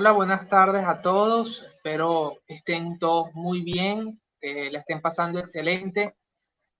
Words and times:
Hola, 0.00 0.12
buenas 0.12 0.46
tardes 0.46 0.86
a 0.86 1.02
todos. 1.02 1.64
Espero 1.74 2.38
estén 2.46 3.00
todos 3.00 3.34
muy 3.34 3.62
bien, 3.62 4.20
que 4.40 4.70
la 4.70 4.78
estén 4.78 5.00
pasando 5.00 5.40
excelente. 5.40 6.14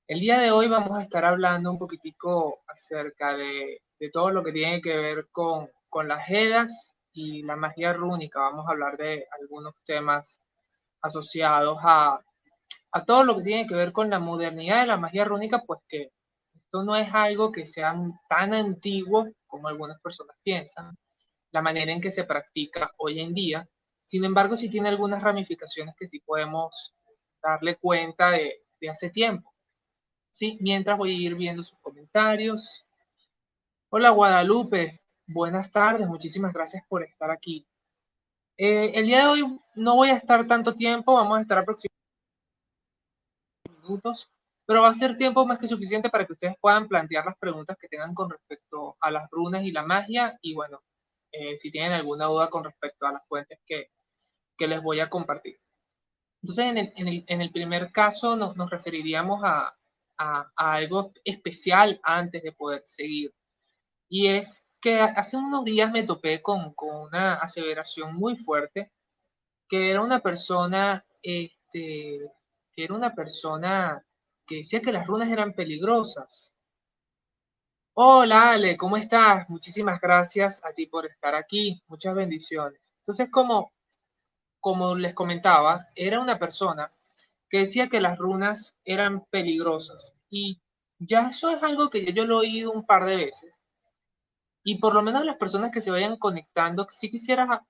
El 0.06 0.20
día 0.20 0.38
de 0.38 0.52
hoy 0.52 0.68
vamos 0.68 0.96
a 0.96 1.02
estar 1.02 1.24
hablando 1.24 1.72
un 1.72 1.80
poquitico 1.80 2.60
acerca 2.68 3.36
de, 3.36 3.82
todo 4.12 4.30
lo 4.30 4.44
que 4.44 4.52
tiene 4.52 4.80
que 4.80 4.96
ver 4.96 5.26
con, 5.32 5.68
con 5.88 6.06
las 6.06 6.30
Edas 6.30 6.94
y 7.12 7.42
la 7.42 7.56
magia 7.56 7.92
rúnica. 7.92 8.38
Vamos 8.38 8.68
a 8.68 8.70
hablar 8.70 8.96
de 8.96 9.26
algunos 9.40 9.74
temas 9.84 10.40
asociados 11.02 11.76
a, 11.82 12.20
a 12.92 13.04
todo 13.04 13.24
lo 13.24 13.36
que 13.38 13.42
tiene 13.42 13.66
que 13.66 13.74
ver 13.74 13.90
con 13.90 14.10
la 14.10 14.20
modernidad 14.20 14.82
de 14.82 14.86
la 14.86 14.96
magia 14.96 15.24
rúnica, 15.24 15.64
pues 15.66 15.80
que 15.88 16.12
esto 16.54 16.84
no 16.84 16.94
es 16.94 17.12
algo 17.12 17.50
que 17.50 17.66
sea 17.66 17.96
tan 18.28 18.54
antiguo 18.54 19.26
como 19.48 19.66
algunas 19.66 20.00
personas 20.00 20.36
piensan, 20.44 20.96
la 21.50 21.62
manera 21.62 21.92
en 21.92 22.00
que 22.00 22.10
se 22.10 22.24
practica 22.24 22.92
hoy 22.98 23.20
en 23.20 23.34
día. 23.34 23.68
Sin 24.06 24.24
embargo, 24.24 24.56
sí 24.56 24.68
tiene 24.68 24.88
algunas 24.88 25.22
ramificaciones 25.22 25.94
que 25.98 26.06
sí 26.06 26.20
podemos 26.20 26.94
darle 27.42 27.76
cuenta 27.76 28.30
de, 28.30 28.64
hace 28.90 29.10
tiempo. 29.10 29.52
Sí, 30.30 30.58
mientras 30.60 30.96
voy 30.96 31.10
a 31.10 31.28
ir 31.28 31.34
viendo 31.34 31.62
sus 31.62 31.78
comentarios. 31.80 32.86
Hola 33.90 34.10
Guadalupe, 34.10 35.00
buenas 35.26 35.70
tardes, 35.70 36.06
muchísimas 36.06 36.52
gracias 36.52 36.82
por 36.88 37.02
estar 37.02 37.30
aquí. 37.30 37.66
Eh, 38.56 38.92
el 38.94 39.06
día 39.06 39.22
de 39.22 39.26
hoy 39.28 39.60
no 39.76 39.94
voy 39.96 40.10
a 40.10 40.16
estar 40.16 40.46
tanto 40.46 40.74
tiempo, 40.74 41.14
vamos 41.14 41.38
a 41.38 41.42
estar 41.42 41.58
aproximadamente 41.58 41.98
minutos, 43.80 44.30
pero 44.66 44.82
va 44.82 44.90
a 44.90 44.94
ser 44.94 45.16
tiempo 45.16 45.46
más 45.46 45.58
que 45.58 45.68
suficiente 45.68 46.10
para 46.10 46.26
que 46.26 46.34
ustedes 46.34 46.54
puedan 46.60 46.88
plantear 46.88 47.24
las 47.24 47.38
preguntas 47.38 47.76
que 47.80 47.88
tengan 47.88 48.14
con 48.14 48.30
respecto 48.30 48.96
a 49.00 49.10
las 49.10 49.30
runas 49.30 49.64
y 49.64 49.72
la 49.72 49.82
magia 49.82 50.38
y 50.42 50.54
bueno, 50.54 50.82
eh, 51.32 51.56
si 51.56 51.70
tienen 51.70 51.92
alguna 51.92 52.26
duda 52.26 52.50
con 52.50 52.64
respecto 52.64 53.06
a 53.06 53.12
las 53.12 53.26
fuentes 53.28 53.58
que, 53.66 53.90
que 54.56 54.66
les 54.68 54.82
voy 54.82 55.00
a 55.00 55.10
compartir. 55.10 55.58
Entonces, 56.42 56.64
en 56.66 56.78
el, 56.78 56.92
en 56.96 57.08
el, 57.08 57.24
en 57.26 57.40
el 57.40 57.50
primer 57.50 57.92
caso 57.92 58.36
nos, 58.36 58.56
nos 58.56 58.70
referiríamos 58.70 59.42
a, 59.44 59.76
a, 60.18 60.52
a, 60.56 60.74
algo 60.74 61.12
especial 61.24 62.00
antes 62.02 62.42
de 62.42 62.52
poder 62.52 62.82
seguir. 62.84 63.34
Y 64.08 64.28
es 64.28 64.64
que 64.80 65.00
hace 65.00 65.36
unos 65.36 65.64
días 65.64 65.90
me 65.90 66.04
topé 66.04 66.40
con, 66.42 66.74
con 66.74 66.96
una 66.96 67.34
aseveración 67.34 68.14
muy 68.14 68.36
fuerte, 68.36 68.92
que 69.68 69.90
era 69.90 70.02
una 70.02 70.20
persona, 70.20 71.04
este, 71.22 72.20
que 72.72 72.84
era 72.84 72.94
una 72.94 73.14
persona 73.14 74.04
que 74.46 74.56
decía 74.56 74.80
que 74.80 74.92
las 74.92 75.06
runas 75.06 75.28
eran 75.28 75.52
peligrosas. 75.52 76.56
Hola 78.00 78.52
Ale, 78.52 78.76
¿cómo 78.76 78.96
estás? 78.96 79.50
Muchísimas 79.50 80.00
gracias 80.00 80.64
a 80.64 80.72
ti 80.72 80.86
por 80.86 81.04
estar 81.04 81.34
aquí. 81.34 81.82
Muchas 81.88 82.14
bendiciones. 82.14 82.94
Entonces, 83.00 83.28
como, 83.28 83.72
como 84.60 84.94
les 84.94 85.14
comentaba, 85.14 85.88
era 85.96 86.20
una 86.20 86.38
persona 86.38 86.92
que 87.50 87.58
decía 87.58 87.88
que 87.88 88.00
las 88.00 88.16
runas 88.16 88.76
eran 88.84 89.24
peligrosas. 89.30 90.14
Y 90.30 90.60
ya 91.00 91.30
eso 91.30 91.50
es 91.50 91.60
algo 91.64 91.90
que 91.90 92.12
yo 92.12 92.24
lo 92.24 92.36
he 92.36 92.46
oído 92.46 92.70
un 92.70 92.86
par 92.86 93.04
de 93.04 93.16
veces. 93.16 93.52
Y 94.62 94.78
por 94.78 94.94
lo 94.94 95.02
menos 95.02 95.24
las 95.24 95.36
personas 95.36 95.72
que 95.72 95.80
se 95.80 95.90
vayan 95.90 96.18
conectando, 96.18 96.86
sí 96.90 97.10
quisiera, 97.10 97.66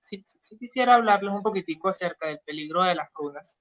quisiera 0.59 0.97
hablarles 0.97 1.32
un 1.32 1.43
poquitico 1.43 1.88
acerca 1.88 2.26
del 2.26 2.41
peligro 2.41 2.82
de 2.82 2.97
las 2.97 3.08
runas. 3.14 3.58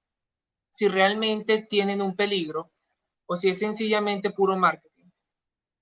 Si 0.68 0.86
realmente 0.86 1.62
tienen 1.62 2.02
un 2.02 2.14
peligro 2.14 2.70
o 3.24 3.38
si 3.38 3.48
es 3.48 3.58
sencillamente 3.58 4.28
puro 4.28 4.54
marketing. 4.54 4.97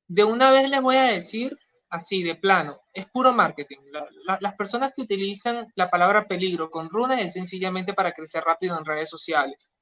De 0.08 0.25
una 0.25 0.50
vez 0.50 0.69
les 0.69 0.81
voy 0.81 0.97
a 0.97 1.05
decir 1.05 1.56
así, 1.88 2.23
de 2.23 2.35
plano, 2.35 2.81
es 2.93 3.06
puro 3.06 3.32
marketing. 3.32 3.79
La, 3.91 4.06
la, 4.25 4.38
las 4.41 4.55
personas 4.55 4.93
que 4.94 5.03
utilizan 5.03 5.73
la 5.75 5.88
palabra 5.91 6.26
peligro 6.26 6.70
con 6.70 6.88
runas 6.88 7.20
es 7.20 7.32
sencillamente 7.32 7.94
para 7.94 8.12
crecer 8.12 8.44
rápido 8.44 8.79
en 8.79 8.85
redes 8.85 9.08
sociales. 9.08 9.73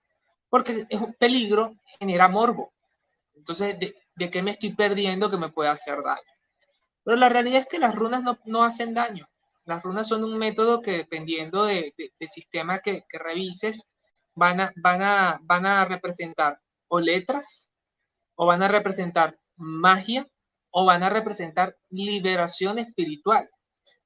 Porque 0.48 0.86
es 0.88 1.00
un 1.00 1.14
peligro, 1.14 1.74
genera 1.98 2.28
morbo. 2.28 2.72
Entonces, 3.34 3.78
¿de, 3.78 3.94
¿de 4.14 4.30
qué 4.30 4.42
me 4.42 4.52
estoy 4.52 4.74
perdiendo 4.74 5.30
que 5.30 5.36
me 5.36 5.48
pueda 5.48 5.72
hacer 5.72 6.02
daño? 6.02 6.20
Pero 7.02 7.16
la 7.16 7.28
realidad 7.28 7.60
es 7.60 7.66
que 7.66 7.78
las 7.78 7.94
runas 7.94 8.22
no, 8.22 8.38
no 8.44 8.64
hacen 8.64 8.94
daño. 8.94 9.28
Las 9.64 9.82
runas 9.82 10.06
son 10.08 10.24
un 10.24 10.38
método 10.38 10.80
que 10.80 10.92
dependiendo 10.92 11.64
de, 11.64 11.94
de, 11.96 12.12
del 12.18 12.28
sistema 12.28 12.80
que, 12.80 13.04
que 13.08 13.18
revises, 13.18 13.86
van 14.34 14.60
a, 14.60 14.72
van, 14.76 15.02
a, 15.02 15.40
van 15.42 15.66
a 15.66 15.84
representar 15.84 16.60
o 16.88 17.00
letras, 17.00 17.70
o 18.36 18.46
van 18.46 18.62
a 18.62 18.68
representar 18.68 19.38
magia, 19.56 20.28
o 20.70 20.84
van 20.84 21.02
a 21.02 21.10
representar 21.10 21.76
liberación 21.90 22.78
espiritual. 22.78 23.48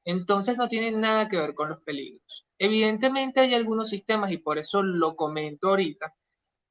Entonces 0.05 0.57
no 0.57 0.69
tienen 0.69 1.01
nada 1.01 1.29
que 1.29 1.39
ver 1.39 1.55
con 1.55 1.71
los 1.71 1.83
peligros. 1.83 2.47
Evidentemente 2.59 3.41
hay 3.41 3.55
algunos 3.55 3.89
sistemas, 3.89 4.33
y 4.33 4.39
por 4.39 4.59
eso 4.59 4.83
lo 4.83 5.17
comento 5.17 5.69
ahorita, 5.69 6.15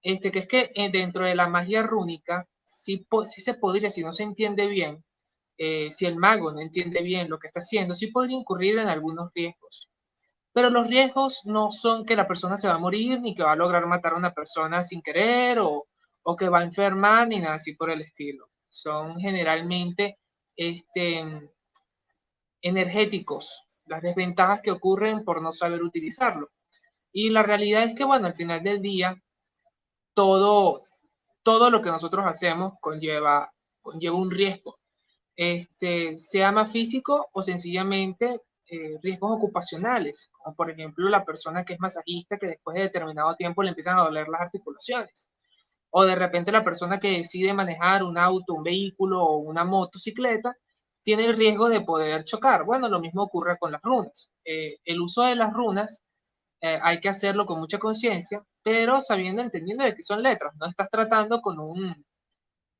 este, 0.01 0.31
que 0.31 0.39
es 0.39 0.47
que 0.47 0.71
eh, 0.75 0.89
dentro 0.91 1.25
de 1.25 1.35
la 1.35 1.49
magia 1.49 1.83
rúnica, 1.83 2.47
sí 2.63 3.05
se 3.37 3.53
podría, 3.55 3.89
si 3.89 4.03
no 4.03 4.11
se 4.11 4.23
entiende 4.23 4.67
bien, 4.67 5.03
eh, 5.57 5.91
si 5.91 6.05
el 6.05 6.15
mago 6.17 6.51
no 6.51 6.59
entiende 6.59 7.01
bien 7.01 7.29
lo 7.29 7.39
que 7.39 7.47
está 7.47 7.59
haciendo, 7.59 7.95
sí 7.95 8.07
podría 8.07 8.37
incurrir 8.37 8.77
en 8.77 8.87
algunos 8.87 9.31
riesgos. 9.33 9.89
Pero 10.53 10.69
los 10.69 10.87
riesgos 10.87 11.41
no 11.45 11.71
son 11.71 12.05
que 12.05 12.15
la 12.15 12.27
persona 12.27 12.57
se 12.57 12.67
va 12.67 12.75
a 12.75 12.79
morir, 12.79 13.19
ni 13.21 13.35
que 13.35 13.43
va 13.43 13.53
a 13.53 13.55
lograr 13.55 13.85
matar 13.87 14.13
a 14.13 14.17
una 14.17 14.33
persona 14.33 14.83
sin 14.83 15.01
querer, 15.01 15.59
o, 15.59 15.87
o 16.23 16.35
que 16.35 16.49
va 16.49 16.59
a 16.59 16.63
enfermar, 16.63 17.27
ni 17.27 17.39
nada 17.39 17.55
así 17.55 17.73
por 17.73 17.89
el 17.91 18.01
estilo. 18.01 18.49
Son 18.77 19.19
generalmente 19.19 20.19
este, 20.55 21.25
energéticos, 22.61 23.63
las 23.85 24.03
desventajas 24.03 24.61
que 24.61 24.69
ocurren 24.69 25.25
por 25.25 25.41
no 25.41 25.51
saber 25.51 25.81
utilizarlo. 25.81 26.51
Y 27.11 27.29
la 27.29 27.41
realidad 27.41 27.85
es 27.85 27.95
que, 27.95 28.03
bueno, 28.03 28.27
al 28.27 28.35
final 28.35 28.61
del 28.61 28.79
día, 28.79 29.19
todo, 30.13 30.83
todo 31.41 31.71
lo 31.71 31.81
que 31.81 31.89
nosotros 31.89 32.23
hacemos 32.27 32.73
conlleva, 32.79 33.51
conlleva 33.81 34.15
un 34.15 34.29
riesgo, 34.29 34.77
este, 35.35 36.19
sea 36.19 36.51
más 36.51 36.71
físico 36.71 37.29
o 37.31 37.41
sencillamente 37.41 38.41
eh, 38.67 38.99
riesgos 39.01 39.31
ocupacionales, 39.37 40.29
como 40.31 40.55
por 40.55 40.69
ejemplo 40.69 41.09
la 41.09 41.25
persona 41.25 41.65
que 41.65 41.73
es 41.73 41.79
masajista 41.79 42.37
que 42.37 42.47
después 42.47 42.75
de 42.75 42.83
determinado 42.83 43.35
tiempo 43.35 43.63
le 43.63 43.69
empiezan 43.69 43.97
a 43.97 44.03
doler 44.03 44.27
las 44.27 44.41
articulaciones 44.41 45.29
o 45.99 46.05
de 46.05 46.13
repente 46.13 46.51
la 46.51 46.63
persona 46.63 46.99
que 46.99 47.17
decide 47.17 47.55
manejar 47.55 48.03
un 48.03 48.19
auto, 48.19 48.53
un 48.53 48.61
vehículo 48.61 49.23
o 49.23 49.37
una 49.37 49.65
motocicleta 49.65 50.55
tiene 51.03 51.25
el 51.25 51.35
riesgo 51.35 51.69
de 51.69 51.81
poder 51.81 52.23
chocar. 52.23 52.65
Bueno, 52.65 52.87
lo 52.87 52.99
mismo 52.99 53.23
ocurre 53.23 53.57
con 53.57 53.71
las 53.71 53.81
runas. 53.81 54.29
Eh, 54.45 54.77
el 54.85 55.01
uso 55.01 55.23
de 55.23 55.35
las 55.35 55.51
runas 55.51 56.03
eh, 56.61 56.79
hay 56.83 56.99
que 56.99 57.09
hacerlo 57.09 57.47
con 57.47 57.59
mucha 57.59 57.79
conciencia, 57.79 58.43
pero 58.61 59.01
sabiendo, 59.01 59.41
entendiendo 59.41 59.83
de 59.85 59.95
que 59.95 60.03
son 60.03 60.21
letras. 60.21 60.53
No 60.59 60.67
estás 60.67 60.87
tratando 60.91 61.41
con 61.41 61.59
un, 61.59 62.05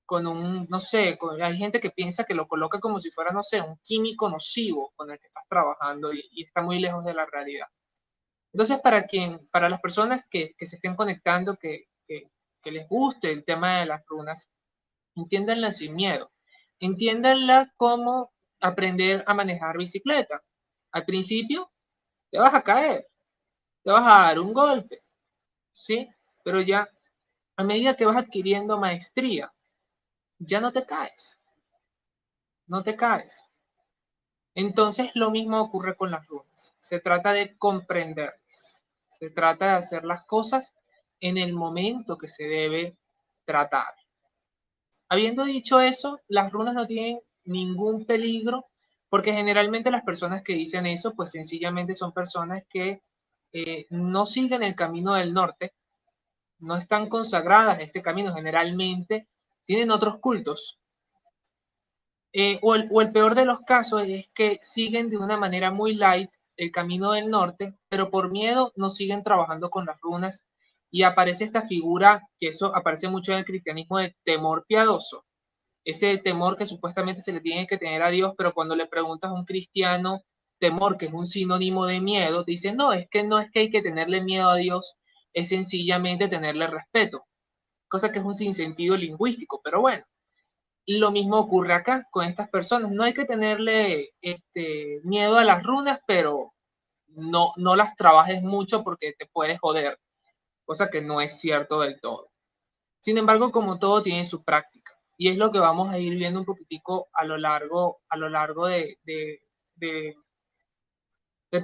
con 0.06 0.28
un, 0.28 0.68
no 0.70 0.80
sé, 0.80 1.18
con, 1.18 1.42
hay 1.42 1.58
gente 1.58 1.80
que 1.80 1.90
piensa 1.90 2.24
que 2.24 2.36
lo 2.36 2.48
coloca 2.48 2.80
como 2.80 3.00
si 3.00 3.10
fuera, 3.10 3.32
no 3.32 3.42
sé, 3.42 3.62
un 3.62 3.80
químico 3.82 4.30
nocivo 4.30 4.94
con 4.96 5.10
el 5.10 5.18
que 5.20 5.26
estás 5.26 5.46
trabajando 5.50 6.14
y, 6.14 6.22
y 6.34 6.44
está 6.44 6.62
muy 6.62 6.78
lejos 6.80 7.04
de 7.04 7.16
la 7.16 7.26
realidad. 7.26 7.66
Entonces, 8.54 8.80
para 8.80 9.08
quien, 9.08 9.48
para 9.52 9.70
las 9.70 9.82
personas 9.82 10.22
que, 10.30 10.54
que 10.56 10.68
se 10.68 10.76
estén 10.76 10.96
conectando, 10.96 11.58
que, 11.58 11.86
que, 12.68 12.72
les 12.74 12.88
guste 12.90 13.32
el 13.32 13.46
tema 13.46 13.80
de 13.80 13.86
las 13.86 14.06
runas, 14.06 14.50
entiéndanla 15.16 15.72
sin 15.72 15.96
miedo. 15.96 16.32
Entiéndanla 16.80 17.74
como 17.78 18.34
aprender 18.60 19.24
a 19.26 19.34
manejar 19.34 19.78
bicicleta. 19.78 20.44
Al 20.92 21.06
principio 21.06 21.72
te 22.30 22.40
vas 22.40 22.54
a 22.54 22.62
caer, 22.62 23.08
te 23.84 23.92
vas 23.92 24.04
a 24.04 24.28
dar 24.28 24.40
un 24.40 24.52
golpe, 24.54 25.02
¿sí? 25.72 26.10
Pero 26.44 26.60
ya 26.62 26.90
a 27.56 27.64
medida 27.64 27.96
que 27.96 28.06
vas 28.06 28.18
adquiriendo 28.18 28.78
maestría, 28.78 29.54
ya 30.40 30.60
no 30.60 30.74
te 30.74 30.86
caes. 30.86 31.42
No 32.66 32.84
te 32.84 32.98
caes. 32.98 33.46
Entonces 34.56 35.12
lo 35.16 35.32
mismo 35.32 35.62
ocurre 35.62 35.96
con 35.96 36.12
las 36.12 36.28
runas. 36.28 36.76
Se 36.82 37.00
trata 37.00 37.32
de 37.32 37.58
comprenderlas. 37.58 38.84
Se 39.08 39.30
trata 39.30 39.68
de 39.68 39.72
hacer 39.72 40.04
las 40.04 40.26
cosas 40.26 40.76
en 41.20 41.38
el 41.38 41.54
momento 41.54 42.18
que 42.18 42.28
se 42.28 42.44
debe 42.46 42.98
tratar. 43.46 43.94
Habiendo 45.10 45.46
dicho 45.46 45.80
eso, 45.80 46.20
las 46.28 46.52
runas 46.52 46.74
no 46.74 46.86
tienen 46.86 47.20
ningún 47.46 48.06
peligro 48.06 48.66
porque 49.10 49.34
generalmente 49.34 49.92
las 49.92 50.04
personas 50.04 50.44
que 50.44 50.54
dicen 50.54 50.86
eso, 50.86 51.14
pues 51.16 51.32
sencillamente 51.32 51.96
son 51.96 52.12
personas 52.12 52.64
que 52.70 53.02
eh, 53.54 53.86
no 53.90 54.26
siguen 54.26 54.64
el 54.64 54.76
camino 54.76 55.14
del 55.14 55.34
norte, 55.34 55.74
no 56.60 56.76
están 56.76 57.08
consagradas 57.08 57.78
a 57.78 57.82
este 57.82 58.02
camino, 58.02 58.34
generalmente 58.34 59.28
tienen 59.66 59.92
otros 59.92 60.20
cultos. 60.20 60.80
Eh, 62.34 62.60
o, 62.62 62.76
el, 62.76 62.90
o 62.92 63.02
el 63.02 63.12
peor 63.12 63.36
de 63.36 63.46
los 63.46 63.62
casos 63.62 64.04
es 64.06 64.28
que 64.34 64.60
siguen 64.62 65.10
de 65.10 65.18
una 65.18 65.38
manera 65.38 65.72
muy 65.72 65.96
light 65.96 66.30
el 66.58 66.72
camino 66.72 67.14
del 67.14 67.30
norte, 67.30 67.74
pero 67.88 68.12
por 68.12 68.30
miedo 68.30 68.74
no 68.76 68.90
siguen 68.90 69.24
trabajando 69.24 69.70
con 69.70 69.86
las 69.86 70.00
runas 70.02 70.44
y 70.92 71.04
aparece 71.04 71.44
esta 71.44 71.64
figura, 71.64 72.22
que 72.40 72.50
eso 72.50 72.76
aparece 72.76 73.08
mucho 73.10 73.34
en 73.34 73.40
el 73.40 73.46
cristianismo, 73.46 74.00
de 74.00 74.16
temor 74.24 74.66
piadoso. 74.68 75.26
Ese 75.86 76.18
temor 76.18 76.58
que 76.58 76.66
supuestamente 76.66 77.22
se 77.22 77.34
le 77.34 77.42
tiene 77.42 77.68
que 77.68 77.78
tener 77.78 78.04
a 78.04 78.10
Dios, 78.10 78.34
pero 78.38 78.54
cuando 78.54 78.76
le 78.76 78.88
preguntas 78.88 79.32
a 79.32 79.34
un 79.34 79.46
cristiano 79.46 80.22
temor, 80.60 80.98
que 80.98 81.08
es 81.08 81.14
un 81.14 81.28
sinónimo 81.28 81.86
de 81.86 82.02
miedo, 82.02 82.44
dicen, 82.44 82.78
no, 82.78 82.94
es 82.94 83.08
que 83.10 83.24
no 83.24 83.40
es 83.40 83.52
que 83.52 83.60
hay 83.62 83.72
que 83.72 83.82
tenerle 83.82 84.24
miedo 84.24 84.50
a 84.50 84.56
Dios, 84.56 84.96
es 85.34 85.50
sencillamente 85.50 86.28
tenerle 86.28 86.68
respeto, 86.68 87.26
cosa 87.88 88.12
que 88.12 88.20
es 88.20 88.26
un 88.26 88.36
sinsentido 88.36 88.98
lingüístico, 88.98 89.62
pero 89.64 89.82
bueno, 89.82 90.04
lo 90.88 91.12
mismo 91.12 91.38
ocurre 91.38 91.74
acá 91.74 92.08
con 92.12 92.26
estas 92.26 92.50
personas, 92.50 92.92
no 92.92 93.04
hay 93.04 93.14
que 93.14 93.26
tenerle 93.26 94.12
este, 94.22 95.02
miedo 95.04 95.38
a 95.38 95.44
las 95.44 95.64
runas, 95.64 96.00
pero 96.08 96.54
no, 97.08 97.52
no 97.58 97.76
las 97.76 97.96
trabajes 97.96 98.42
mucho 98.42 98.84
porque 98.84 99.14
te 99.18 99.28
puedes 99.28 99.60
joder, 99.60 100.00
cosa 100.68 100.90
que 100.90 101.02
no 101.02 101.22
es 101.22 101.40
cierto 101.40 101.80
del 101.80 102.00
todo. 102.02 102.30
Sin 103.00 103.18
embargo, 103.18 103.52
como 103.52 103.80
todo 103.80 104.04
tiene 104.04 104.26
su 104.26 104.44
práctica, 104.44 104.92
y 105.18 105.30
es 105.30 105.38
lo 105.38 105.52
que 105.52 105.60
vamos 105.60 105.90
a 105.90 105.98
ir 105.98 106.16
viendo 106.16 106.42
un 106.42 106.46
poquitico 106.46 107.08
a 107.14 107.24
lo 107.24 107.38
largo, 107.38 108.02
a 108.10 108.18
lo 108.18 108.28
largo 108.30 108.68
de, 108.68 109.00
del 109.06 110.14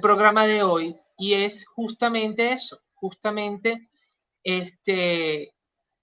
programa 0.00 0.46
de 0.46 0.62
hoy, 0.62 0.98
y 1.18 1.34
es 1.34 1.66
justamente 1.66 2.50
eso, 2.50 2.80
justamente 2.94 3.90
este, 4.42 5.52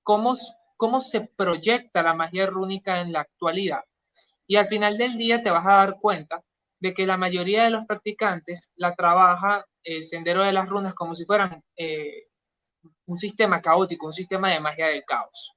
cómo, 0.03 0.37
cómo 0.77 0.99
se 0.99 1.21
proyecta 1.21 2.03
la 2.03 2.13
magia 2.13 2.45
rúnica 2.45 3.01
en 3.01 3.11
la 3.13 3.21
actualidad. 3.21 3.83
Y 4.45 4.57
al 4.57 4.67
final 4.67 4.97
del 4.99 5.17
día 5.17 5.41
te 5.41 5.49
vas 5.49 5.65
a 5.65 5.77
dar 5.77 5.99
cuenta 5.99 6.43
de 6.79 6.93
que 6.93 7.07
la 7.07 7.17
mayoría 7.17 7.63
de 7.63 7.71
los 7.71 7.85
practicantes 7.85 8.69
la 8.75 8.95
trabaja 8.95 9.65
el 9.83 10.05
sendero 10.05 10.43
de 10.43 10.51
las 10.51 10.69
runas 10.69 10.93
como 10.93 11.15
si 11.15 11.25
fueran 11.25 11.63
eh, 11.75 12.27
un 13.05 13.19
sistema 13.19 13.61
caótico, 13.61 14.07
un 14.07 14.13
sistema 14.13 14.49
de 14.51 14.59
magia 14.59 14.87
del 14.87 15.03
caos. 15.05 15.53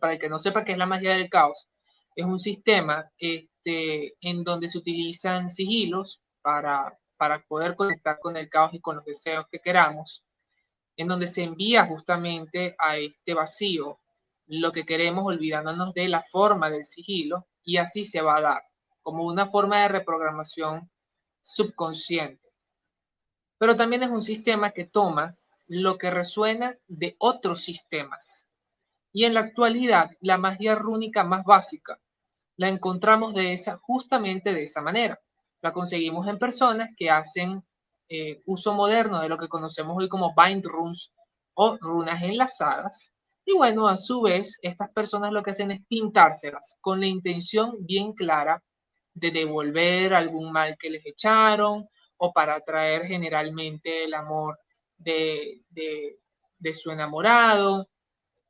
para 0.00 0.14
el 0.14 0.18
que 0.18 0.28
no 0.28 0.38
sepa 0.38 0.64
qué 0.64 0.72
es 0.72 0.78
la 0.78 0.86
magia 0.86 1.14
del 1.14 1.28
caos, 1.28 1.68
es 2.16 2.24
un 2.24 2.40
sistema 2.40 3.10
este, 3.18 4.14
en 4.20 4.44
donde 4.44 4.68
se 4.68 4.78
utilizan 4.78 5.50
sigilos 5.50 6.20
para, 6.40 6.98
para 7.16 7.42
poder 7.42 7.76
conectar 7.76 8.18
con 8.18 8.36
el 8.36 8.48
caos 8.48 8.72
y 8.74 8.80
con 8.80 8.96
los 8.96 9.04
deseos 9.04 9.46
que 9.50 9.60
queramos, 9.60 10.24
en 10.96 11.08
donde 11.08 11.26
se 11.26 11.42
envía 11.42 11.86
justamente 11.86 12.74
a 12.78 12.96
este 12.96 13.34
vacío 13.34 14.00
lo 14.46 14.72
que 14.72 14.84
queremos 14.84 15.24
olvidándonos 15.26 15.94
de 15.94 16.08
la 16.08 16.22
forma 16.22 16.70
del 16.70 16.84
sigilo 16.84 17.46
y 17.62 17.76
así 17.76 18.04
se 18.04 18.20
va 18.20 18.38
a 18.38 18.40
dar 18.40 18.62
como 19.02 19.24
una 19.24 19.46
forma 19.46 19.82
de 19.82 19.88
reprogramación 19.88 20.90
subconsciente. 21.42 22.48
Pero 23.58 23.76
también 23.76 24.02
es 24.02 24.10
un 24.10 24.22
sistema 24.22 24.70
que 24.70 24.86
toma 24.86 25.36
lo 25.74 25.96
que 25.96 26.10
resuena 26.10 26.76
de 26.86 27.16
otros 27.18 27.62
sistemas. 27.62 28.46
Y 29.10 29.24
en 29.24 29.32
la 29.32 29.40
actualidad, 29.40 30.10
la 30.20 30.36
magia 30.36 30.74
rúnica 30.74 31.24
más 31.24 31.44
básica 31.46 31.98
la 32.58 32.68
encontramos 32.68 33.32
de 33.32 33.54
esa, 33.54 33.78
justamente 33.78 34.52
de 34.52 34.64
esa 34.64 34.82
manera. 34.82 35.18
La 35.62 35.72
conseguimos 35.72 36.28
en 36.28 36.38
personas 36.38 36.90
que 36.94 37.08
hacen 37.08 37.64
eh, 38.10 38.42
uso 38.44 38.74
moderno 38.74 39.22
de 39.22 39.30
lo 39.30 39.38
que 39.38 39.48
conocemos 39.48 39.96
hoy 39.96 40.10
como 40.10 40.34
bind 40.36 40.66
runes 40.66 41.10
o 41.54 41.78
runas 41.80 42.22
enlazadas. 42.22 43.10
Y 43.46 43.54
bueno, 43.54 43.88
a 43.88 43.96
su 43.96 44.20
vez, 44.20 44.58
estas 44.60 44.90
personas 44.90 45.32
lo 45.32 45.42
que 45.42 45.52
hacen 45.52 45.70
es 45.70 45.80
pintárselas 45.88 46.76
con 46.82 47.00
la 47.00 47.06
intención 47.06 47.76
bien 47.80 48.12
clara 48.12 48.62
de 49.14 49.30
devolver 49.30 50.12
algún 50.12 50.52
mal 50.52 50.76
que 50.78 50.90
les 50.90 51.06
echaron 51.06 51.88
o 52.18 52.30
para 52.30 52.56
atraer 52.56 53.06
generalmente 53.06 54.04
el 54.04 54.12
amor 54.12 54.58
de, 55.02 55.62
de, 55.70 56.74
su 56.74 56.90
enamorado 56.90 57.88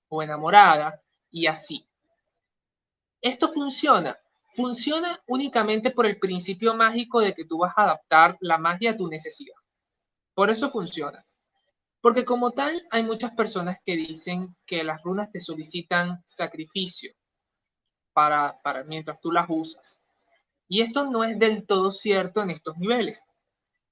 o 0.08 0.22
enamorada 0.22 1.00
y 1.30 1.46
así. 1.46 1.86
Esto 3.20 3.48
funciona. 3.52 4.18
Funciona 4.54 5.18
únicamente 5.26 5.90
por 5.90 6.06
el 6.06 6.18
principio 6.18 6.74
mágico 6.74 7.20
de 7.20 7.34
que 7.34 7.44
tú 7.44 7.58
vas 7.58 7.72
a 7.76 7.84
adaptar 7.84 8.36
la 8.40 8.58
magia 8.58 8.90
a 8.90 8.96
tu 8.96 9.08
necesidad. 9.08 9.56
Por 10.34 10.50
eso 10.50 10.70
funciona. 10.70 11.24
Porque 12.00 12.24
como 12.24 12.50
tal, 12.50 12.86
hay 12.90 13.02
muchas 13.04 13.30
personas 13.32 13.78
que 13.84 13.96
dicen 13.96 14.56
que 14.66 14.82
las 14.84 15.02
runas 15.02 15.30
te 15.30 15.40
solicitan 15.40 16.22
sacrificio 16.26 17.12
para, 18.12 18.60
para 18.62 18.84
mientras 18.84 19.20
tú 19.20 19.30
las 19.30 19.46
usas. 19.48 20.00
Y 20.68 20.80
esto 20.80 21.04
no 21.04 21.22
es 21.22 21.38
del 21.38 21.66
todo 21.66 21.92
cierto 21.92 22.42
en 22.42 22.50
estos 22.50 22.76
niveles. 22.78 23.24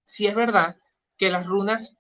Si 0.05 0.27
es 0.27 0.35
verdad 0.35 0.77
que 1.17 1.31
las 1.31 1.47
runas 1.47 1.95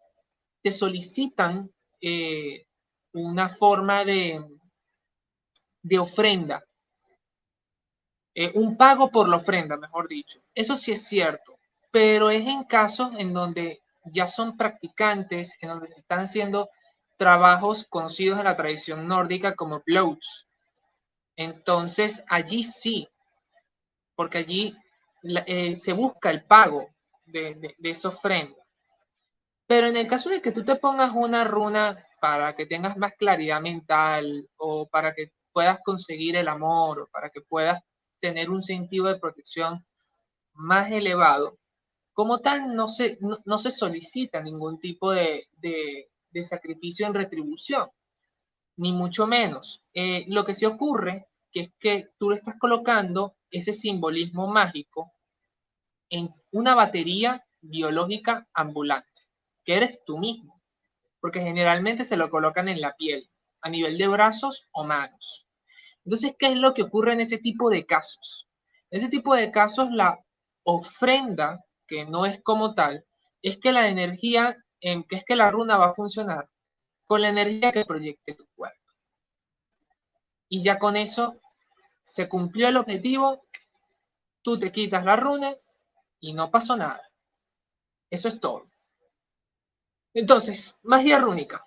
te 0.63 0.73
solicitan 0.73 1.71
eh, 2.01 2.67
una 3.13 3.49
forma 3.49 4.05
de, 4.05 4.45
de 5.83 5.99
ofrenda, 5.99 6.63
eh, 8.35 8.53
un 8.55 8.77
pago 8.77 9.11
por 9.11 9.29
la 9.29 9.37
ofrenda, 9.37 9.77
mejor 9.77 10.09
dicho. 10.09 10.41
Eso 10.55 10.77
sí 10.77 10.93
es 10.93 11.05
cierto, 11.05 11.59
pero 11.91 12.31
es 12.31 12.47
en 12.47 12.65
casos 12.65 13.13
en 13.19 13.33
donde 13.33 13.81
ya 14.05 14.27
son 14.27 14.57
practicantes, 14.57 15.57
en 15.61 15.71
donde 15.71 15.89
se 15.89 16.01
están 16.01 16.21
haciendo 16.21 16.71
trabajos 17.17 17.87
conocidos 17.89 18.39
en 18.39 18.45
la 18.45 18.57
tradición 18.57 19.07
nórdica 19.07 19.55
como 19.55 19.83
bloats. 19.85 20.47
Entonces, 21.37 22.23
allí 22.29 22.63
sí 22.63 23.09
porque 24.21 24.37
allí 24.37 24.77
eh, 25.47 25.75
se 25.75 25.95
busca 25.95 26.29
el 26.29 26.45
pago 26.45 26.91
de, 27.25 27.75
de, 27.79 27.91
esa 27.91 28.09
ofrenda. 28.09 28.60
Pero 29.71 29.87
en 29.87 29.97
el 29.97 30.09
caso 30.09 30.31
de 30.31 30.43
que 30.43 30.51
tú 30.51 30.65
te 30.65 30.75
pongas 30.75 31.13
una 31.15 31.45
runa 31.45 32.05
para 32.21 32.57
que 32.57 32.67
tengas 32.67 32.97
más 32.97 33.13
claridad 33.17 33.61
mental 33.61 34.49
o 34.57 34.89
para 34.89 35.15
que 35.15 35.31
puedas 35.53 35.79
conseguir 35.85 36.35
el 36.35 36.49
amor 36.49 37.03
o 37.03 37.07
para 37.07 37.31
que 37.31 37.41
puedas 37.41 37.81
tener 38.21 38.51
un 38.51 38.65
sentido 38.65 39.07
de 39.07 39.21
protección 39.21 39.87
más 40.55 40.91
elevado, 40.91 41.57
como 42.13 42.41
tal 42.41 42.75
no 42.75 42.89
se, 42.89 43.17
no, 43.21 43.59
se 43.61 43.71
solicita 43.71 44.43
ningún 44.43 44.81
tipo 44.81 45.13
de, 45.13 45.49
de, 45.59 46.45
sacrificio 46.45 47.07
en 47.07 47.15
retribución, 47.15 47.91
ni 48.77 48.91
mucho 48.91 49.29
menos. 49.29 49.85
Eh, 49.95 50.25
lo 50.27 50.45
que 50.45 50.55
sí 50.55 50.65
ocurre 50.65 51.29
que 51.53 51.61
es 51.61 51.73
que 51.79 52.09
tú 52.19 52.31
le 52.31 52.37
estás 52.39 52.57
colocando 52.59 53.37
ese 53.53 53.73
simbolismo 53.73 54.49
mágico 54.49 55.13
en 56.09 56.35
una 56.51 56.75
batería 56.75 57.47
biológica 57.61 58.49
ambulante, 58.53 59.10
que 59.71 59.77
eres 59.77 60.01
tú 60.05 60.19
mismo, 60.19 60.61
porque 61.21 61.39
generalmente 61.39 62.05
se 62.05 62.17
lo 62.17 62.29
colocan 62.29 62.69
en 62.69 62.81
la 62.81 62.97
piel, 62.97 63.31
a 63.61 63.69
nivel 63.69 63.99
de 63.99 64.09
brazos 64.09 64.67
o 64.73 64.83
manos. 64.83 65.47
Entonces, 66.05 66.35
¿qué 66.37 66.49
es 66.49 66.57
lo 66.57 66.75
que 66.75 66.83
ocurre 66.83 67.13
en 67.13 67.21
ese 67.21 67.39
tipo 67.39 67.71
de 67.71 67.87
casos? 67.87 68.49
En 68.91 68.99
ese 68.99 69.09
tipo 69.09 69.33
de 69.33 69.53
casos, 69.53 69.93
la 69.93 70.19
ofrenda, 70.65 71.65
que 71.87 72.05
no 72.05 72.27
es 72.27 72.43
como 72.43 72.75
tal, 72.75 73.07
es 73.43 73.59
que 73.59 73.71
la 73.71 73.87
energía, 73.87 74.57
en 74.81 75.05
que 75.05 75.19
es 75.19 75.25
que 75.25 75.37
la 75.37 75.53
runa 75.53 75.77
va 75.77 75.91
a 75.91 75.95
funcionar 75.95 76.51
con 77.07 77.23
la 77.23 77.29
energía 77.29 77.71
que 77.71 77.85
proyecte 77.85 78.35
tu 78.35 78.49
cuerpo. 78.57 78.93
Y 80.49 80.65
ya 80.65 80.81
con 80.81 80.97
eso 80.97 81.41
se 82.03 82.29
cumplió 82.29 82.67
el 82.67 82.77
objetivo, 82.77 83.47
tú 84.43 84.59
te 84.59 84.73
quitas 84.73 85.05
la 85.05 85.15
runa 85.15 85.55
y 86.19 86.33
no 86.33 86.51
pasó 86.51 86.77
nada. 86.77 87.09
Eso 88.11 88.27
es 88.27 88.41
todo. 88.41 88.70
Entonces, 90.15 90.77
magia 90.83 91.19
rúnica. 91.19 91.65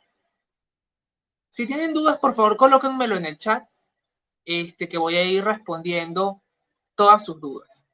Si 1.50 1.66
tienen 1.68 1.94
dudas, 1.94 2.18
por 2.20 2.34
favor, 2.34 2.58
colóquenmelo 2.58 3.16
en 3.16 3.26
el 3.26 3.38
chat, 3.38 3.68
este, 4.44 4.90
que 4.90 4.98
voy 4.98 5.16
a 5.16 5.24
ir 5.24 5.44
respondiendo 5.44 6.42
todas 6.96 7.24
sus 7.24 7.40
dudas. 7.40 7.88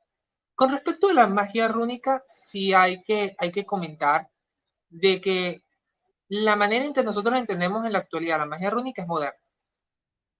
Con 0.55 0.71
respecto 0.71 1.09
a 1.09 1.13
la 1.13 1.27
magia 1.27 1.67
rúnica, 1.67 2.23
sí 2.27 2.73
hay 2.73 3.03
que, 3.03 3.35
hay 3.37 3.51
que 3.51 3.65
comentar 3.65 4.29
de 4.89 5.21
que 5.21 5.63
la 6.29 6.55
manera 6.55 6.85
en 6.85 6.93
que 6.93 7.03
nosotros 7.03 7.39
entendemos 7.39 7.85
en 7.85 7.93
la 7.93 7.99
actualidad 7.99 8.39
la 8.39 8.45
magia 8.45 8.69
rúnica 8.69 9.01
es 9.01 9.07
moderna. 9.07 9.39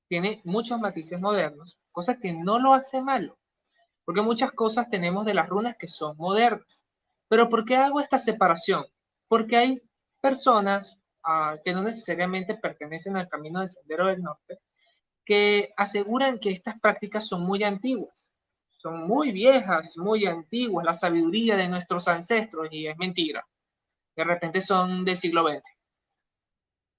Tiene 0.08 0.42
muchos 0.44 0.80
matices 0.80 1.20
modernos, 1.20 1.78
cosa 1.92 2.20
que 2.20 2.34
no 2.34 2.58
lo 2.60 2.74
hace 2.74 3.02
malo, 3.02 3.38
porque 4.06 4.22
muchas 4.22 4.52
cosas 4.54 4.90
tenemos 4.90 5.26
de 5.26 5.36
las 5.36 5.48
runas 5.48 5.78
que 5.78 5.88
son 5.88 6.18
modernas. 6.18 6.86
Pero 7.28 7.48
¿por 7.48 7.64
qué 7.64 7.76
hago 7.78 8.00
esta 8.00 8.18
separación? 8.18 8.86
Porque 9.28 9.58
hay 9.58 9.89
personas 10.20 11.00
ah, 11.24 11.58
que 11.64 11.74
no 11.74 11.84
necesariamente 11.84 12.56
pertenecen 12.56 13.18
al 13.18 13.30
camino 13.30 13.60
del 13.60 13.70
Sendero 13.70 14.08
del 14.08 14.22
Norte 14.22 14.60
que 15.26 15.74
aseguran 15.78 16.40
que 16.40 16.50
estas 16.50 16.80
prácticas 16.80 17.28
son 17.28 17.44
muy 17.44 17.64
antiguas, 17.64 18.26
son 18.72 19.08
muy 19.08 19.32
viejas, 19.32 19.96
muy 19.96 20.26
antiguas, 20.26 20.84
la 20.84 20.96
sabiduría 20.96 21.56
de 21.56 21.70
nuestros 21.70 22.08
ancestros, 22.08 22.68
y 22.72 22.88
es 22.88 22.98
mentira. 22.98 23.48
De 24.16 24.24
repente 24.24 24.60
son 24.60 25.06
del 25.06 25.18
siglo 25.18 25.48
XX. 25.48 25.62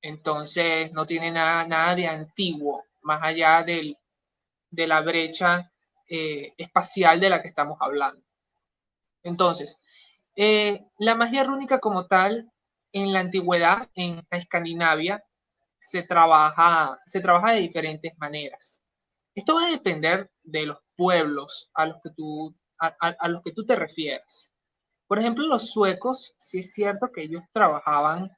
Entonces 0.02 0.92
no 0.92 1.06
tiene 1.06 1.32
nada, 1.32 1.66
nada 1.66 1.96
de 1.96 2.06
antiguo, 2.06 2.84
más 3.02 3.20
allá 3.22 3.64
del 3.64 3.96
de 4.70 4.86
la 4.86 5.00
brecha 5.00 5.70
eh, 6.08 6.54
espacial 6.56 7.18
de 7.20 7.30
la 7.30 7.42
que 7.42 7.48
estamos 7.48 7.78
hablando. 7.80 8.22
Entonces, 9.22 9.78
eh, 10.36 10.86
la 10.98 11.14
magia 11.14 11.44
rúnica 11.44 11.80
como 11.80 12.06
tal, 12.06 12.49
en 12.92 13.12
la 13.12 13.20
antigüedad, 13.20 13.88
en 13.94 14.26
Escandinavia, 14.30 15.22
se 15.78 16.02
trabaja, 16.02 16.98
se 17.06 17.20
trabaja 17.20 17.52
de 17.52 17.60
diferentes 17.60 18.12
maneras. 18.18 18.82
Esto 19.34 19.54
va 19.54 19.66
a 19.66 19.70
depender 19.70 20.30
de 20.42 20.66
los 20.66 20.78
pueblos 20.96 21.70
a 21.74 21.86
los 21.86 21.96
que 22.02 22.10
tú, 22.10 22.54
a, 22.78 23.28
los 23.28 23.42
que 23.42 23.52
tú 23.52 23.64
te 23.64 23.76
refieres. 23.76 24.52
Por 25.06 25.18
ejemplo, 25.18 25.46
los 25.46 25.70
suecos, 25.70 26.34
sí 26.38 26.60
es 26.60 26.72
cierto 26.72 27.10
que 27.12 27.22
ellos 27.22 27.42
trabajaban 27.52 28.30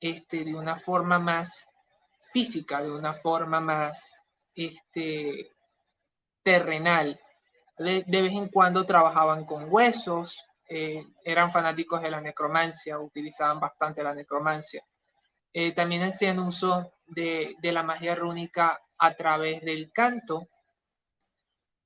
este, 0.00 0.44
de 0.44 0.54
una 0.54 0.76
forma 0.76 1.18
más 1.18 1.66
física, 2.32 2.82
de 2.82 2.90
una 2.90 3.14
forma 3.14 3.60
más 3.60 4.22
este, 4.54 5.50
terrenal. 6.42 7.18
De, 7.78 8.04
vez 8.06 8.32
en 8.32 8.48
cuando 8.48 8.86
trabajaban 8.86 9.44
con 9.44 9.72
huesos, 9.72 10.40
eh, 10.76 11.06
eran 11.22 11.52
fanáticos 11.52 12.02
de 12.02 12.10
la 12.10 12.20
necromancia, 12.20 12.98
utilizaban 12.98 13.60
bastante 13.60 14.02
la 14.02 14.12
necromancia. 14.12 14.84
Eh, 15.52 15.70
también 15.70 16.02
hacían 16.02 16.40
uso 16.40 16.94
de, 17.06 17.54
la 17.62 17.84
magia 17.84 18.16
rúnica 18.16 18.82
a 18.98 19.14
través 19.14 19.62
del 19.62 19.92
canto, 19.92 20.48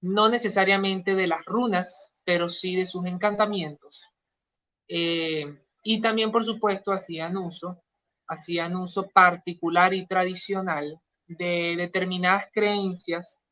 no 0.01 0.31
necesariamente 0.31 1.15
de 1.15 1.27
las 1.27 1.45
runas, 1.45 2.13
pero 2.25 2.49
sí 2.49 2.77
de 2.77 2.87
sus 2.87 3.05
encantamientos. 3.05 4.09
Eh, 4.89 5.45
y 5.83 6.01
también, 6.01 6.33
por 6.33 6.47
supuesto, 6.47 6.91
hacían 6.91 7.37
uso, 7.37 7.83
hacían 8.27 8.75
uso 8.75 9.07
particular 9.11 9.93
y 9.93 10.07
tradicional 10.07 10.99
de 11.27 11.75
determinadas 11.77 12.47
creencias 12.55 13.43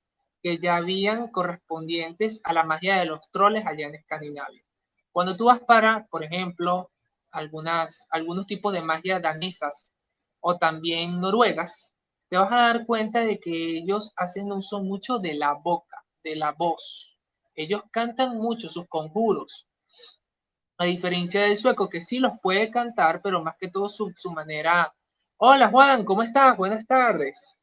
que 0.42 0.56
ya 0.56 0.76
habían 0.76 1.28
correspondientes 1.28 2.40
a 2.42 2.54
la 2.54 2.64
magia 2.64 2.96
de 2.96 3.04
los 3.04 3.20
troles 3.30 3.66
allá 3.66 3.88
en 3.88 3.96
Escandinavia. 3.96 4.65
Cuando 5.16 5.34
tú 5.34 5.46
vas 5.46 5.60
para, 5.60 6.06
por 6.08 6.22
ejemplo, 6.22 6.90
algunas, 7.30 8.06
algunos 8.10 8.46
tipos 8.46 8.74
de 8.74 8.82
magia 8.82 9.18
danesas 9.18 9.94
o 10.40 10.58
también 10.58 11.22
noruegas, 11.22 11.94
te 12.28 12.36
vas 12.36 12.52
a 12.52 12.56
dar 12.56 12.84
cuenta 12.84 13.20
de 13.20 13.40
que 13.40 13.78
ellos 13.78 14.12
hacen 14.14 14.52
uso 14.52 14.82
mucho 14.82 15.18
de 15.18 15.32
la 15.32 15.54
boca, 15.54 16.04
de 16.22 16.36
la 16.36 16.52
voz. 16.52 17.16
Ellos 17.54 17.80
cantan 17.90 18.36
mucho 18.36 18.68
sus 18.68 18.86
conjuros. 18.88 19.66
A 20.76 20.84
diferencia 20.84 21.44
del 21.44 21.56
sueco, 21.56 21.88
que 21.88 22.02
sí 22.02 22.18
los 22.18 22.32
puede 22.42 22.70
cantar, 22.70 23.22
pero 23.22 23.42
más 23.42 23.56
que 23.58 23.70
todo 23.70 23.88
su, 23.88 24.12
su 24.18 24.30
manera. 24.30 24.94
Hola 25.38 25.68
Juan, 25.68 26.04
¿cómo 26.04 26.24
estás? 26.24 26.58
Buenas 26.58 26.86
tardes. 26.86 27.56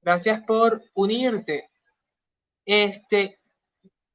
Gracias 0.00 0.42
por 0.46 0.82
unirte. 0.94 1.68
Este, 2.64 3.38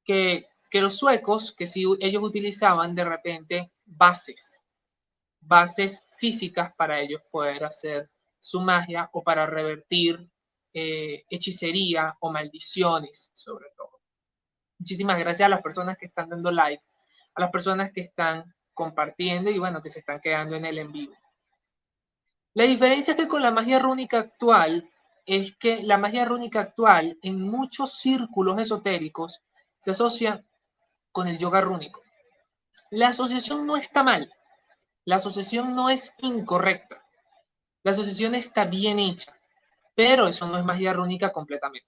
que, 0.04 0.48
que 0.70 0.82
los 0.82 0.98
suecos, 0.98 1.54
que 1.54 1.68
sí 1.68 1.86
ellos 2.00 2.24
utilizaban 2.24 2.96
de 2.96 3.06
repente 3.06 3.72
bases, 3.86 4.62
bases 5.40 6.06
físicas 6.18 6.74
para 6.76 7.00
ellos 7.00 7.22
poder 7.32 7.64
hacer 7.64 8.10
su 8.40 8.62
magia 8.62 9.10
o 9.14 9.24
para 9.24 9.46
revertir 9.46 10.30
eh, 10.74 11.26
hechicería 11.30 12.16
o 12.20 12.32
maldiciones, 12.32 13.32
sobre 13.34 13.68
todo. 13.76 14.02
Muchísimas 14.80 15.18
gracias 15.18 15.46
a 15.48 15.50
las 15.50 15.62
personas 15.62 15.98
que 15.98 16.06
están 16.06 16.30
dando 16.30 16.52
like, 16.52 16.84
a 17.36 17.42
las 17.42 17.52
personas 17.52 17.92
que 17.92 18.02
están 18.02 18.54
compartiendo 18.74 19.50
y 19.50 19.58
bueno, 19.58 19.82
que 19.82 19.90
se 19.90 20.00
están 20.00 20.22
quedando 20.22 20.56
en 20.56 20.66
el 20.66 20.78
en 20.78 20.92
vivo. 20.92 21.16
La 22.54 22.64
diferencia 22.64 23.12
es 23.12 23.18
que 23.18 23.28
con 23.28 23.42
la 23.42 23.52
magia 23.52 23.80
rúnica 23.80 24.20
actual 24.20 24.90
es 25.26 25.56
que 25.58 25.84
la 25.84 25.98
magia 25.98 26.26
rúnica 26.26 26.62
actual 26.62 27.18
en 27.22 27.42
muchos 27.42 28.00
círculos 28.00 28.60
esotéricos 28.60 29.42
se 29.80 29.92
asocia 29.92 30.44
con 31.18 31.28
el 31.28 31.40
yoga 31.40 31.62
rúnico. 31.62 32.04
La 32.92 33.08
asociación 33.08 33.66
no 33.66 33.76
está 33.76 34.04
mal, 34.04 34.32
la 35.04 35.16
asociación 35.16 35.74
no 35.74 35.90
es 35.90 36.14
incorrecta, 36.20 37.04
la 37.82 37.90
asociación 37.90 38.36
está 38.36 38.66
bien 38.66 39.00
hecha, 39.00 39.36
pero 39.96 40.28
eso 40.28 40.46
no 40.46 40.60
es 40.60 40.64
magia 40.64 40.94
rúnica 40.94 41.32
completamente. 41.32 41.88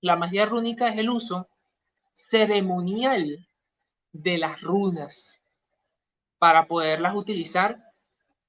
La 0.00 0.14
magia 0.14 0.46
rúnica 0.46 0.86
es 0.86 0.96
el 0.96 1.10
uso 1.10 1.48
ceremonial 2.12 3.48
de 4.12 4.38
las 4.38 4.60
runas 4.60 5.42
para 6.38 6.68
poderlas 6.68 7.16
utilizar 7.16 7.82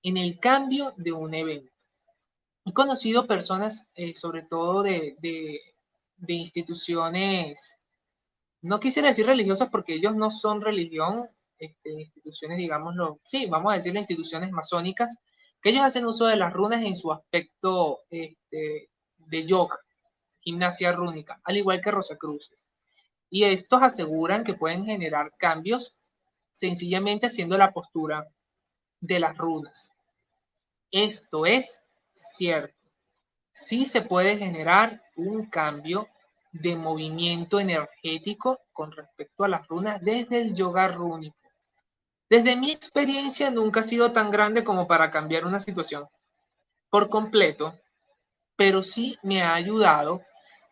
en 0.04 0.18
el 0.18 0.39
cambio 0.39 0.94
de 0.96 1.12
un 1.12 1.34
evento. 1.34 1.74
He 2.66 2.72
conocido 2.72 3.25
personas, 3.25 3.88
eh, 3.96 4.13
sobre 4.16 4.44
todo 4.44 4.84
de, 4.84 5.16
de, 5.20 6.34
instituciones, 6.34 7.76
no 8.61 8.79
quisiera 8.79 9.09
decir 9.09 9.25
religiosas 9.25 9.69
porque 9.69 9.95
ellos 9.95 10.15
no 10.15 10.31
son 10.31 10.61
religión, 10.61 11.29
este, 11.59 11.91
instituciones, 11.91 12.57
digámoslo, 12.57 13.19
sí, 13.23 13.45
vamos 13.47 13.73
a 13.73 13.77
decirle 13.77 13.99
instituciones 13.99 14.51
masónicas, 14.51 15.17
que 15.61 15.69
ellos 15.69 15.83
hacen 15.83 16.05
uso 16.05 16.25
de 16.25 16.35
las 16.35 16.53
runas 16.53 16.81
en 16.83 16.95
su 16.95 17.11
aspecto 17.11 18.01
este, 18.09 18.89
de 19.17 19.45
yoga, 19.45 19.79
gimnasia 20.39 20.91
rúnica, 20.91 21.39
al 21.43 21.57
igual 21.57 21.81
que 21.81 21.91
Rosacruces. 21.91 22.65
Y 23.29 23.43
estos 23.43 23.81
aseguran 23.81 24.43
que 24.43 24.53
pueden 24.53 24.85
generar 24.85 25.33
cambios 25.37 25.95
sencillamente 26.53 27.25
haciendo 27.25 27.57
la 27.57 27.71
postura 27.71 28.27
de 28.99 29.19
las 29.19 29.37
runas. 29.37 29.91
Esto 30.91 31.45
es 31.45 31.79
cierto. 32.13 32.75
Sí 33.51 33.85
se 33.85 34.01
puede 34.01 34.37
generar 34.37 35.01
un 35.15 35.47
cambio 35.47 36.07
de 36.51 36.75
movimiento 36.75 37.60
energético 37.60 38.60
con 38.74 38.92
respecto 38.92 39.44
a 39.44 39.48
las 39.48 39.68
runas 39.68 40.01
desde 40.01 40.42
el 40.42 40.56
yoga 40.56 40.88
rúnico. 40.88 41.38
Desde 42.30 42.56
mi 42.56 42.72
experiencia 42.72 43.50
nunca 43.51 43.80
ha 43.80 43.84
sido 43.84 44.12
tan 44.12 44.32
grande 44.32 44.63
como 44.63 44.88
para 44.88 45.12
cambiar 45.12 45.46
una 45.46 45.60
situación 45.60 46.08
por 46.89 47.10
completo, 47.10 47.77
pero 48.56 48.84
sí 48.84 49.18
me 49.24 49.42
ha 49.42 49.54
ayudado 49.54 50.22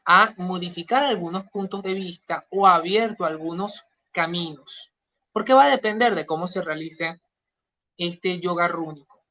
a 0.05 0.33
modificar 0.37 1.03
algunos 1.03 1.45
puntos 1.45 1.81
de 1.83 1.93
vista 1.93 2.45
o 2.49 2.67
ha 2.67 2.75
abierto 2.75 3.25
algunos 3.25 3.85
caminos, 4.11 4.91
porque 5.31 5.53
va 5.53 5.65
a 5.65 5.69
depender 5.69 6.15
de 6.15 6.25
cómo 6.25 6.47
se 6.47 6.61
realice 6.61 7.19
este 7.97 8.39
yoga 8.39 8.67
rúnico. 8.67 9.23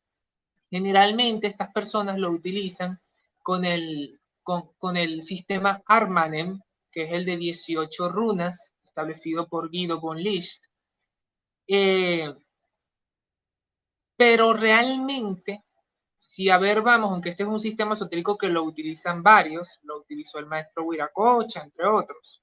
Generalmente 0.71 1.47
estas 1.47 1.73
personas 1.73 2.19
lo 2.19 2.31
utilizan 2.31 3.01
con 3.43 3.65
el, 3.65 4.19
con, 4.45 4.97
el 4.97 5.23
sistema 5.23 5.83
Armanem, 5.87 6.61
que 6.93 7.05
es 7.05 7.13
el 7.13 7.25
de 7.25 7.37
18 7.37 8.09
runas, 8.11 8.75
establecido 8.85 9.49
por 9.49 9.71
Guido 9.71 10.01
von 10.01 10.23
List. 10.23 10.67
Eh, 11.67 12.33
pero 14.17 14.53
realmente, 14.53 15.65
si 16.15 16.49
a 16.51 16.59
ver, 16.59 16.83
vamos, 16.83 17.11
aunque 17.11 17.31
este 17.31 17.43
es 17.43 17.49
un 17.49 17.61
sistema 17.61 17.95
esotérico 17.95 18.39
que 18.39 18.49
lo 18.49 18.63
utilizan 18.63 19.23
varios, 19.23 19.81
lo 19.83 19.99
utilizó 19.99 20.39
el 20.39 20.47
maestro 20.47 20.85
Wiracocha, 20.85 21.63
entre 21.63 21.87
otros, 21.87 22.43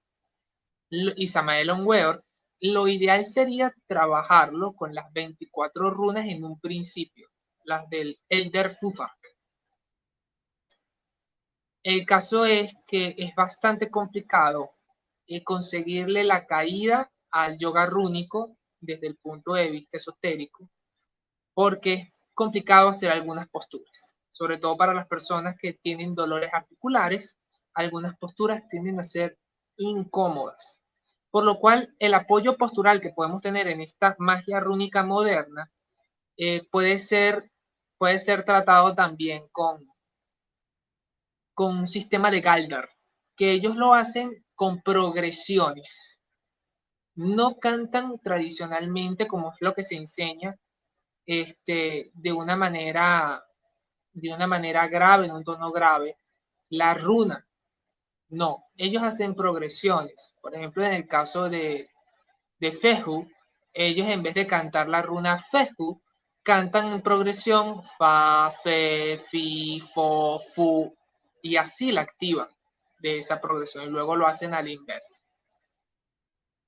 y 0.90 1.28
Samael 1.30 1.70
Onweor, 1.70 2.24
lo 2.60 2.88
ideal 2.88 3.24
sería 3.26 3.74
trabajarlo 3.88 4.74
con 4.74 4.94
las 4.94 5.12
24 5.14 5.90
runas 5.92 6.26
en 6.28 6.44
un 6.44 6.60
principio 6.60 7.30
las 7.64 7.90
del 7.90 8.20
Elder 8.30 8.76
Futhark. 8.76 9.18
El 11.84 12.06
caso 12.06 12.46
es 12.46 12.74
que 12.88 13.16
es 13.18 13.34
bastante 13.34 13.90
complicado 13.90 14.72
eh, 15.26 15.44
conseguirle 15.44 16.24
la 16.24 16.46
caída 16.46 17.12
al 17.32 17.58
yoga 17.58 17.88
rúnico 17.88 18.56
desde 18.80 19.08
el 19.08 19.16
punto 19.18 19.54
de 19.54 19.72
vista 19.72 19.98
esotérico, 19.98 20.70
porque 21.54 21.94
es 21.94 22.14
complicado 22.36 22.90
hacer 22.90 23.10
algunas 23.10 23.50
posturas, 23.50 24.16
sobre 24.30 24.58
todo 24.58 24.78
para 24.78 24.94
las 24.94 25.08
personas 25.08 25.56
que 25.60 25.74
tienen 25.74 26.14
dolores 26.14 26.52
articulares, 26.54 27.38
algunas 27.74 28.16
posturas 28.18 28.68
tienden 28.68 29.00
a 29.00 29.04
ser 29.04 29.40
incómodas. 29.78 30.80
Por 31.32 31.46
lo 31.46 31.60
cual, 31.60 31.96
el 31.98 32.14
apoyo 32.14 32.58
postural 32.58 33.02
que 33.02 33.12
podemos 33.12 33.42
tener 33.42 33.68
en 33.68 33.82
esta 33.82 34.16
magia 34.20 34.60
rúnica 34.60 35.04
moderna 35.04 35.72
eh, 36.38 36.68
puede, 36.70 37.00
ser, 37.00 37.50
puede 37.98 38.20
ser 38.20 38.44
tratado 38.44 38.94
también 38.94 39.48
con, 39.52 39.91
con 41.62 41.78
un 41.78 41.88
sistema 41.88 42.32
de 42.32 42.42
Galdar, 42.42 42.90
que 43.38 43.52
ellos 43.52 43.76
lo 43.76 43.94
hacen 43.94 44.44
con 44.56 44.82
progresiones. 44.82 46.20
No 47.14 47.60
cantan 47.60 48.18
tradicionalmente 48.18 49.28
como 49.28 49.52
es 49.52 49.58
lo 49.60 49.76
que 49.76 49.84
se 49.84 49.94
enseña, 49.94 50.58
este, 51.24 52.10
de 52.16 52.34
una 52.34 52.56
manera, 52.56 53.44
de 54.12 54.34
una 54.34 54.48
manera 54.48 54.88
grave, 54.88 55.28
en 55.28 55.34
un 55.34 55.44
tono 55.44 55.72
grave, 55.72 56.18
la 56.70 56.96
runa. 56.96 57.48
No, 58.30 58.64
ellos 58.76 59.04
hacen 59.04 59.36
progresiones. 59.36 60.34
Por 60.42 60.56
ejemplo, 60.56 60.84
en 60.84 60.94
el 60.94 61.08
caso 61.08 61.48
de, 61.48 61.92
de 62.58 62.72
Fehu, 62.72 63.30
ellos 63.72 64.08
en 64.08 64.24
vez 64.24 64.34
de 64.34 64.48
cantar 64.48 64.90
la 64.90 65.04
runa 65.04 65.38
Fehu, 65.38 66.02
cantan 66.42 66.92
en 66.92 67.04
progresión 67.04 67.84
fa, 68.00 68.52
fe, 68.64 69.20
fi, 69.30 69.80
fo, 69.80 70.40
fu, 70.56 70.92
y 71.42 71.58
así 71.58 71.92
la 71.92 72.02
activan 72.02 72.50
de 73.02 73.20
esa 73.20 73.42
progresión 73.42 73.86
y 73.86 73.90
luego 73.90 74.16
lo 74.16 74.28
hacen 74.28 74.54
al 74.54 74.70
inverso. 74.70 75.22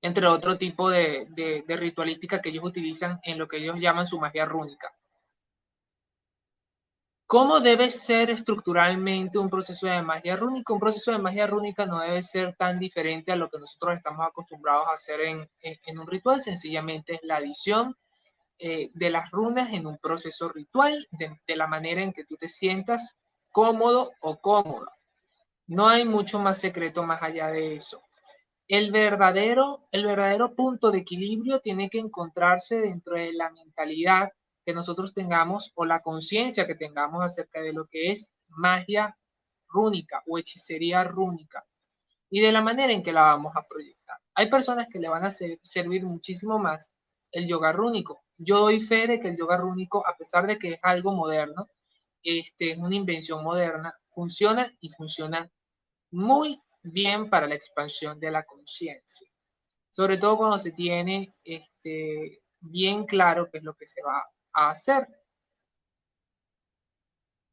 Entre 0.02 0.28
otro 0.28 0.58
tipo 0.58 0.90
de, 0.90 1.28
de, 1.30 1.78
ritualística 1.78 2.42
que 2.42 2.50
ellos 2.50 2.66
utilizan 2.66 3.20
en 3.24 3.38
lo 3.38 3.48
que 3.48 3.58
ellos 3.58 3.80
llaman 3.80 4.06
su 4.06 4.20
magia 4.20 4.46
rúnica. 4.46 4.94
¿Cómo 7.26 7.62
debe 7.62 7.90
ser 7.90 8.30
estructuralmente 8.30 9.40
un 9.40 9.50
proceso 9.50 9.88
de 9.88 10.02
magia 10.02 10.36
rúnica? 10.36 10.74
Un 10.74 10.80
proceso 10.80 11.12
de 11.12 11.20
magia 11.20 11.48
rúnica 11.48 11.86
no 11.86 12.02
debe 12.02 12.22
ser 12.22 12.54
tan 12.56 12.80
diferente 12.80 13.32
a 13.32 13.38
lo 13.38 13.50
que 13.50 13.60
nosotros 13.60 13.96
estamos 13.96 14.28
acostumbrados 14.28 14.88
a 14.88 14.94
hacer 14.94 15.22
en, 15.22 15.50
en, 15.62 15.98
un 15.98 16.06
ritual, 16.06 16.42
sencillamente 16.42 17.16
es 17.16 17.22
la 17.24 17.38
adición 17.38 17.96
eh, 18.60 18.92
de 18.94 19.10
las 19.10 19.32
runas 19.32 19.72
en 19.72 19.88
un 19.88 19.98
proceso 19.98 20.50
ritual, 20.50 21.08
de, 21.12 21.40
de, 21.48 21.56
la 21.56 21.66
manera 21.66 22.04
en 22.04 22.14
que 22.14 22.26
tú 22.26 22.36
te 22.36 22.50
sientas 22.50 23.18
cómodo 23.54 24.12
o 24.20 24.42
cómoda. 24.42 24.92
No 25.68 25.88
hay 25.88 26.06
mucho 26.06 26.40
más 26.40 26.60
secreto 26.60 27.04
más 27.04 27.22
allá 27.22 27.48
de 27.48 27.76
eso. 27.76 28.02
El 28.68 28.92
verdadero, 28.92 29.88
el 29.92 30.06
verdadero 30.06 30.56
punto 30.56 30.90
de 30.92 31.00
equilibrio 31.00 31.62
tiene 31.62 31.90
que 31.90 32.00
encontrarse 32.00 32.78
dentro 32.78 33.16
de 33.16 33.32
la 33.32 33.52
mentalidad 33.52 34.32
que 34.66 34.74
nosotros 34.74 35.14
tengamos 35.14 35.72
o 35.76 35.86
la 35.86 36.02
conciencia 36.02 36.66
que 36.66 36.76
tengamos 36.76 37.24
acerca 37.24 37.62
de 37.62 37.74
lo 37.74 37.86
que 37.86 38.12
es 38.12 38.34
magia 38.48 39.16
rúnica 39.68 40.24
o 40.28 40.40
hechicería 40.40 41.04
rúnica 41.04 41.64
y 42.32 42.42
de 42.42 42.52
la 42.52 42.62
manera 42.62 42.92
en 42.92 43.04
que 43.04 43.14
la 43.14 43.22
vamos 43.22 43.56
a 43.56 43.62
proyectar. 43.68 44.18
Hay 44.34 44.50
personas 44.50 44.88
que 44.92 45.00
le 45.00 45.10
van 45.10 45.26
a 45.26 45.32
servir 45.32 46.04
muchísimo 46.06 46.58
más 46.58 46.92
el 47.32 47.48
yoga 47.48 47.72
rúnico. 47.72 48.24
Yo 48.38 48.60
doy 48.62 48.82
fe 48.82 49.06
de 49.06 49.20
que 49.20 49.28
el 49.28 49.38
yoga 49.38 49.58
rúnico, 49.58 50.06
a 50.08 50.18
pesar 50.18 50.48
de 50.48 50.58
que 50.58 50.74
es 50.74 50.80
algo 50.82 51.14
moderno, 51.14 51.70
este, 52.24 52.72
es 52.72 52.78
una 52.78 52.96
invención 52.96 53.44
moderna, 53.44 53.94
funciona 54.14 54.72
y 54.80 54.90
funciona 54.90 55.50
muy 56.12 56.62
bien 56.84 57.30
para 57.30 57.48
la 57.48 57.56
expansión 57.56 58.20
de 58.20 58.32
la 58.32 58.44
conciencia. 58.44 59.28
Sobre 59.92 60.18
todo 60.18 60.38
cuando 60.38 60.60
se 60.60 60.72
tiene 60.72 61.34
este, 61.44 62.42
bien 62.60 63.06
claro 63.06 63.50
qué 63.52 63.60
es 63.60 63.64
lo 63.64 63.74
que 63.76 63.86
se 63.86 64.02
va 64.02 64.26
a 64.54 64.72
hacer. 64.72 65.08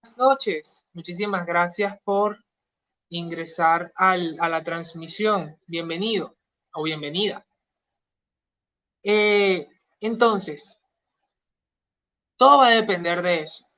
Buenas 0.03 0.19
noches. 0.19 0.85
Muchísimas 0.93 1.47
gracias 1.47 1.99
por 2.05 2.43
ingresar 3.11 3.93
a 3.95 4.17
la 4.17 4.65
transmisión. 4.65 5.59
Bienvenido 5.67 6.37
o 6.73 6.83
bienvenida. 6.83 7.47
Eh, 9.03 9.69
entonces, 10.01 10.79
todo 12.37 12.59
va 12.59 12.69
a 12.69 12.71
depender 12.71 13.21
de 13.23 13.43
eso. 13.43 13.70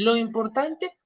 Lo 0.00 0.16
importante 0.16 0.96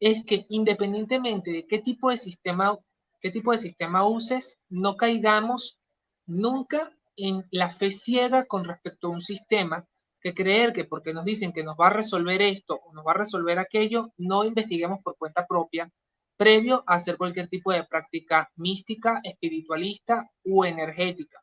es 0.00 0.24
que 0.24 0.46
independientemente 0.48 1.52
de 1.52 1.66
qué 1.68 1.78
tipo 1.78 2.10
de 2.10 2.16
sistema, 2.16 2.76
qué 3.20 3.30
tipo 3.30 3.52
de 3.52 3.58
sistema 3.58 4.04
uses, 4.04 4.58
no 4.68 4.96
caigamos 4.96 5.78
nunca 6.26 6.90
en 7.14 7.46
la 7.52 7.70
fe 7.70 7.92
ciega 7.92 8.46
con 8.46 8.64
respecto 8.64 9.06
a 9.06 9.10
un 9.10 9.20
sistema 9.20 9.86
que 10.20 10.34
creer 10.34 10.72
que 10.72 10.84
porque 10.84 11.14
nos 11.14 11.24
dicen 11.24 11.52
que 11.52 11.62
nos 11.62 11.76
va 11.76 11.86
a 11.86 11.92
resolver 11.92 12.42
esto 12.42 12.80
o 12.82 12.92
nos 12.92 13.06
va 13.06 13.12
a 13.12 13.18
resolver 13.18 13.60
aquello, 13.60 14.12
no 14.16 14.44
investiguemos 14.44 14.98
por 15.04 15.16
cuenta 15.16 15.46
propia 15.46 15.88
previo 16.36 16.82
a 16.88 16.94
hacer 16.94 17.16
cualquier 17.16 17.48
tipo 17.48 17.70
de 17.70 17.84
práctica 17.84 18.50
mística, 18.56 19.20
espiritualista 19.22 20.28
o 20.44 20.64
energética. 20.64 21.40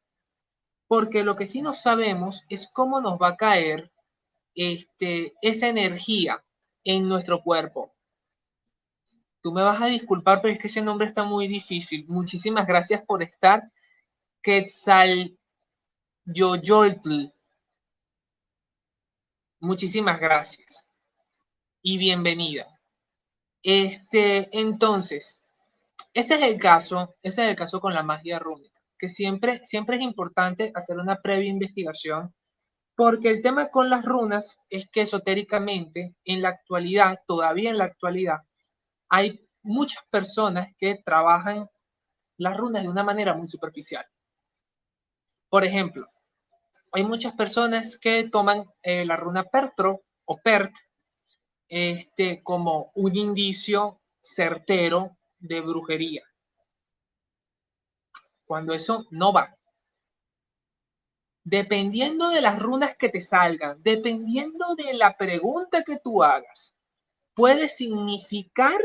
Porque 0.86 1.24
lo 1.24 1.38
que 1.38 1.46
sí 1.46 1.62
no 1.62 1.72
sabemos 1.72 2.44
es 2.50 2.70
cómo 2.74 3.00
nos 3.00 3.18
va 3.18 3.30
a 3.30 3.38
caer 3.38 3.90
este, 4.54 5.34
esa 5.42 5.70
energía 5.70 6.44
en 6.90 7.08
nuestro 7.08 7.44
cuerpo. 7.44 7.94
Tú 9.42 9.52
me 9.52 9.62
vas 9.62 9.80
a 9.80 9.86
disculpar, 9.86 10.42
pero 10.42 10.54
es 10.54 10.60
que 10.60 10.68
ese 10.68 10.82
nombre 10.82 11.08
está 11.08 11.24
muy 11.24 11.48
difícil. 11.48 12.06
Muchísimas 12.08 12.66
gracias 12.66 13.04
por 13.06 13.22
estar. 13.22 13.72
Quetzal. 14.42 15.38
Muchísimas 19.60 20.20
gracias 20.20 20.84
y 21.84 22.00
bienvenida. 22.00 22.80
Este, 23.62 24.50
entonces, 24.52 25.40
ese 26.14 26.36
es 26.36 26.42
el 26.42 26.60
caso, 26.60 27.16
ese 27.22 27.44
es 27.44 27.50
el 27.50 27.56
caso 27.56 27.80
con 27.80 27.94
la 27.94 28.04
magia 28.04 28.40
rúnica, 28.40 28.82
que 28.98 29.10
siempre, 29.10 29.64
siempre 29.64 29.98
es 29.98 30.02
importante 30.02 30.72
hacer 30.74 30.98
una 30.98 31.22
previa 31.22 31.50
investigación, 31.50 32.34
porque 33.00 33.30
el 33.30 33.42
tema 33.42 33.70
con 33.70 33.90
las 33.90 34.04
runas 34.04 34.60
es 34.70 34.90
que 34.90 35.04
esotéricamente, 35.04 36.18
en 36.26 36.42
la 36.42 36.50
actualidad, 36.50 37.22
todavía 37.26 37.70
en 37.70 37.78
la 37.78 37.86
actualidad, 37.86 38.40
hay 39.08 39.48
muchas 39.64 40.04
personas 40.10 40.68
que 40.78 41.02
trabajan 41.06 41.70
las 42.36 42.58
runas 42.58 42.84
de 42.84 42.90
una 42.90 43.04
manera 43.04 43.34
muy 43.34 43.48
superficial. 43.48 44.06
Por 45.48 45.64
ejemplo, 45.64 46.10
hay 46.92 47.06
muchas 47.06 47.34
personas 47.36 47.98
que 47.98 48.28
toman 48.30 48.66
eh, 48.84 49.06
la 49.06 49.16
runa 49.16 49.46
Pertro 49.46 50.02
o 50.26 50.36
Pert 50.36 50.76
este, 51.70 52.44
como 52.44 52.92
un 52.96 53.16
indicio 53.16 54.02
certero 54.20 55.16
de 55.38 55.62
brujería. 55.62 56.24
Cuando 58.44 58.74
eso 58.74 59.08
no 59.10 59.32
va. 59.32 59.56
Dependiendo 61.44 62.30
de 62.30 62.42
las 62.42 62.60
runas 62.60 62.96
que 62.98 63.10
te 63.10 63.22
salgan, 63.22 63.82
dependiendo 63.82 64.76
de 64.76 64.94
la 64.94 65.18
pregunta 65.18 65.84
que 65.84 66.00
tú 66.00 66.24
hagas, 66.24 66.76
puede 67.34 67.70
significar 67.70 68.78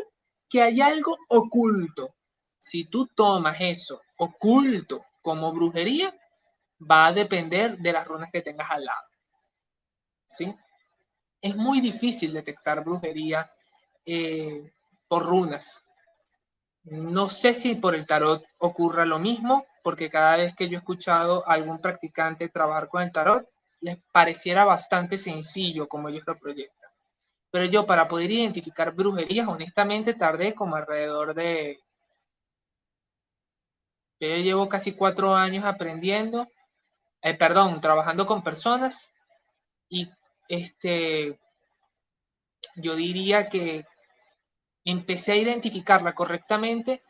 que 0.49 0.63
hay 0.63 0.81
algo 0.81 1.19
oculto. 1.29 2.15
Si 2.59 2.85
tú 2.85 3.09
tomas 3.09 3.57
eso 3.61 4.01
oculto 4.17 5.05
como 5.21 5.53
brujería, 5.53 6.15
va 6.81 7.07
a 7.07 7.13
depender 7.13 7.79
de 7.79 7.93
las 7.93 8.07
runas 8.07 8.31
que 8.33 8.43
tengas 8.43 8.71
al 8.71 8.85
lado. 8.85 9.09
¿Sí? 10.27 10.55
Es 11.41 11.57
muy 11.57 11.81
difícil 11.81 12.33
detectar 12.33 12.85
brujería 12.85 13.51
eh, 14.07 14.73
por 15.09 15.25
runas. 15.25 15.84
No 16.85 17.29
sé 17.29 17.55
si 17.55 17.75
por 17.75 17.95
el 17.95 18.07
tarot 18.07 18.45
ocurra 18.59 19.05
lo 19.05 19.19
mismo, 19.19 19.67
porque 19.83 20.11
cada 20.11 20.37
vez 20.37 20.55
que 20.55 20.69
yo 20.69 20.77
he 20.77 20.79
escuchado 20.79 21.47
a 21.49 21.55
algún 21.55 21.81
practicante 21.81 22.49
trabajar 22.49 22.89
con 22.89 23.03
el 23.03 23.13
tarot, 23.13 23.49
les 23.81 23.99
pareciera 24.13 24.65
bastante 24.65 25.19
sencillo 25.19 25.89
como 25.89 26.09
ellos 26.09 26.25
lo 26.27 26.39
proyectan. 26.39 26.91
Pero 27.51 27.67
yo 27.67 27.87
para 27.87 28.09
poder 28.09 28.31
identificar 28.31 28.93
brujerías, 28.93 29.49
honestamente 29.49 30.15
tardé 30.15 30.55
como 30.55 30.77
alrededor 30.77 31.35
de... 31.35 31.79
Yo 34.21 34.29
llevo 34.37 34.69
casi 34.69 34.93
cuatro 34.93 35.35
años 35.35 35.65
aprendiendo 35.65 36.49
eh, 37.25 37.33
perdón, 37.33 37.81
trabajando 37.81 38.27
con 38.27 38.43
personas 38.43 39.11
y 39.89 40.11
este, 40.47 41.39
yo 42.77 42.95
diría 42.97 43.49
que 43.49 43.87
empecé 44.85 45.33
a 45.33 45.37
identificarla 45.37 46.15
correctamente 46.15 47.03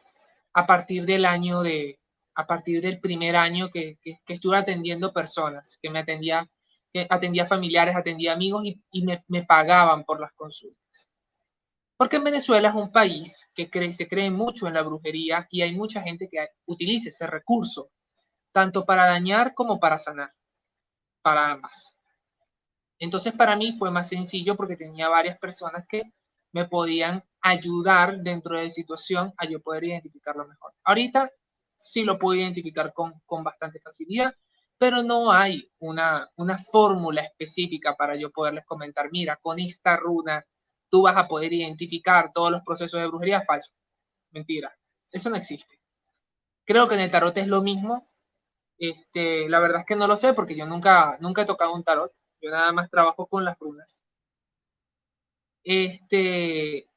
a 0.53 0.67
partir 0.67 1.05
del 1.05 1.25
año 1.25 1.63
de, 1.63 1.99
a 2.35 2.47
partir 2.47 2.83
del 2.83 3.01
primer 3.01 3.37
año 3.37 3.71
que, 3.71 3.99
estuve 4.27 4.57
atendiendo 4.57 5.13
personas, 5.13 5.79
que 5.81 5.91
me 5.91 6.01
atendía, 6.01 6.49
que 6.93 7.07
atendía 7.09 7.47
familiares, 7.47 7.97
atendía 7.97 8.33
amigos 8.33 8.65
y, 8.65 9.05
me, 9.05 9.43
pagaban 9.45 10.05
por 10.05 10.21
las 10.21 10.33
consultas. 10.33 11.09
Porque 11.97 12.17
en 12.17 12.25
Venezuela 12.25 12.71
es 12.71 12.75
un 12.75 12.91
país 12.91 13.49
que 13.55 13.71
cree, 13.71 13.93
se 13.93 14.09
cree 14.09 14.31
mucho 14.31 14.67
en 14.67 14.75
la 14.75 14.83
brujería 14.83 15.47
y 15.51 15.63
hay 15.63 15.75
mucha 15.77 16.03
gente 16.03 16.29
que 16.29 16.49
utiliza 16.67 17.09
ese 17.09 17.27
recurso 17.27 17.91
tanto 18.53 18.85
para 18.85 19.07
dañar 19.07 19.55
como 19.55 19.79
para 19.79 19.99
sanar, 19.99 20.33
para 21.23 21.53
ambas. 21.53 21.97
Entonces 22.99 23.33
para 23.33 23.57
mí 23.57 23.77
fue 23.79 23.91
más 23.91 24.09
sencillo 24.09 24.57
porque 24.57 24.77
tenía 24.77 25.09
varias 25.09 25.39
personas 25.39 25.85
que 25.89 26.03
me 26.55 26.67
podían 26.67 27.25
ayudar 27.43 28.19
dentro 28.21 28.57
de 28.57 28.65
la 28.65 28.71
situación 28.71 29.35
a 29.37 29.47
yo 29.47 29.61
poder 29.61 29.85
identificarlo 29.85 30.47
mejor. 30.49 30.73
Ahorita 30.85 31.31
sí 31.77 32.03
lo 32.05 32.19
puedo 32.19 32.41
identificar 32.41 32.95
con, 32.95 33.13
con 33.27 33.45
bastante 33.45 33.81
facilidad, 33.81 34.35
pero 34.79 35.03
no 35.03 35.33
hay 35.33 35.71
una, 35.81 36.31
una 36.37 36.59
fórmula 36.59 37.23
específica 37.23 37.97
para 37.97 38.17
yo 38.17 38.31
poderles 38.31 38.65
comentar, 38.67 39.11
mira, 39.13 39.37
con 39.43 39.59
esta 39.59 39.97
runa 39.97 40.45
tú 40.91 41.03
vas 41.03 41.17
a 41.17 41.29
poder 41.29 41.53
identificar 41.53 42.33
todos 42.33 42.51
los 42.51 42.63
procesos 42.63 43.01
de 43.01 43.07
brujería 43.09 43.43
falso. 43.43 43.73
Mentira, 44.33 44.73
eso 45.11 45.31
no 45.31 45.37
existe. 45.37 45.81
Creo 46.67 46.89
que 46.89 46.95
en 46.95 47.03
el 47.03 47.11
tarot 47.11 47.37
es 47.39 47.47
lo 47.47 47.63
mismo, 47.63 48.09
este, 48.79 49.49
la 49.49 49.61
verdad 49.61 49.81
es 49.81 49.87
que 49.87 49.97
no 49.97 50.07
lo 50.07 50.17
sé 50.17 50.35
porque 50.35 50.57
yo 50.57 50.67
nunca, 50.67 51.17
nunca 51.21 51.43
he 51.43 51.47
tocado 51.47 51.75
un 51.75 51.85
tarot. 51.85 52.13
Yo 52.41 52.51
nada 52.51 52.73
más 52.73 52.91
trabajo 52.91 53.27
con 53.27 53.45
las 53.45 53.59
runas. 53.59 54.05
Este, 55.65 56.89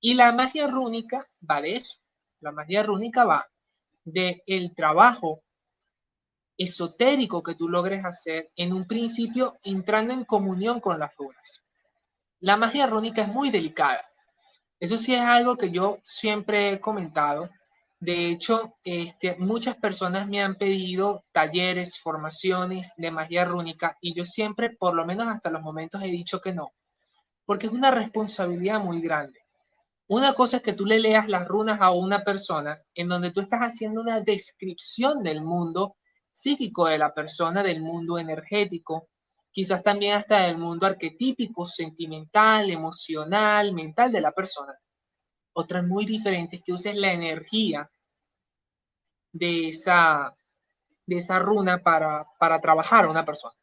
y 0.00 0.14
la 0.14 0.32
magia 0.32 0.66
rúnica 0.66 1.26
va 1.48 1.60
de 1.60 1.76
eso. 1.76 1.98
La 2.40 2.52
magia 2.52 2.82
rúnica 2.82 3.24
va 3.24 3.48
de 4.04 4.42
trabajo 4.76 5.42
esotérico 6.56 7.42
que 7.42 7.54
tú 7.54 7.68
logres 7.68 8.04
hacer 8.04 8.50
en 8.54 8.72
un 8.72 8.86
principio 8.86 9.58
entrando 9.62 10.12
en 10.12 10.24
comunión 10.24 10.80
con 10.80 10.98
las 10.98 11.14
runas. 11.16 11.62
La 12.40 12.56
magia 12.56 12.86
rúnica 12.86 13.22
es 13.22 13.28
muy 13.28 13.50
delicada. 13.50 14.06
Eso 14.78 14.96
sí 14.96 15.14
es 15.14 15.20
algo 15.20 15.56
que 15.56 15.70
yo 15.70 15.98
siempre 16.02 16.72
he 16.72 16.80
comentado 16.80 17.50
de 18.00 18.28
hecho, 18.28 18.78
este, 18.82 19.36
muchas 19.36 19.76
personas 19.76 20.26
me 20.26 20.40
han 20.40 20.54
pedido 20.54 21.26
talleres, 21.32 22.00
formaciones 22.00 22.94
de 22.96 23.10
magia 23.10 23.44
rúnica 23.44 23.98
y 24.00 24.14
yo 24.14 24.24
siempre, 24.24 24.70
por 24.70 24.94
lo 24.94 25.04
menos 25.04 25.28
hasta 25.28 25.50
los 25.50 25.60
momentos, 25.60 26.02
he 26.02 26.06
dicho 26.06 26.40
que 26.40 26.54
no, 26.54 26.72
porque 27.50 27.66
es 27.66 27.72
una 27.72 27.90
responsabilidad 27.90 28.78
muy 28.78 29.00
grande. 29.00 29.40
Una 30.06 30.34
cosa 30.34 30.58
es 30.58 30.62
que 30.62 30.72
tú 30.72 30.86
le 30.86 31.00
leas 31.00 31.26
las 31.26 31.48
runas 31.48 31.80
a 31.80 31.90
una 31.90 32.22
persona 32.22 32.80
en 32.94 33.08
donde 33.08 33.32
tú 33.32 33.40
estás 33.40 33.58
haciendo 33.58 34.00
una 34.00 34.20
descripción 34.20 35.24
del 35.24 35.42
mundo 35.42 35.96
psíquico 36.30 36.86
de 36.86 36.98
la 36.98 37.12
persona, 37.12 37.64
del 37.64 37.80
mundo 37.80 38.20
energético, 38.20 39.08
quizás 39.50 39.82
también 39.82 40.18
hasta 40.18 40.42
del 40.42 40.58
mundo 40.58 40.86
arquetípico, 40.86 41.66
sentimental, 41.66 42.70
emocional, 42.70 43.72
mental 43.72 44.12
de 44.12 44.20
la 44.20 44.30
persona. 44.30 44.78
Otra 45.52 45.82
muy 45.82 46.06
diferente 46.06 46.58
es 46.58 46.62
que 46.62 46.72
uses 46.72 46.94
la 46.94 47.12
energía 47.12 47.90
de 49.32 49.70
esa, 49.70 50.36
de 51.04 51.16
esa 51.18 51.40
runa 51.40 51.82
para, 51.82 52.24
para 52.38 52.60
trabajar 52.60 53.06
a 53.06 53.10
una 53.10 53.24
persona. 53.24 53.59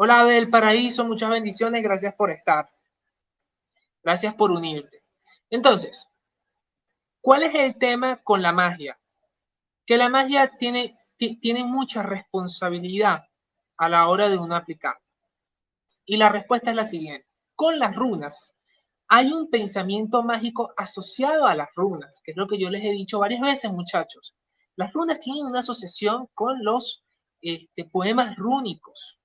Hola 0.00 0.24
del 0.26 0.48
paraíso, 0.48 1.04
muchas 1.04 1.28
bendiciones, 1.28 1.82
gracias 1.82 2.14
por 2.14 2.30
estar. 2.30 2.70
Gracias 4.00 4.32
por 4.32 4.52
unirte. 4.52 5.02
Entonces, 5.50 6.06
¿cuál 7.20 7.42
es 7.42 7.52
el 7.56 7.76
tema 7.78 8.18
con 8.18 8.40
la 8.40 8.52
magia? 8.52 8.96
Que 9.84 9.96
la 9.96 10.08
magia 10.08 10.56
tiene, 10.56 10.96
tiene 11.16 11.64
mucha 11.64 12.04
responsabilidad 12.04 13.24
a 13.76 13.88
la 13.88 14.08
hora 14.08 14.28
de 14.28 14.38
uno 14.38 14.54
aplicar. 14.54 15.00
Y 16.06 16.16
la 16.16 16.28
respuesta 16.28 16.70
es 16.70 16.76
la 16.76 16.84
siguiente. 16.84 17.26
Con 17.56 17.80
las 17.80 17.96
runas 17.96 18.54
hay 19.08 19.32
un 19.32 19.50
pensamiento 19.50 20.22
mágico 20.22 20.72
asociado 20.76 21.44
a 21.44 21.56
las 21.56 21.70
runas, 21.74 22.20
que 22.22 22.30
es 22.30 22.36
lo 22.36 22.46
que 22.46 22.60
yo 22.60 22.70
les 22.70 22.84
he 22.84 22.92
dicho 22.92 23.18
varias 23.18 23.40
veces, 23.40 23.72
muchachos. 23.72 24.36
Las 24.76 24.92
runas 24.92 25.18
tienen 25.18 25.46
una 25.46 25.58
asociación 25.58 26.28
con 26.34 26.62
los 26.62 27.04
este, 27.40 27.84
poemas 27.84 28.36
rúnicos. 28.36 29.17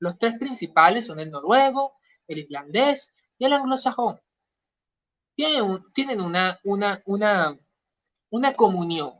Los 0.00 0.18
tres 0.18 0.38
principales 0.38 1.06
son 1.06 1.20
el 1.20 1.30
noruego, 1.30 1.92
el 2.26 2.40
islandés 2.40 3.14
y 3.38 3.44
el 3.44 3.52
anglosajón. 3.52 4.20
Tienen, 5.36 5.84
tienen 5.94 6.20
una, 6.20 6.58
una, 6.64 7.02
una, 7.04 7.56
una 8.30 8.52
comunión. 8.54 9.12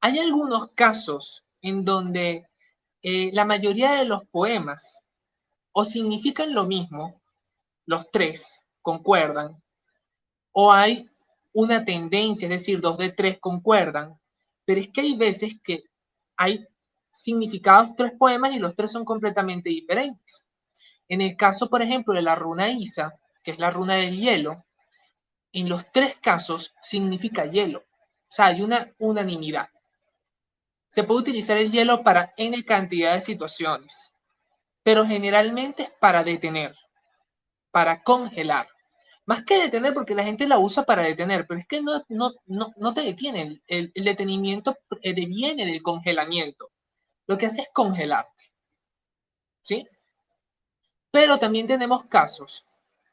Hay 0.00 0.18
algunos 0.18 0.70
casos 0.72 1.44
en 1.62 1.84
donde 1.84 2.46
eh, 3.02 3.30
la 3.32 3.44
mayoría 3.44 3.92
de 3.92 4.04
los 4.04 4.26
poemas 4.26 5.02
o 5.72 5.84
significan 5.84 6.52
lo 6.54 6.64
mismo, 6.64 7.22
los 7.86 8.10
tres 8.10 8.66
concuerdan, 8.82 9.62
o 10.52 10.72
hay 10.72 11.08
una 11.52 11.84
tendencia, 11.84 12.46
es 12.46 12.50
decir, 12.50 12.80
dos 12.80 12.98
de 12.98 13.10
tres 13.10 13.38
concuerdan, 13.38 14.18
pero 14.64 14.80
es 14.80 14.88
que 14.88 15.00
hay 15.00 15.16
veces 15.16 15.54
que 15.62 15.84
hay 16.36 16.66
significados 17.24 17.96
tres 17.96 18.12
poemas 18.18 18.54
y 18.54 18.58
los 18.58 18.76
tres 18.76 18.92
son 18.92 19.02
completamente 19.06 19.70
diferentes. 19.70 20.46
En 21.08 21.22
el 21.22 21.38
caso, 21.38 21.70
por 21.70 21.80
ejemplo, 21.80 22.12
de 22.12 22.20
la 22.20 22.34
runa 22.34 22.68
Isa, 22.68 23.14
que 23.42 23.52
es 23.52 23.58
la 23.58 23.70
runa 23.70 23.94
del 23.94 24.14
hielo, 24.14 24.66
en 25.50 25.70
los 25.70 25.90
tres 25.90 26.16
casos 26.20 26.74
significa 26.82 27.46
hielo. 27.46 27.78
O 27.78 28.28
sea, 28.28 28.46
hay 28.46 28.60
una 28.60 28.92
unanimidad. 28.98 29.70
Se 30.88 31.04
puede 31.04 31.20
utilizar 31.20 31.56
el 31.56 31.72
hielo 31.72 32.02
para 32.02 32.34
N 32.36 32.62
cantidad 32.62 33.14
de 33.14 33.22
situaciones, 33.22 34.14
pero 34.82 35.06
generalmente 35.06 35.84
es 35.84 35.92
para 35.98 36.24
detener, 36.24 36.76
para 37.70 38.02
congelar. 38.02 38.68
Más 39.24 39.44
que 39.44 39.62
detener, 39.62 39.94
porque 39.94 40.14
la 40.14 40.24
gente 40.24 40.46
la 40.46 40.58
usa 40.58 40.82
para 40.82 41.02
detener, 41.02 41.46
pero 41.46 41.58
es 41.58 41.66
que 41.66 41.80
no, 41.80 42.02
no, 42.08 42.32
no, 42.76 42.92
te 42.92 43.00
detiene. 43.00 43.62
El, 43.66 43.90
el 43.94 44.04
detenimiento 44.04 44.76
eh, 45.00 45.14
viene 45.14 45.64
del 45.64 45.80
congelamiento. 45.80 46.68
Lo 47.26 47.38
que 47.38 47.46
hace 47.46 47.62
es 47.62 47.68
congelarte. 47.72 48.52
¿Sí? 49.62 49.88
Pero 51.10 51.38
también 51.38 51.66
tenemos 51.66 52.04
casos 52.04 52.64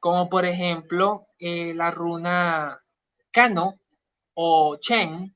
como 0.01 0.29
por 0.29 0.45
ejemplo 0.45 1.27
eh, 1.37 1.75
la 1.75 1.91
runa 1.91 2.83
Kano 3.31 3.79
o 4.33 4.77
Chen, 4.77 5.35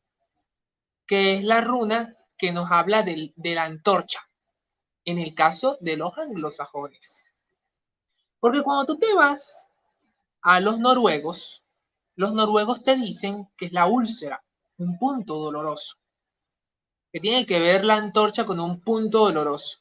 que 1.05 1.35
es 1.37 1.43
la 1.43 1.61
runa 1.61 2.17
que 2.35 2.51
nos 2.51 2.71
habla 2.71 3.03
de, 3.03 3.31
de 3.35 3.53
la 3.53 3.65
antorcha, 3.65 4.27
en 5.05 5.19
el 5.19 5.35
caso 5.35 5.77
de 5.81 5.97
los 5.97 6.17
anglosajones. 6.17 7.31
Porque 8.39 8.63
cuando 8.63 8.87
tú 8.87 8.97
te 8.97 9.13
vas 9.13 9.69
a 10.41 10.59
los 10.59 10.79
noruegos, 10.79 11.63
los 12.15 12.33
noruegos 12.33 12.81
te 12.81 12.95
dicen 12.95 13.47
que 13.55 13.67
es 13.67 13.71
la 13.71 13.85
úlcera, 13.85 14.43
un 14.77 14.97
punto 14.97 15.35
doloroso, 15.35 15.97
que 17.15 17.21
tiene 17.21 17.45
que 17.45 17.61
ver 17.61 17.85
la 17.85 17.95
antorcha 17.95 18.45
con 18.45 18.59
un 18.59 18.81
punto 18.81 19.19
doloroso. 19.19 19.79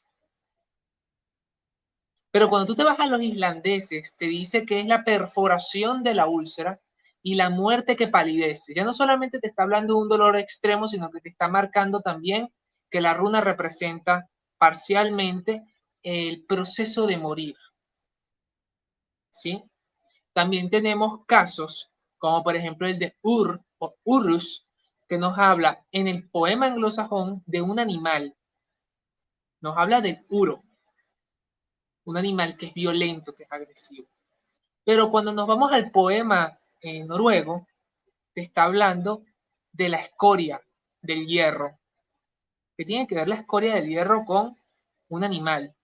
Pero 2.31 2.49
cuando 2.49 2.65
tú 2.65 2.75
te 2.75 2.85
vas 2.85 2.97
a 2.97 3.07
los 3.07 3.21
islandeses, 3.21 4.15
te 4.15 4.27
dice 4.27 4.65
que 4.65 4.79
es 4.79 4.85
la 4.85 5.03
perforación 5.03 6.01
de 6.01 6.13
la 6.13 6.27
úlcera 6.27 6.79
y 7.21 7.35
la 7.35 7.49
muerte 7.49 7.97
que 7.97 8.07
palidece. 8.07 8.73
Ya 8.73 8.85
no 8.85 8.93
solamente 8.93 9.41
te 9.41 9.47
está 9.47 9.63
hablando 9.63 9.95
de 9.95 9.99
un 10.03 10.07
dolor 10.07 10.37
extremo, 10.37 10.87
sino 10.87 11.11
que 11.11 11.19
te 11.19 11.27
está 11.27 11.49
marcando 11.49 11.99
también 11.99 12.53
que 12.89 13.01
la 13.01 13.13
runa 13.13 13.41
representa 13.41 14.29
parcialmente 14.57 15.61
el 16.03 16.45
proceso 16.45 17.05
de 17.05 17.17
morir. 17.17 17.57
¿Sí? 19.31 19.61
También 20.31 20.69
tenemos 20.69 21.25
casos, 21.25 21.91
como 22.17 22.45
por 22.45 22.55
ejemplo 22.55 22.87
el 22.87 22.97
de 22.97 23.13
Ur 23.21 23.59
o 23.79 23.93
Urus, 24.05 24.64
que 25.07 25.17
nos 25.17 25.37
habla 25.37 25.85
en 25.91 26.07
el 26.07 26.29
poema 26.29 26.67
anglosajón 26.67 27.43
de 27.45 27.61
un 27.61 27.79
animal. 27.79 28.35
Nos 29.61 29.77
habla 29.77 30.01
del 30.01 30.25
Uro 30.29 30.63
un 32.05 32.17
animal 32.17 32.55
que 32.57 32.67
es 32.67 32.73
violento, 32.73 33.35
que 33.35 33.43
es 33.43 33.51
agresivo. 33.51 34.07
Pero 34.83 35.09
cuando 35.09 35.33
nos 35.33 35.47
vamos 35.47 35.71
al 35.71 35.91
poema 35.91 36.57
en 36.79 37.07
noruego, 37.07 37.67
te 38.33 38.41
está 38.41 38.63
hablando 38.63 39.25
de 39.71 39.89
la 39.89 39.97
escoria 39.97 40.61
del 41.01 41.25
hierro, 41.25 41.79
que 42.77 42.85
tiene 42.85 43.07
que 43.07 43.15
ver 43.15 43.27
la 43.27 43.35
escoria 43.35 43.75
del 43.75 43.87
hierro 43.87 44.23
con 44.25 44.55
un 45.09 45.23
animal. 45.23 45.75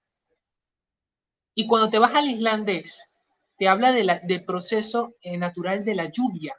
Y 1.55 1.67
cuando 1.67 1.89
te 1.89 1.99
vas 1.99 2.15
al 2.15 2.29
islandés, 2.29 3.09
te 3.57 3.67
habla 3.67 3.91
de 3.91 4.03
la, 4.03 4.19
del 4.19 4.45
proceso 4.45 5.15
eh, 5.21 5.37
natural 5.37 5.83
de 5.83 5.95
la 5.95 6.05
lluvia. 6.05 6.55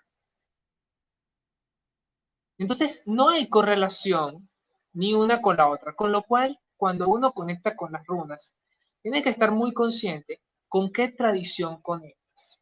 Entonces, 2.58 3.02
no 3.06 3.30
hay 3.30 3.48
correlación 3.48 4.48
ni 4.92 5.14
una 5.14 5.40
con 5.40 5.56
la 5.56 5.68
otra, 5.68 5.94
con 5.94 6.12
lo 6.12 6.22
cual, 6.22 6.58
cuando 6.76 7.08
uno 7.08 7.32
conecta 7.32 7.76
con 7.76 7.92
las 7.92 8.06
runas, 8.06 8.54
tiene 9.02 9.22
que 9.22 9.30
estar 9.30 9.50
muy 9.50 9.72
consciente 9.72 10.42
con 10.68 10.92
qué 10.92 11.08
tradición 11.08 11.80
conectas. 11.82 12.60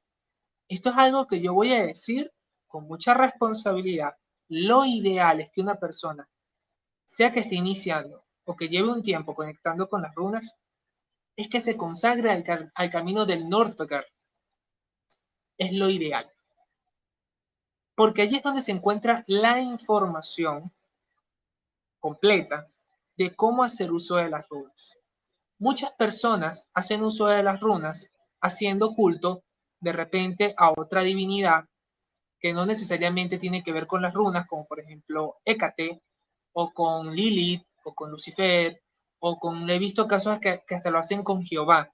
Esto 0.68 0.90
es 0.90 0.96
algo 0.96 1.26
que 1.26 1.40
yo 1.40 1.54
voy 1.54 1.72
a 1.72 1.86
decir 1.86 2.32
con 2.66 2.86
mucha 2.86 3.14
responsabilidad. 3.14 4.14
Lo 4.48 4.84
ideal 4.84 5.40
es 5.40 5.50
que 5.52 5.60
una 5.60 5.74
persona, 5.74 6.28
sea 7.04 7.32
que 7.32 7.40
esté 7.40 7.56
iniciando 7.56 8.24
o 8.44 8.56
que 8.56 8.68
lleve 8.68 8.88
un 8.88 9.02
tiempo 9.02 9.34
conectando 9.34 9.88
con 9.88 10.02
las 10.02 10.14
runas, 10.14 10.54
es 11.36 11.48
que 11.48 11.60
se 11.60 11.76
consagre 11.76 12.30
al, 12.30 12.90
camino 12.90 13.26
del 13.26 13.48
Nordvegar. 13.48 14.06
Es 15.56 15.72
lo 15.72 15.88
ideal. 15.88 16.30
Porque 18.00 18.22
allí 18.22 18.36
es 18.36 18.42
donde 18.42 18.62
se 18.62 18.72
encuentra 18.72 19.24
la 19.26 19.60
información 19.60 20.72
completa 21.98 22.66
de 23.18 23.36
cómo 23.36 23.62
hacer 23.62 23.92
uso 23.92 24.16
de 24.16 24.30
las 24.30 24.48
runas. 24.48 24.96
Muchas 25.58 25.92
personas 25.92 26.66
hacen 26.72 27.02
uso 27.02 27.26
de 27.26 27.42
las 27.42 27.60
runas 27.60 28.10
haciendo 28.40 28.94
culto 28.94 29.42
de 29.80 29.92
repente 29.92 30.54
a 30.56 30.70
otra 30.70 31.02
divinidad 31.02 31.66
que 32.40 32.54
no 32.54 32.64
necesariamente 32.64 33.36
tiene 33.36 33.62
que 33.62 33.74
ver 33.74 33.86
con 33.86 34.00
las 34.00 34.14
runas, 34.14 34.46
como 34.46 34.66
por 34.66 34.80
ejemplo 34.80 35.36
Hécate, 35.44 36.00
o 36.54 36.72
con 36.72 37.14
Lilith, 37.14 37.66
o 37.84 37.94
con 37.94 38.10
Lucifer, 38.10 38.80
o 39.18 39.38
con, 39.38 39.68
he 39.68 39.78
visto 39.78 40.08
casos 40.08 40.38
que, 40.40 40.64
que 40.66 40.74
hasta 40.74 40.88
lo 40.88 41.00
hacen 41.00 41.22
con 41.22 41.44
Jehová. 41.44 41.92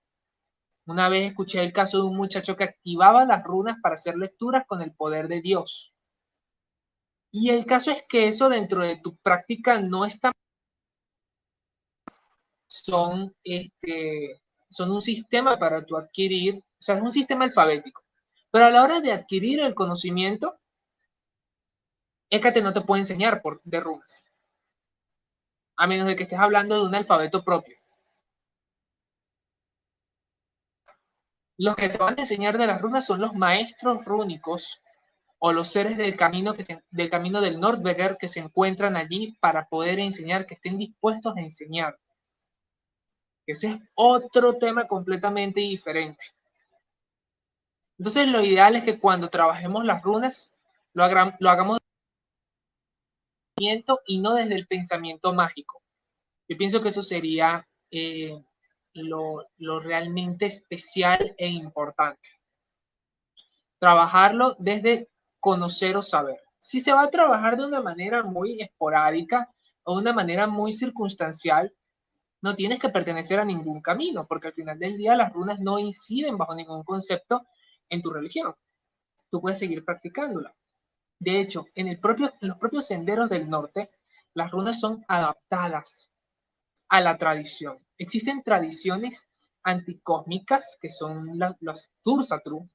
Una 0.87 1.09
vez 1.09 1.31
escuché 1.31 1.65
el 1.65 1.73
caso 1.73 1.97
de 1.97 2.05
un 2.05 2.17
muchacho 2.17 2.57
que 2.57 2.63
activaba 2.63 3.25
las 3.25 3.43
runas 3.43 3.79
para 3.83 3.97
hacer 3.97 4.17
lecturas 4.17 4.67
con 4.69 4.83
el 4.83 4.95
poder 4.95 5.27
de 5.27 5.41
Dios. 5.41 5.95
Y 7.31 7.51
el 7.51 7.67
caso 7.67 7.91
es 7.91 8.03
que 8.09 8.29
eso 8.29 8.49
dentro 8.49 8.83
de 8.83 8.97
tu 8.99 9.17
práctica 9.17 9.81
no 9.81 10.05
está 10.05 10.33
son, 12.67 13.35
este, 13.43 14.41
son 14.71 14.91
un 14.93 15.01
sistema 15.01 15.59
para 15.59 15.85
tu 15.85 15.97
adquirir, 15.97 16.57
o 16.57 16.83
sea, 16.83 16.97
es 16.97 17.03
un 17.03 17.13
sistema 17.13 17.45
alfabético. 17.45 18.03
Pero 18.51 18.67
a 18.67 18.71
la 18.71 18.83
hora 18.83 19.01
de 19.01 19.13
adquirir 19.13 19.61
el 19.61 19.75
conocimiento, 19.75 20.59
Hécate 22.31 22.61
no 22.63 22.73
te 22.73 22.81
puede 22.81 23.03
enseñar 23.03 23.41
por, 23.43 23.61
de 23.65 23.81
runas. 23.81 24.31
A 25.77 25.87
menos 25.87 26.07
de 26.07 26.17
que 26.17 26.25
estés 26.25 26.39
hablando 26.39 26.77
de 26.77 26.89
un 26.89 26.95
alfabeto 26.95 27.45
propio. 27.45 27.77
Los 31.59 31.77
que 31.77 31.89
te 31.89 31.99
van 31.99 32.19
a 32.19 32.23
enseñar 32.23 32.59
de 32.59 32.67
las 32.67 32.81
runas 32.81 33.07
son 33.07 33.21
los 33.21 33.35
maestros 33.35 34.05
rúnicos 34.05 34.81
o 35.39 35.53
los 35.53 35.69
seres 35.69 35.97
del 35.97 36.17
camino, 36.17 36.55
que 36.55 36.81
del 36.91 37.11
camino 37.11 37.41
del 37.41 37.61
Nordberger 37.61 38.17
que 38.19 38.29
se 38.29 38.41
encuentran 38.41 38.97
allí 38.97 39.37
para 39.41 39.69
poder 39.69 39.99
enseñar, 39.99 40.47
que 40.47 40.55
estén 40.55 40.79
dispuestos 40.79 41.37
a 41.37 41.41
enseñar. 41.41 41.99
Ese 43.47 43.69
es 43.69 43.77
otro 43.95 44.55
tema 44.55 44.87
completamente 44.87 45.61
diferente. 45.61 46.25
Entonces 47.99 48.29
lo 48.29 48.43
ideal 48.43 48.77
es 48.77 48.85
que 48.85 48.99
cuando 48.99 49.31
trabajemos 49.31 49.85
las 49.85 50.03
runas 50.03 50.51
lo, 50.93 51.05
hagamos 51.05 51.79
y 53.59 54.19
no 54.19 54.35
desde 54.35 54.55
el 54.55 54.67
pensamiento 54.67 55.33
mágico. 55.33 55.83
Yo 56.49 56.57
pienso 56.57 56.81
que 56.81 56.91
eso 56.91 57.03
sería 57.03 57.67
eh, 57.91 58.43
lo, 58.93 59.47
lo 59.59 59.81
realmente 59.81 60.47
especial 60.47 61.35
e 61.39 61.47
importante. 61.47 62.29
Trabajarlo 63.79 64.57
desde 64.59 65.09
conocer 65.47 65.97
o 65.97 66.03
saber. 66.03 66.41
Si 66.59 66.81
se 66.81 66.93
va 66.93 67.03
a 67.05 67.11
trabajar 67.13 67.57
de 67.57 67.65
una 67.65 67.81
manera 67.81 68.25
muy 68.25 68.61
esporádica 68.61 69.49
o 69.85 69.95
de 69.95 70.03
una 70.03 70.13
manera 70.13 70.49
muy 70.49 70.73
circunstancial, 70.73 71.73
no 72.43 72.57
tienes 72.57 72.81
que 72.81 72.89
pertenecer 72.89 73.39
a 73.39 73.45
ningún 73.45 73.81
camino, 73.81 74.27
porque 74.27 74.49
al 74.49 74.55
final 74.55 74.77
del 74.77 74.97
día 74.97 75.15
las 75.15 75.33
runas 75.33 75.61
no 75.61 75.79
inciden 75.79 76.37
bajo 76.37 76.53
ningún 76.57 76.83
concepto 76.83 77.47
en 77.89 78.03
tu 78.03 78.11
religión. 78.11 78.57
Tú 79.31 79.41
puedes 79.41 79.61
seguir 79.61 79.85
practicándola. 79.85 80.53
De 81.21 81.39
hecho, 81.39 81.67
en, 81.77 81.97
los 82.41 82.59
propios 82.59 82.85
senderos 82.85 83.31
del 83.31 83.49
norte, 83.49 83.93
las 84.35 84.51
runas 84.51 84.81
son 84.81 85.05
adaptadas 85.07 86.11
a 86.89 87.01
la 87.01 87.19
tradición. 87.19 87.79
Existen 87.99 88.43
tradiciones 88.43 89.29
anticósmicas, 89.63 90.77
que 90.81 90.91
son 90.91 91.39
los 91.61 91.93
Thursatru, 92.03 92.69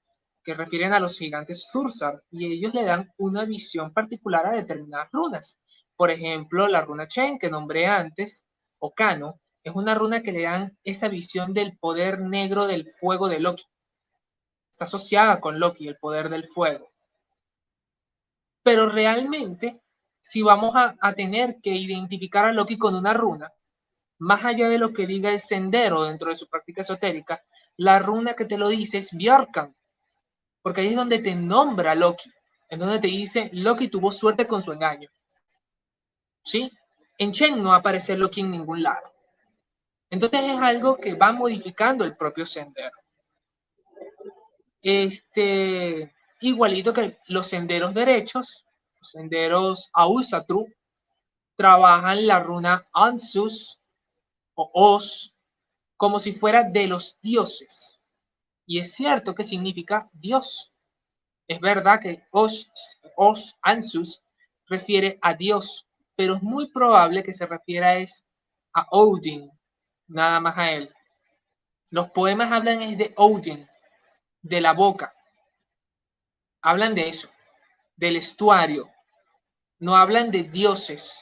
que 0.43 0.53
refieren 0.53 0.93
a 0.93 0.99
los 0.99 1.17
gigantes 1.17 1.67
Thursar, 1.71 2.23
y 2.31 2.51
ellos 2.51 2.73
le 2.73 2.83
dan 2.83 3.11
una 3.17 3.45
visión 3.45 3.93
particular 3.93 4.45
a 4.45 4.53
determinadas 4.53 5.09
runas. 5.11 5.59
Por 5.95 6.09
ejemplo, 6.09 6.67
la 6.67 6.81
runa 6.81 7.07
Chen, 7.07 7.37
que 7.37 7.49
nombré 7.49 7.87
antes, 7.87 8.45
o 8.79 8.93
Kano, 8.93 9.39
es 9.63 9.75
una 9.75 9.93
runa 9.93 10.23
que 10.23 10.31
le 10.31 10.43
dan 10.43 10.77
esa 10.83 11.07
visión 11.07 11.53
del 11.53 11.77
poder 11.77 12.19
negro 12.21 12.65
del 12.65 12.91
fuego 12.93 13.29
de 13.29 13.39
Loki. 13.39 13.65
Está 14.71 14.85
asociada 14.85 15.39
con 15.39 15.59
Loki, 15.59 15.87
el 15.87 15.97
poder 15.97 16.29
del 16.29 16.47
fuego. 16.47 16.91
Pero 18.63 18.89
realmente, 18.89 19.81
si 20.21 20.41
vamos 20.41 20.73
a, 20.75 21.13
tener 21.13 21.57
que 21.61 21.71
identificar 21.71 22.45
a 22.45 22.53
Loki 22.53 22.77
con 22.77 22.95
una 22.95 23.13
runa, 23.13 23.51
más 24.17 24.43
allá 24.45 24.69
de 24.69 24.77
lo 24.77 24.93
que 24.93 25.07
diga 25.07 25.31
el 25.31 25.39
sendero 25.39 26.03
dentro 26.03 26.29
de 26.29 26.37
su 26.37 26.47
práctica 26.47 26.81
esotérica, 26.81 27.43
la 27.77 27.99
runa 27.99 28.33
que 28.33 28.45
te 28.45 28.57
lo 28.57 28.69
dice 28.69 28.99
es 28.99 29.11
Bjorkan, 29.11 29.75
porque 30.61 30.81
ahí 30.81 30.87
es 30.89 30.95
donde 30.95 31.19
te 31.19 31.35
nombra 31.35 31.95
Loki, 31.95 32.31
en 32.69 32.79
donde 32.79 32.99
te 32.99 33.07
dice 33.07 33.49
Loki 33.53 33.87
tuvo 33.87 34.11
suerte 34.11 34.47
con 34.47 34.63
su 34.63 34.71
engaño. 34.71 35.09
¿Sí? 36.43 36.71
En 37.17 37.31
Chen 37.31 37.61
no 37.61 37.73
aparece 37.73 38.17
Loki 38.17 38.41
en 38.41 38.51
ningún 38.51 38.83
lado. 38.83 39.11
Entonces 40.09 40.41
es 40.43 40.57
algo 40.57 40.97
que 40.97 41.13
va 41.13 41.31
modificando 41.31 42.03
el 42.03 42.17
propio 42.17 42.45
sendero. 42.45 42.97
Este, 44.81 46.13
igualito 46.41 46.91
que 46.93 47.19
los 47.27 47.47
senderos 47.47 47.93
derechos, 47.93 48.65
los 48.99 49.11
senderos 49.11 49.89
Ausatru, 49.93 50.67
trabajan 51.55 52.27
la 52.27 52.39
runa 52.39 52.87
Ansus 52.91 53.79
o 54.55 54.69
Os 54.73 55.33
como 55.95 56.19
si 56.19 56.33
fuera 56.33 56.63
de 56.63 56.87
los 56.87 57.19
dioses. 57.21 58.00
Y 58.71 58.79
es 58.79 58.93
cierto 58.93 59.35
que 59.35 59.43
significa 59.43 60.09
Dios. 60.13 60.71
Es 61.45 61.59
verdad 61.59 61.99
que 61.99 62.23
Os, 62.31 62.71
Os 63.17 63.57
Ansus 63.61 64.23
refiere 64.65 65.19
a 65.21 65.33
Dios, 65.33 65.85
pero 66.15 66.35
es 66.35 66.41
muy 66.41 66.71
probable 66.71 67.21
que 67.21 67.33
se 67.33 67.45
refiera 67.45 67.97
es 67.97 68.25
a 68.73 68.87
Odin, 68.91 69.51
nada 70.07 70.39
más 70.39 70.57
a 70.57 70.71
él. 70.71 70.95
Los 71.89 72.11
poemas 72.11 72.49
hablan 72.49 72.97
de 72.97 73.13
Odin, 73.17 73.67
de 74.41 74.61
la 74.61 74.71
boca, 74.71 75.13
hablan 76.61 76.95
de 76.95 77.09
eso, 77.09 77.29
del 77.97 78.15
estuario, 78.15 78.89
no 79.79 79.97
hablan 79.97 80.31
de 80.31 80.43
dioses. 80.43 81.21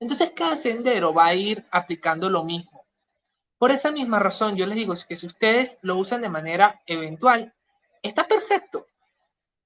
Entonces 0.00 0.32
cada 0.34 0.56
sendero 0.56 1.12
va 1.12 1.26
a 1.26 1.34
ir 1.34 1.62
aplicando 1.70 2.30
lo 2.30 2.42
mismo. 2.42 2.77
Por 3.58 3.72
esa 3.72 3.90
misma 3.90 4.18
razón, 4.18 4.56
yo 4.56 4.66
les 4.66 4.76
digo 4.76 4.94
que 5.08 5.16
si 5.16 5.26
ustedes 5.26 5.78
lo 5.82 5.96
usan 5.96 6.22
de 6.22 6.28
manera 6.28 6.80
eventual, 6.86 7.52
está 8.02 8.26
perfecto. 8.26 8.86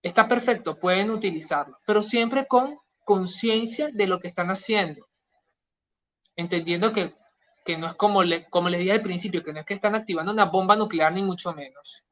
Está 0.02 0.26
perfecto, 0.26 0.80
pueden 0.80 1.10
utilizarlo, 1.10 1.78
pero 1.86 2.02
siempre 2.02 2.46
con 2.46 2.78
conciencia 3.04 3.90
de 3.92 4.06
lo 4.06 4.18
que 4.18 4.28
están 4.28 4.50
haciendo. 4.50 5.06
Entendiendo 6.34 6.92
que, 6.92 7.14
no 7.78 7.86
es 7.86 7.94
como, 7.94 8.24
le, 8.24 8.48
como 8.50 8.68
les 8.68 8.80
dije 8.80 8.92
al 8.92 9.02
principio, 9.02 9.44
que 9.44 9.52
no 9.52 9.60
es 9.60 9.66
que 9.66 9.74
están 9.74 9.94
activando 9.94 10.32
una 10.32 10.46
bomba 10.46 10.74
nuclear 10.74 11.12
ni 11.12 11.22
mucho 11.22 11.52
menos 11.52 12.02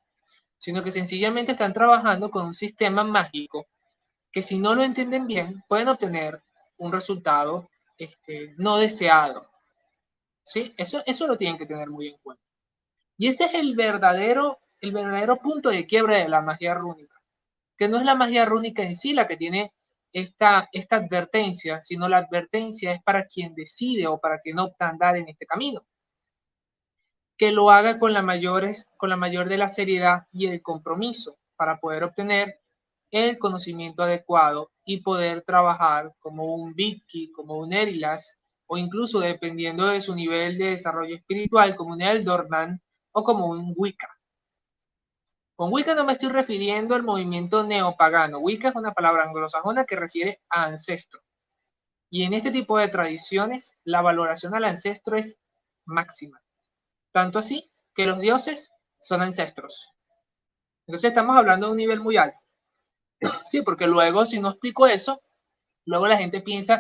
sino 0.61 0.85
que 0.85 0.93
sencillamente 0.93 1.53
están 1.53 1.73
trabajando 1.73 2.31
con 2.31 2.47
un 2.47 2.55
sistema 2.55 3.03
mágico 3.03 3.67
que 4.31 4.43
si 4.43 4.59
no 4.59 4.75
lo 4.75 4.85
entienden 4.85 5.27
bien, 5.27 5.65
pueden 5.67 5.89
obtener 5.89 6.41
un 6.77 6.93
resultado 6.93 7.69
este, 7.99 8.55
no 8.59 8.77
deseado. 8.77 9.50
¿Sí? 10.43 10.75
Eso, 10.77 11.03
eso 11.07 11.27
lo 11.27 11.37
tienen 11.37 11.59
que 11.59 11.67
tener 11.67 11.89
muy 11.89 12.09
en 12.09 12.19
cuenta. 12.19 12.43
Y 13.17 13.29
ese 13.29 13.45
es 13.45 13.55
el 13.55 13.77
verdadero, 13.77 14.59
el 14.81 14.93
verdadero 14.93 15.37
punto 15.39 15.71
de 15.71 15.87
quiebre 15.87 16.19
de 16.19 16.29
la 16.29 16.41
magia 16.41 16.75
rúnica, 16.75 17.21
que 17.77 17.89
no 17.89 17.99
es 17.99 18.05
la 18.05 18.15
magia 18.15 18.45
rúnica 18.45 18.83
en 18.83 18.97
sí 18.97 19.13
la 19.13 19.29
que 19.29 19.37
tiene 19.37 19.73
esta, 20.13 20.69
esta 20.73 20.97
advertencia, 20.97 21.83
sino 21.83 22.09
la 22.09 22.19
advertencia 22.19 22.93
es 22.93 23.03
para 23.03 23.27
quien 23.27 23.55
decide 23.55 24.07
o 24.07 24.19
para 24.19 24.41
quien 24.41 24.59
opta 24.59 24.89
andar 24.89 25.17
en 25.17 25.29
este 25.29 25.47
camino 25.47 25.85
que 27.41 27.53
lo 27.53 27.71
haga 27.71 27.99
con 27.99 28.13
la, 28.13 28.21
mayores, 28.21 28.87
con 28.99 29.09
la 29.09 29.17
mayor 29.17 29.49
de 29.49 29.57
la 29.57 29.69
seriedad 29.69 30.27
y 30.31 30.49
el 30.49 30.61
compromiso 30.61 31.39
para 31.57 31.81
poder 31.81 32.05
obtener 32.05 32.61
el 33.11 33.39
conocimiento 33.39 34.03
adecuado 34.03 34.73
y 34.85 35.01
poder 35.01 35.41
trabajar 35.41 36.13
como 36.19 36.55
un 36.55 36.75
Vicky, 36.75 37.33
como 37.33 37.57
un 37.57 37.73
Erilas, 37.73 38.39
o 38.73 38.79
incluso 38.79 39.19
dependiendo 39.19 39.89
de 39.89 40.01
su 40.01 40.15
nivel 40.15 40.57
de 40.57 40.67
desarrollo 40.67 41.17
espiritual, 41.17 41.75
como 41.75 41.93
un 41.93 42.03
Eldorman 42.03 42.81
o 43.11 43.25
como 43.25 43.47
un 43.47 43.75
Wicca. 43.77 44.07
Con 45.57 45.73
Wicca 45.73 45.97
no 45.97 46.05
me 46.05 46.13
estoy 46.13 46.29
refiriendo 46.29 46.95
al 46.95 47.03
movimiento 47.03 47.65
neopagano. 47.65 48.39
Wicca 48.39 48.69
es 48.69 48.77
una 48.77 48.93
palabra 48.93 49.25
anglosajona 49.25 49.85
que 49.87 49.97
refiere 49.97 50.41
a 50.49 50.67
ancestro. 50.67 51.21
Y 52.11 52.23
en 52.23 52.33
este 52.33 52.53
tipo 52.53 52.79
de 52.79 52.87
tradiciones, 52.87 53.75
la 53.83 54.03
valoración 54.03 54.55
al 54.55 54.65
ancestro 54.65 55.17
es 55.17 55.37
máxima. 55.85 56.41
Tanto 57.11 57.41
así 57.41 57.73
que 57.93 58.07
los 58.07 58.21
dioses 58.21 58.71
son 59.03 59.21
ancestros. 59.21 59.93
Entonces 60.87 61.09
estamos 61.09 61.37
hablando 61.37 61.67
de 61.67 61.73
un 61.73 61.79
nivel 61.79 61.99
muy 61.99 62.17
alto. 62.17 62.39
Sí, 63.51 63.63
porque 63.63 63.89
luego 63.89 64.25
si 64.27 64.39
no 64.39 64.51
explico 64.51 64.87
eso, 64.87 65.21
luego 65.87 66.07
la 66.07 66.19
gente 66.19 66.41
piensa 66.41 66.79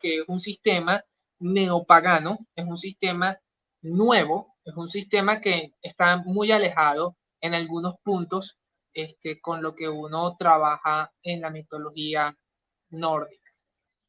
que 0.00 0.20
es 0.20 0.24
un 0.28 0.40
sistema 0.40 1.04
neopagano, 1.38 2.38
es 2.54 2.64
un 2.64 2.78
sistema 2.78 3.38
nuevo, 3.82 4.56
es 4.64 4.74
un 4.76 4.88
sistema 4.88 5.40
que 5.40 5.74
está 5.82 6.18
muy 6.18 6.52
alejado 6.52 7.16
en 7.40 7.54
algunos 7.54 7.94
puntos 8.02 8.58
este, 8.92 9.40
con 9.40 9.62
lo 9.62 9.74
que 9.74 9.88
uno 9.88 10.36
trabaja 10.36 11.12
en 11.22 11.40
la 11.40 11.50
mitología 11.50 12.36
nórdica. 12.90 13.50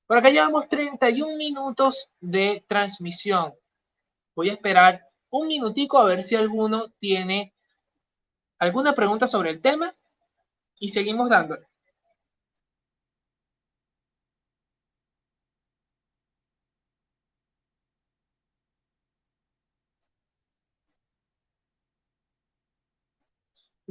Por 0.08 0.18
acá 0.18 0.30
llevamos 0.30 0.68
31 0.68 1.38
minutos 1.38 2.10
de 2.20 2.66
transmisión. 2.68 3.54
Voy 4.36 4.50
a 4.50 4.54
esperar 4.54 5.06
un 5.30 5.48
minutico 5.48 6.00
a 6.00 6.06
ver 6.06 6.24
si 6.24 6.36
alguno 6.36 6.90
tiene 7.00 7.54
alguna 8.60 8.94
pregunta 8.94 9.28
sobre 9.28 9.52
el 9.52 9.62
tema 9.62 9.96
y 10.80 10.90
seguimos 10.90 11.30
dándole. 11.30 11.71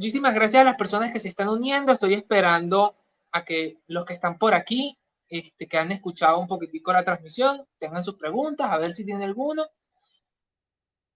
Muchísimas 0.01 0.35
gracias 0.35 0.63
a 0.63 0.65
las 0.65 0.77
personas 0.77 1.13
que 1.13 1.19
se 1.19 1.29
están 1.29 1.51
uniendo. 1.51 1.93
Estoy 1.93 2.15
esperando 2.15 2.97
a 3.33 3.45
que 3.45 3.83
los 3.87 4.07
que 4.07 4.15
están 4.15 4.39
por 4.39 4.55
aquí, 4.55 4.97
este, 5.29 5.69
que 5.69 5.77
han 5.77 5.93
escuchado 5.93 6.39
un 6.39 6.49
poquitico 6.49 6.91
la 6.91 7.05
transmisión, 7.05 7.67
tengan 7.79 8.03
sus 8.03 8.15
preguntas, 8.15 8.71
a 8.71 8.79
ver 8.79 8.95
si 8.95 9.05
tiene 9.05 9.27
alguno. 9.27 9.67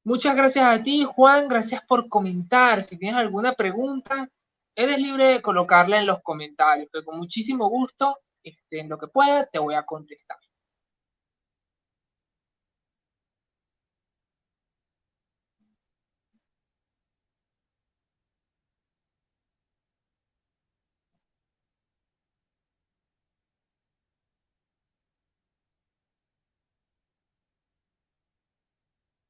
Muchas 0.05 0.37
gracias 0.37 0.67
a 0.67 0.83
ti, 0.83 1.03
Juan. 1.03 1.49
Gracias 1.49 1.81
por 1.89 2.11
comentar. 2.11 2.83
Si 2.83 2.99
tienes 2.99 3.19
alguna 3.19 3.55
pregunta, 3.55 4.29
eres 4.77 4.99
libre 4.99 5.29
de 5.29 5.41
colocarla 5.41 5.99
en 5.99 6.05
los 6.05 6.21
comentarios, 6.23 6.91
que 6.93 7.03
con 7.03 7.17
muchísimo 7.17 7.71
gusto, 7.71 8.19
este, 8.43 8.81
en 8.81 8.91
lo 8.91 8.99
que 8.99 9.09
pueda, 9.09 9.47
te 9.47 9.61
voy 9.61 9.77
a 9.77 9.87
contestar. 9.87 10.37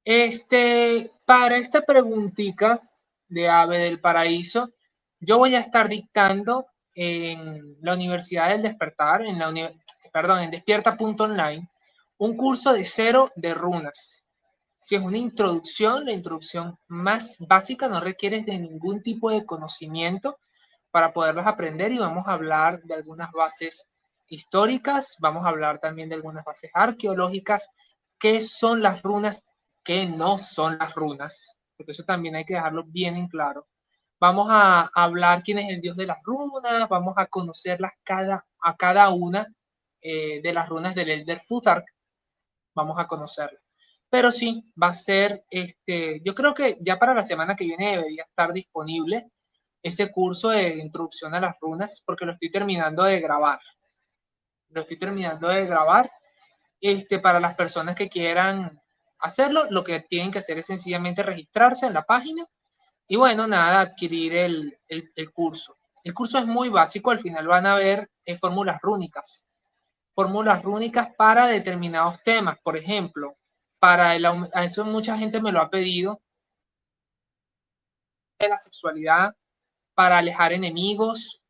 Este, 0.04 1.12
para 1.24 1.56
esta 1.56 1.80
preguntita, 1.82 2.82
de 3.28 3.48
Ave 3.48 3.78
del 3.78 4.00
Paraíso, 4.00 4.70
yo 5.18 5.38
voy 5.38 5.54
a 5.54 5.60
estar 5.60 5.88
dictando 5.88 6.66
en 6.94 7.76
la 7.80 7.94
Universidad 7.94 8.50
del 8.50 8.62
Despertar, 8.62 9.22
en 9.22 9.38
la 9.38 9.72
perdón, 10.12 10.40
en 10.40 10.50
despierta.online, 10.50 11.68
un 12.18 12.36
curso 12.36 12.72
de 12.72 12.84
cero 12.84 13.32
de 13.34 13.54
runas. 13.54 14.22
Si 14.78 14.94
es 14.94 15.02
una 15.02 15.18
introducción, 15.18 16.04
la 16.04 16.12
introducción 16.12 16.78
más 16.86 17.36
básica, 17.40 17.88
no 17.88 18.00
requiere 18.00 18.42
de 18.42 18.58
ningún 18.58 19.02
tipo 19.02 19.30
de 19.30 19.44
conocimiento 19.44 20.38
para 20.90 21.12
poderlas 21.12 21.46
aprender 21.46 21.90
y 21.90 21.98
vamos 21.98 22.28
a 22.28 22.34
hablar 22.34 22.82
de 22.82 22.94
algunas 22.94 23.32
bases 23.32 23.86
históricas, 24.28 25.16
vamos 25.18 25.44
a 25.44 25.48
hablar 25.48 25.80
también 25.80 26.08
de 26.08 26.14
algunas 26.14 26.44
bases 26.44 26.70
arqueológicas, 26.72 27.70
qué 28.18 28.40
son 28.40 28.82
las 28.82 29.02
runas, 29.02 29.44
qué 29.84 30.06
no 30.06 30.38
son 30.38 30.78
las 30.78 30.94
runas, 30.94 31.58
porque 31.76 31.92
eso 31.92 32.04
también 32.04 32.36
hay 32.36 32.44
que 32.44 32.54
dejarlo 32.54 32.84
bien 32.84 33.16
en 33.16 33.28
claro. 33.28 33.66
Vamos 34.18 34.48
a 34.50 34.90
hablar 34.94 35.42
quién 35.42 35.58
es 35.58 35.70
el 35.70 35.80
dios 35.80 35.96
de 35.96 36.06
las 36.06 36.18
runas, 36.22 36.88
vamos 36.88 37.14
a 37.16 37.26
conocerlas 37.26 37.92
cada, 38.02 38.46
a 38.60 38.76
cada 38.76 39.10
una 39.10 39.46
eh, 40.00 40.40
de 40.42 40.52
las 40.52 40.68
runas 40.68 40.94
del 40.94 41.10
Elder 41.10 41.40
Futhark, 41.40 41.84
vamos 42.74 42.98
a 42.98 43.06
conocerlas. 43.06 43.60
Pero 44.08 44.30
sí, 44.30 44.64
va 44.80 44.88
a 44.88 44.94
ser, 44.94 45.44
este, 45.50 46.20
yo 46.24 46.34
creo 46.34 46.54
que 46.54 46.78
ya 46.80 46.98
para 46.98 47.14
la 47.14 47.24
semana 47.24 47.56
que 47.56 47.64
viene 47.64 47.96
debería 47.96 48.22
estar 48.24 48.52
disponible 48.52 49.28
ese 49.82 50.10
curso 50.10 50.50
de 50.50 50.76
introducción 50.76 51.34
a 51.34 51.40
las 51.40 51.56
runas, 51.60 52.02
porque 52.06 52.24
lo 52.24 52.32
estoy 52.32 52.50
terminando 52.50 53.02
de 53.02 53.20
grabar. 53.20 53.60
Lo 54.70 54.82
estoy 54.82 54.98
terminando 54.98 55.48
de 55.48 55.66
grabar. 55.66 56.10
Este, 56.80 57.18
para 57.18 57.40
las 57.40 57.54
personas 57.54 57.94
que 57.96 58.08
quieran 58.08 58.80
hacerlo, 59.18 59.66
lo 59.70 59.84
que 59.84 60.00
tienen 60.00 60.30
que 60.30 60.38
hacer 60.38 60.58
es 60.58 60.66
sencillamente 60.66 61.22
registrarse 61.22 61.86
en 61.86 61.94
la 61.94 62.04
página 62.04 62.46
y 63.06 63.16
bueno, 63.16 63.46
nada, 63.46 63.80
adquirir 63.80 64.34
el, 64.34 64.78
el, 64.88 65.32
curso. 65.32 65.76
El 66.02 66.14
curso 66.14 66.38
es 66.38 66.46
muy 66.46 66.68
básico, 66.68 67.10
al 67.10 67.20
final 67.20 67.46
van 67.46 67.66
a 67.66 67.76
ver 67.76 68.10
eh, 68.24 68.38
fórmulas 68.38 68.80
rúnicas. 68.80 69.46
Fórmulas 70.14 70.62
rúnicas 70.62 71.14
para 71.16 71.46
determinados 71.46 72.22
temas, 72.22 72.58
por 72.62 72.76
ejemplo, 72.76 73.36
para 73.78 74.14
el, 74.14 74.26
eso 74.62 74.84
mucha 74.84 75.18
gente 75.18 75.40
me 75.40 75.52
lo 75.52 75.60
ha 75.60 75.68
pedido, 75.68 76.20
la 78.38 78.56
sexualidad, 78.58 79.34
para 79.94 80.18
alejar 80.18 80.52
enemigos, 80.52 81.40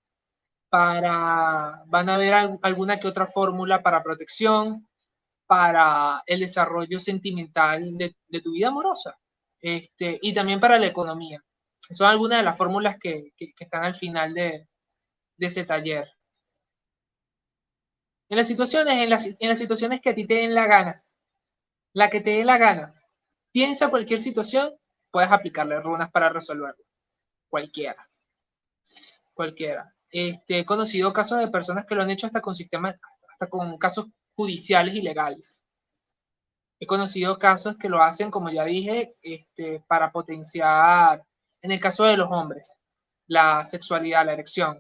para, 0.69 1.83
van 1.87 2.09
a 2.09 2.19
ver 2.19 2.35
alguna 2.63 2.99
que 2.99 3.09
otra 3.09 3.27
fórmula 3.27 3.83
para 3.83 4.03
protección, 4.03 4.89
para 5.55 6.25
el 6.27 6.41
desarrollo 6.41 6.99
sentimental 6.99 7.97
de, 7.97 8.17
de 8.27 8.41
tu 8.41 8.51
vida 8.51 8.69
amorosa 8.69 9.17
este, 9.61 10.19
y 10.21 10.35
también 10.35 10.59
para 10.59 10.81
la 10.81 10.89
economía. 10.89 11.41
Son 11.93 12.09
algunas 12.09 12.39
de 12.39 12.45
las 12.45 12.59
fórmulas 12.59 12.99
que, 12.99 13.33
están 13.39 13.85
al 13.85 13.95
final 13.95 14.35
de, 14.35 14.67
ese 15.39 15.65
taller. 15.65 16.11
En 18.29 18.37
las 18.37 18.49
situaciones, 18.49 18.95
en 18.95 19.09
las, 19.09 19.27
en 19.27 19.49
las 19.49 19.59
situaciones 19.59 20.01
que 20.01 20.11
a 20.11 20.15
ti 20.17 20.27
te 20.27 20.35
den 20.35 20.57
la 20.57 20.67
gana, 20.67 21.05
la 21.93 22.11
que 22.11 22.21
te 22.21 22.31
dé 22.31 22.45
la 22.45 22.59
gana, 22.59 23.01
piensa 23.53 23.91
cualquier 23.91 24.19
situación, 24.19 24.75
puedes 25.13 25.31
aplicarle 25.31 25.79
runas 25.79 26.11
para 26.11 26.31
resolverlo. 26.31 26.85
Cualquiera. 27.49 28.11
Cualquiera. 29.33 29.95
Este, 30.11 30.59
he 30.59 30.65
conocido 30.67 31.13
casos 31.13 31.39
de 31.39 31.47
personas 31.47 31.87
que 31.87 31.95
lo 31.95 32.03
han 32.03 32.11
hecho 32.11 32.27
hasta 32.27 32.41
con 32.41 32.57
sistemas, 32.57 32.97
hasta 33.29 33.49
con 33.49 33.79
casos 33.79 34.07
judiciales 34.35 34.95
y 34.95 35.03
legales. 35.03 35.65
He 36.81 36.87
conocido 36.87 37.39
casos 37.39 37.77
que 37.77 37.89
lo 37.89 38.03
hacen, 38.03 38.31
como 38.31 38.51
ya 38.51 38.65
dije, 38.65 39.15
este, 39.23 39.81
para 39.87 40.11
potenciar, 40.13 41.25
en 41.63 41.71
el 41.71 41.81
caso 41.81 42.05
de 42.05 42.17
los 42.17 42.31
hombres, 42.31 42.79
la 43.27 43.65
sexualidad, 43.65 44.27
la 44.27 44.35
erección. 44.35 44.79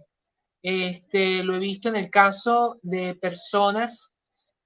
Este, 0.63 1.43
lo 1.43 1.57
he 1.57 1.59
visto 1.59 1.89
en 1.89 1.97
el 1.97 2.11
caso 2.11 2.79
de 2.83 3.15
personas 3.15 4.13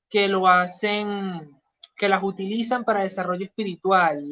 que 0.08 0.28
lo 0.28 0.46
hacen, 0.46 1.50
que 1.96 2.08
las 2.08 2.22
utilizan 2.22 2.84
para 2.84 3.02
desarrollo 3.02 3.44
espiritual. 3.44 4.24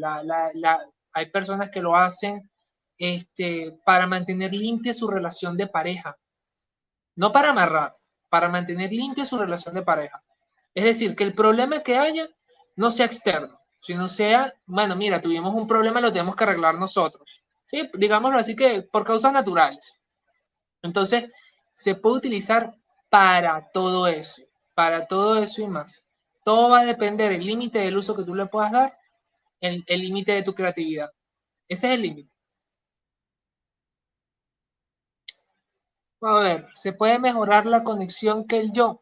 hay 1.13 1.31
personas 1.31 1.71
que 1.71 1.83
lo 1.83 1.97
hacen 1.97 2.51
este, 2.99 3.79
para 3.85 4.07
mantener 4.07 4.53
limpia 4.53 4.95
su 4.95 5.09
relación 5.09 5.57
de 5.57 5.67
pareja. 5.67 6.17
No 7.15 7.33
para 7.33 7.51
amarrar, 7.51 7.97
para 8.29 8.49
mantener 8.49 8.93
limpia 8.93 9.25
su 9.25 9.39
relación 9.39 9.75
de 9.75 9.83
pareja. 9.83 10.23
Es 10.77 10.85
decir, 10.85 11.17
que 11.17 11.25
el 11.25 11.33
problema 11.33 11.81
que 11.81 11.97
haya 11.97 12.29
no 12.77 12.91
sea 12.91 13.07
externo, 13.07 13.59
sino 13.81 14.09
sea, 14.09 14.53
bueno, 14.67 14.95
mira, 14.95 15.23
tuvimos 15.23 15.55
un 15.55 15.67
problema, 15.67 16.03
lo 16.03 16.13
tenemos 16.13 16.37
que 16.37 16.45
arreglar 16.45 16.75
nosotros. 16.75 17.43
¿sí? 17.67 17.91
Digámoslo 17.95 18.39
así 18.39 18.55
que 18.55 18.83
por 18.83 19.07
causas 19.07 19.33
naturales. 19.33 20.03
Entonces, 20.83 21.31
se 21.73 21.95
puede 21.95 22.19
utilizar 22.19 22.75
para 23.09 23.71
todo 23.73 24.07
eso, 24.07 24.43
para 24.75 25.07
todo 25.07 25.39
eso 25.39 25.63
y 25.63 25.67
más. 25.67 26.05
Todo 26.45 26.69
va 26.69 26.81
a 26.81 26.85
depender 26.85 27.33
el 27.33 27.47
límite 27.47 27.79
del 27.79 27.97
uso 27.97 28.15
que 28.15 28.25
tú 28.25 28.35
le 28.35 28.45
puedas 28.45 28.71
dar, 28.71 28.99
el 29.61 29.83
límite 29.89 30.33
de 30.33 30.43
tu 30.43 30.55
creatividad. 30.55 31.11
Ese 31.69 31.87
es 31.89 31.95
el 31.95 32.03
límite. 32.03 32.31
A 36.21 36.39
ver, 36.41 36.69
¿se 36.75 36.93
puede 36.93 37.19
mejorar 37.19 37.65
la 37.65 37.83
conexión 37.83 38.47
que 38.47 38.59
el 38.61 38.73
yo? 38.73 39.01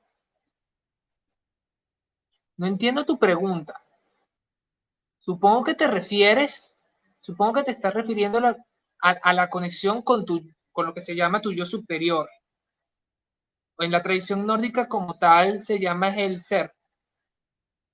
No 2.57 2.67
entiendo 2.67 3.05
tu 3.05 3.19
pregunta. 3.19 3.83
Supongo 5.19 5.65
que 5.65 5.75
te 5.75 5.87
refieres, 5.87 6.75
supongo 7.21 7.55
que 7.55 7.65
te 7.65 7.71
estás 7.73 7.95
refiriendo 7.95 8.39
a, 9.01 9.33
la 9.33 9.49
conexión 9.49 10.03
con, 10.03 10.25
tu, 10.25 10.43
con 10.71 10.87
lo 10.87 10.95
que 10.95 11.01
se 11.01 11.17
llama 11.17 11.41
tu 11.41 11.53
yo 11.53 11.67
superior. 11.67 12.29
En 13.79 13.91
la 13.91 14.03
tradición 14.03 14.47
nórdica 14.47 14.89
como 14.89 15.19
tal 15.19 15.61
se 15.61 15.81
llama 15.81 16.11
el 16.11 16.41
ser. 16.41 16.75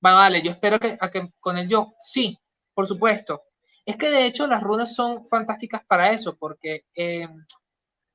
vale, 0.01 0.43
yo 0.43 0.51
espero 0.51 0.79
que, 0.79 0.99
con 1.39 1.57
el 1.57 1.69
yo, 1.69 1.95
sí, 2.01 2.39
por 2.75 2.87
supuesto. 2.87 3.43
Es 3.87 3.97
que 3.97 4.11
de 4.11 4.27
hecho 4.27 4.47
las 4.47 4.63
runas 4.63 4.95
son 4.95 5.27
fantásticas 5.27 5.85
para 5.87 6.11
eso, 6.11 6.37
porque 6.37 6.85
eh, 6.95 7.29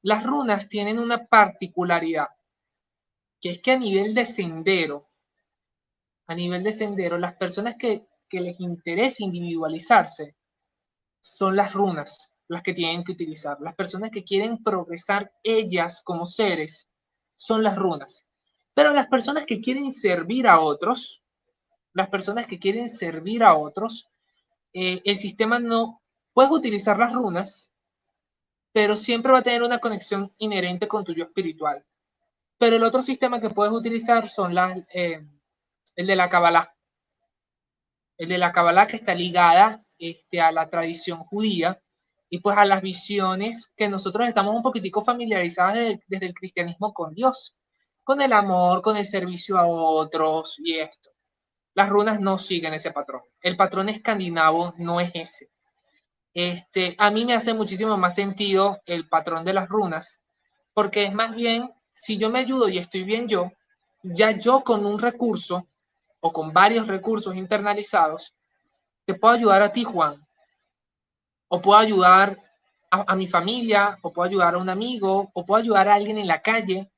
las 0.03 0.23
runas 0.23 0.69
tienen 0.69 0.99
una 0.99 1.25
particularidad, 1.25 2.27
que 3.41 3.51
es 3.53 3.61
que 3.61 3.71
a 3.71 3.79
nivel 3.79 4.13
de 4.13 4.25
sendero, 4.25 5.09
a 6.27 6.35
nivel 6.35 6.63
de 6.63 6.71
sendero, 6.71 7.17
las 7.17 7.35
personas 7.35 7.75
que, 7.79 8.05
les 8.31 8.59
interesa 8.59 9.23
individualizarse 9.23 10.35
son 11.21 11.55
las 11.55 11.71
runas 11.71 12.33
las 12.47 12.61
que 12.61 12.73
tienen 12.73 13.03
que 13.03 13.13
utilizar. 13.13 13.57
Las 13.61 13.75
personas 13.75 14.11
que 14.11 14.23
quieren 14.23 14.61
progresar 14.61 15.31
ellas 15.43 16.01
como 16.03 16.25
seres 16.25 16.89
son 17.37 17.63
las 17.63 17.75
runas. 17.77 18.25
Pero 18.73 18.93
las 18.93 19.07
personas 19.07 19.45
que 19.45 19.61
quieren 19.61 19.91
servir 19.91 20.47
a 20.47 20.59
otros, 20.59 21.23
las 21.93 22.09
personas 22.09 22.45
que 22.45 22.59
quieren 22.59 22.89
servir 22.89 23.43
a 23.43 23.55
otros, 23.55 24.09
eh, 24.73 25.01
el 25.05 25.17
sistema 25.17 25.59
no, 25.59 26.01
puedes 26.33 26.51
utilizar 26.51 26.97
las 26.99 27.13
runas, 27.13 27.71
pero 28.73 28.97
siempre 28.97 29.31
va 29.31 29.39
a 29.39 29.43
tener 29.43 29.63
una 29.63 29.79
conexión 29.79 30.33
inherente 30.37 30.87
con 30.87 31.05
tu 31.05 31.13
yo 31.13 31.23
espiritual. 31.23 31.85
Pero 32.57 32.75
el 32.75 32.83
otro 32.83 33.01
sistema 33.01 33.39
que 33.39 33.49
puedes 33.49 33.73
utilizar 33.73 34.29
son 34.29 34.53
las, 34.53 34.77
eh, 34.93 35.25
el 35.95 36.07
de 36.07 36.15
la 36.15 36.29
Kabbalah. 36.29 36.73
El 38.17 38.29
de 38.29 38.37
la 38.37 38.51
Kabbalah 38.51 38.87
que 38.87 38.97
está 38.97 39.13
ligada 39.13 39.83
este, 39.97 40.41
a 40.41 40.51
la 40.51 40.69
tradición 40.69 41.19
judía 41.19 41.81
y 42.29 42.39
pues 42.39 42.57
a 42.57 42.65
las 42.65 42.81
visiones 42.81 43.71
que 43.75 43.87
nosotros 43.87 44.27
estamos 44.27 44.55
un 44.55 44.63
poquitico 44.63 45.03
familiarizadas 45.03 45.75
desde, 45.75 46.25
el 46.25 46.33
cristianismo 46.33 46.93
con 46.93 47.13
Dios, 47.13 47.55
con 48.03 48.21
el 48.21 48.33
amor, 48.33 48.81
con 48.81 48.97
el 48.97 49.05
servicio 49.05 49.57
a 49.57 49.67
otros 49.67 50.55
y 50.59 50.79
esto. 50.79 51.11
Las 51.73 51.89
runas 51.89 52.19
no 52.19 52.37
siguen 52.37 52.73
ese 52.73 52.91
patrón. 52.91 53.21
El 53.41 53.57
patrón 53.57 53.89
escandinavo 53.89 54.73
no 54.77 54.99
es 54.99 55.11
ese. 55.13 55.49
Este, 56.33 56.95
a 56.97 57.11
mí 57.11 57.25
me 57.25 57.33
hace 57.33 57.53
muchísimo 57.53 57.95
más 57.97 58.15
sentido 58.15 58.81
el 58.85 59.07
patrón 59.07 59.45
de 59.45 59.53
las 59.53 59.69
runas, 59.69 60.21
porque 60.73 61.03
es 61.03 61.13
más 61.13 61.33
bien, 61.33 61.71
si 61.93 62.17
yo 62.17 62.29
me 62.29 62.39
ayudo 62.39 62.67
y 62.67 62.77
estoy 62.77 63.03
bien 63.03 63.27
yo, 63.27 63.51
ya 64.03 64.31
yo 64.31 64.61
con 64.61 64.85
un 64.85 64.99
recurso 64.99 65.67
o 66.25 66.33
con 66.33 66.51
varios 66.51 66.87
recursos 66.87 67.35
internalizados, 67.35 68.33
te 69.05 69.13
puedo 69.13 69.35
ayudar 69.35 69.61
a 69.61 69.71
ti, 69.71 69.83
Juan, 69.83 70.25
o 71.49 71.61
puedo 71.61 71.77
ayudar 71.77 72.41
a, 72.89 73.15
mi 73.15 73.27
familia, 73.27 73.99
o 74.01 74.11
puedo 74.11 74.27
ayudar 74.27 74.55
a 74.55 74.57
un 74.57 74.69
amigo, 74.69 75.29
o 75.35 75.45
puedo 75.45 75.61
ayudar 75.61 75.87
a 75.87 75.93
alguien 75.93 76.17
en 76.17 76.25
la 76.25 76.41
calle, 76.41 76.91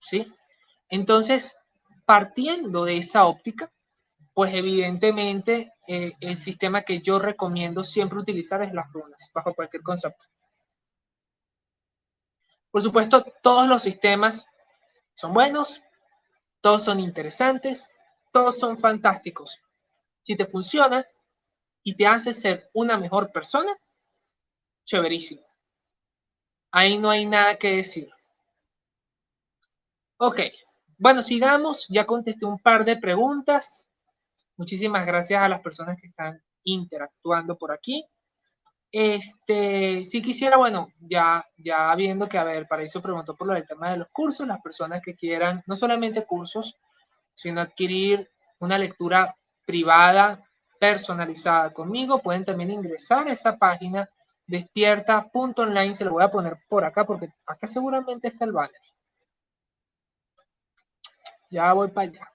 ¿sí? 0.00 0.26
Entonces, 0.88 1.56
partiendo 2.04 2.84
de 2.84 2.96
esa 2.96 3.26
óptica, 3.26 3.70
pues 4.34 4.52
evidentemente 4.52 5.72
eh, 5.86 6.14
el 6.18 6.36
sistema 6.38 6.82
que 6.82 7.00
yo 7.00 7.20
recomiendo 7.20 7.84
siempre 7.84 8.18
utilizar 8.18 8.62
es 8.62 8.72
las 8.72 8.92
runas, 8.92 9.30
bajo 9.32 9.54
cualquier 9.54 9.84
concepto. 9.84 10.26
Por 12.72 12.82
supuesto, 12.82 13.24
todos 13.42 13.68
los 13.68 13.82
sistemas 13.82 14.44
son 15.14 15.34
buenos, 15.34 15.80
todos 16.60 16.82
son 16.82 16.98
interesantes, 16.98 17.89
todos 18.32 18.58
son 18.58 18.78
fantásticos. 18.78 19.60
Si 20.22 20.36
te 20.36 20.46
funciona 20.46 21.06
y 21.82 21.94
te 21.94 22.06
hace 22.06 22.32
ser 22.32 22.70
una 22.74 22.96
mejor 22.96 23.32
persona, 23.32 23.76
chéverísimo. 24.84 25.42
Ahí 26.72 26.98
no 26.98 27.10
hay 27.10 27.26
nada 27.26 27.56
que 27.56 27.76
decir. 27.76 28.10
Ok, 30.18 30.40
bueno, 30.98 31.22
sigamos. 31.22 31.86
Ya 31.88 32.04
contesté 32.04 32.44
un 32.44 32.58
par 32.58 32.84
de 32.84 32.96
preguntas. 32.96 33.86
Muchísimas 34.56 35.06
gracias 35.06 35.40
a 35.40 35.48
las 35.48 35.60
personas 35.60 35.96
que 36.00 36.08
están 36.08 36.42
interactuando 36.64 37.56
por 37.56 37.72
aquí. 37.72 38.04
Este, 38.92 40.04
si 40.04 40.20
quisiera, 40.20 40.56
bueno, 40.56 40.88
ya, 40.98 41.44
ya 41.56 41.94
viendo 41.94 42.28
que, 42.28 42.38
a 42.38 42.44
ver, 42.44 42.66
para 42.68 42.82
eso 42.82 43.00
preguntó 43.00 43.36
por 43.36 43.46
lo 43.46 43.54
del 43.54 43.66
tema 43.66 43.90
de 43.90 43.98
los 43.98 44.08
cursos, 44.10 44.46
las 44.46 44.60
personas 44.60 45.00
que 45.02 45.14
quieran 45.14 45.62
no 45.66 45.76
solamente 45.76 46.26
cursos, 46.26 46.76
sino 47.40 47.60
adquirir 47.60 48.30
una 48.58 48.76
lectura 48.76 49.34
privada, 49.64 50.44
personalizada 50.78 51.72
conmigo, 51.72 52.20
pueden 52.20 52.44
también 52.44 52.70
ingresar 52.70 53.28
a 53.28 53.32
esa 53.32 53.56
página 53.56 54.08
despierta.online, 54.46 55.94
se 55.94 56.04
lo 56.04 56.12
voy 56.12 56.24
a 56.24 56.30
poner 56.30 56.58
por 56.68 56.84
acá 56.84 57.04
porque 57.04 57.32
acá 57.46 57.66
seguramente 57.66 58.28
está 58.28 58.44
el 58.44 58.52
banner. 58.52 58.80
Ya 61.50 61.72
voy 61.72 61.88
para 61.88 62.08
allá. 62.08 62.32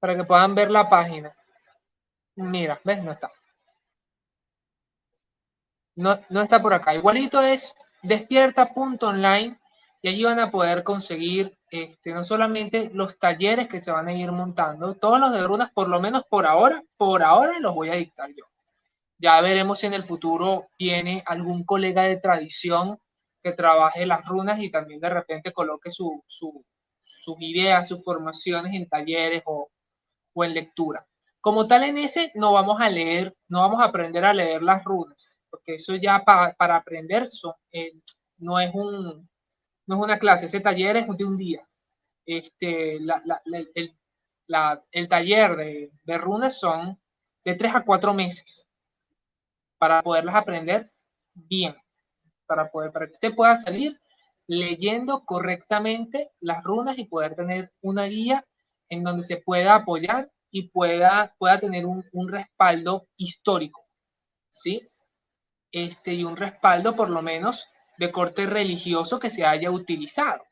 Para 0.00 0.16
que 0.16 0.24
puedan 0.24 0.54
ver 0.54 0.70
la 0.70 0.88
página. 0.88 1.34
Mira, 2.36 2.80
¿ves? 2.84 3.02
No 3.02 3.12
está. 3.12 3.32
No, 5.96 6.20
no 6.28 6.42
está 6.42 6.62
por 6.62 6.72
acá. 6.72 6.94
Igualito 6.94 7.40
es 7.42 7.74
despierta.online 8.02 9.58
y 10.00 10.08
allí 10.08 10.24
van 10.24 10.38
a 10.38 10.50
poder 10.50 10.84
conseguir 10.84 11.58
este, 11.70 12.12
no 12.12 12.24
solamente 12.24 12.90
los 12.94 13.18
talleres 13.18 13.68
que 13.68 13.82
se 13.82 13.90
van 13.90 14.08
a 14.08 14.12
ir 14.12 14.30
montando, 14.32 14.94
todos 14.94 15.18
los 15.20 15.32
de 15.32 15.42
runas, 15.42 15.70
por 15.72 15.88
lo 15.88 16.00
menos 16.00 16.22
por 16.28 16.46
ahora, 16.46 16.82
por 16.96 17.22
ahora 17.22 17.58
los 17.58 17.74
voy 17.74 17.90
a 17.90 17.94
dictar 17.94 18.30
yo. 18.30 18.44
Ya 19.18 19.40
veremos 19.40 19.80
si 19.80 19.86
en 19.86 19.94
el 19.94 20.04
futuro 20.04 20.68
viene 20.78 21.22
algún 21.26 21.64
colega 21.64 22.04
de 22.04 22.18
tradición 22.18 22.98
que 23.42 23.52
trabaje 23.52 24.06
las 24.06 24.24
runas 24.24 24.60
y 24.60 24.70
también 24.70 25.00
de 25.00 25.10
repente 25.10 25.52
coloque 25.52 25.90
su, 25.90 26.22
sus 26.26 27.36
ideas, 27.40 27.88
sus 27.88 28.02
formaciones 28.04 28.74
en 28.74 28.88
talleres 28.88 29.42
o, 29.46 29.68
o 30.32 30.44
en 30.44 30.54
lectura. 30.54 31.06
Como 31.40 31.66
tal 31.66 31.84
en 31.84 31.98
ese 31.98 32.32
no 32.34 32.52
vamos 32.52 32.80
a 32.80 32.88
leer, 32.88 33.34
no 33.48 33.60
vamos 33.60 33.80
a 33.80 33.86
aprender 33.86 34.24
a 34.24 34.34
leer 34.34 34.62
las 34.62 34.84
runas, 34.84 35.36
porque 35.50 35.74
eso 35.74 35.94
ya 35.96 36.24
para 36.24 36.76
aprender 36.76 37.24
eh, 37.72 37.92
no, 38.38 38.58
es 38.60 38.70
un, 38.74 39.28
no 39.88 39.96
es 39.96 40.02
una 40.02 40.18
clase, 40.18 40.46
ese 40.46 40.60
taller 40.60 40.98
es 40.98 41.16
de 41.16 41.24
un 41.24 41.36
día. 41.36 41.66
Este, 42.26 42.96
el, 42.96 45.08
taller 45.08 45.56
de, 45.56 45.90
de 46.04 46.18
runas 46.18 46.58
son 46.58 47.00
de 47.42 47.54
tres 47.54 47.74
a 47.74 47.84
cuatro 47.84 48.12
meses 48.12 48.68
para 49.78 50.02
poderlas 50.02 50.34
aprender 50.34 50.92
bien, 51.32 51.74
para, 52.46 52.70
poder, 52.70 52.92
para 52.92 53.06
que 53.06 53.14
usted 53.14 53.34
pueda 53.34 53.56
salir 53.56 53.98
leyendo 54.46 55.24
correctamente 55.24 56.32
las 56.40 56.62
runas 56.62 56.98
y 56.98 57.06
poder 57.06 57.34
tener 57.34 57.72
una 57.80 58.04
guía 58.04 58.44
en 58.90 59.04
donde 59.04 59.22
se 59.22 59.38
pueda 59.38 59.74
apoyar 59.74 60.30
y 60.50 60.68
pueda, 60.68 61.34
pueda 61.38 61.60
tener 61.60 61.86
un, 61.86 62.04
un 62.12 62.28
respaldo 62.28 63.08
histórico, 63.16 63.86
¿sí? 64.50 64.86
Este, 65.72 66.12
y 66.12 66.24
un 66.24 66.36
respaldo 66.36 66.94
por 66.94 67.08
lo 67.08 67.22
menos 67.22 67.66
de 67.98 68.12
corte 68.12 68.46
religioso 68.46 69.18
que 69.18 69.28
se 69.28 69.44
haya 69.44 69.70
utilizado. 69.70 70.42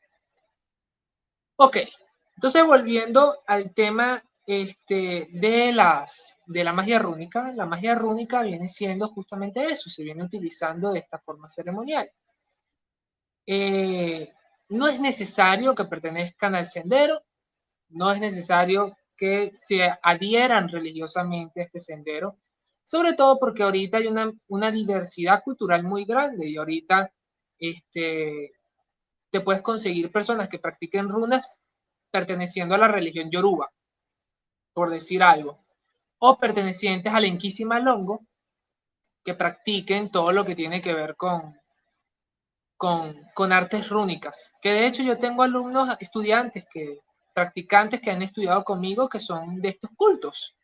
Ok, 1.55 1.77
entonces 2.35 2.63
volviendo 2.65 3.41
al 3.47 3.73
tema 3.73 4.23
este, 4.45 5.27
de, 5.31 5.71
las, 5.71 6.37
de 6.45 6.63
la 6.63 6.73
magia 6.73 6.99
rúnica, 6.99 7.51
la 7.53 7.65
magia 7.65 7.95
rúnica 7.95 8.43
viene 8.43 8.67
siendo 8.67 9.07
justamente 9.09 9.65
eso, 9.65 9.89
se 9.89 10.03
viene 10.03 10.23
utilizando 10.23 10.91
de 10.91 10.99
esta 10.99 11.17
forma 11.19 11.49
ceremonial. 11.49 12.11
Eh, 13.45 14.31
no 14.69 14.87
es 14.87 14.99
necesario 14.99 15.73
que 15.73 15.85
pertenezcan 15.85 16.53
al 16.53 16.67
sendero, 16.67 17.23
no 17.89 18.11
es 18.11 18.19
necesario 18.19 18.95
que 19.15 19.51
se 19.53 19.89
adhieran 20.03 20.67
religiosamente 20.67 21.61
a 21.61 21.63
este 21.63 21.79
sendero, 21.79 22.37
sobre 22.85 23.13
todo 23.13 23.39
porque 23.39 23.63
ahorita 23.63 23.97
hay 23.97 24.07
una, 24.07 24.31
una 24.47 24.69
diversidad 24.69 25.43
cultural 25.43 25.83
muy 25.83 26.05
grande 26.05 26.47
y 26.47 26.57
ahorita 26.57 27.11
este, 27.59 28.51
te 29.31 29.41
puedes 29.41 29.61
conseguir 29.61 30.11
personas 30.11 30.49
que 30.49 30.59
practiquen 30.59 31.09
runas 31.09 31.59
perteneciendo 32.11 32.75
a 32.75 32.77
la 32.77 32.87
religión 32.87 33.29
yoruba, 33.29 33.71
por 34.73 34.89
decir 34.89 35.23
algo, 35.23 35.65
o 36.19 36.37
pertenecientes 36.37 37.13
al 37.13 37.25
Enquisima 37.25 37.79
Longo, 37.79 38.25
que 39.23 39.33
practiquen 39.33 40.09
todo 40.09 40.31
lo 40.31 40.45
que 40.45 40.55
tiene 40.55 40.81
que 40.81 40.93
ver 40.93 41.15
con, 41.15 41.59
con, 42.77 43.21
con, 43.33 43.51
artes 43.51 43.89
rúnicas. 43.89 44.53
Que 44.61 44.71
de 44.71 44.87
hecho 44.87 45.03
yo 45.03 45.19
tengo 45.19 45.43
alumnos, 45.43 45.89
estudiantes, 45.99 46.65
que, 46.71 47.01
practicantes 47.37 48.01
que 48.01 48.09
han 48.09 48.23
estudiado 48.23 48.63
conmigo 48.63 49.07
que 49.07 49.19
son 49.19 49.61
de 49.61 49.69
estos 49.69 49.91
cultos. 49.95 50.55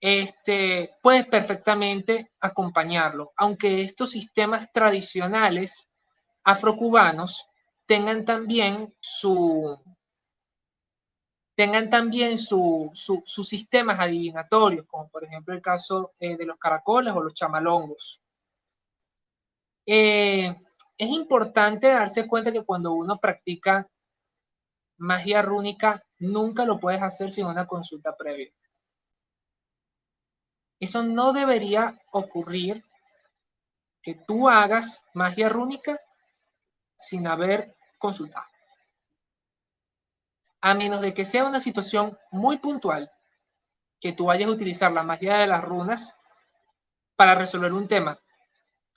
Este, 0.00 0.90
puedes 1.00 1.26
perfectamente 1.26 2.32
acompañarlo, 2.40 3.32
aunque 3.36 3.82
estos 3.82 4.10
sistemas 4.10 4.72
tradicionales 4.72 5.88
afrocubanos 6.44 7.46
tengan 7.86 8.24
también 8.24 8.94
su, 9.00 9.78
tengan 11.54 11.90
también 11.90 12.38
su, 12.38 12.90
sus 12.94 13.48
sistemas 13.48 13.98
adivinatorios, 13.98 14.86
como 14.86 15.08
por 15.08 15.24
ejemplo 15.24 15.54
el 15.54 15.62
caso 15.62 16.12
eh, 16.18 16.36
de 16.36 16.46
los 16.46 16.58
caracoles 16.58 17.14
o 17.14 17.22
los 17.22 17.34
chamalongos. 17.34 18.20
Eh, 19.86 20.54
es 20.96 21.08
importante 21.10 21.88
darse 21.88 22.26
cuenta 22.26 22.52
que 22.52 22.64
cuando 22.64 22.92
uno 22.92 23.18
practica 23.18 23.88
magia 24.96 25.42
rúnica, 25.42 26.04
nunca 26.18 26.64
lo 26.64 26.78
puedes 26.78 27.02
hacer 27.02 27.30
sin 27.30 27.46
una 27.46 27.66
consulta 27.66 28.16
previa. 28.16 28.52
Eso 30.80 31.02
no 31.02 31.32
debería 31.32 31.98
ocurrir 32.12 32.84
que 34.02 34.14
tú 34.14 34.48
hagas 34.48 35.02
magia 35.14 35.48
rúnica 35.48 35.98
sin 36.98 37.26
haber 37.26 37.76
consultado. 37.98 38.46
A 40.60 40.74
menos 40.74 41.00
de 41.00 41.12
que 41.12 41.24
sea 41.24 41.44
una 41.44 41.60
situación 41.60 42.18
muy 42.30 42.58
puntual, 42.58 43.10
que 44.00 44.12
tú 44.12 44.26
vayas 44.26 44.48
a 44.48 44.52
utilizar 44.52 44.92
la 44.92 45.02
magia 45.02 45.38
de 45.38 45.46
las 45.46 45.62
runas 45.62 46.16
para 47.16 47.34
resolver 47.34 47.72
un 47.72 47.88
tema 47.88 48.18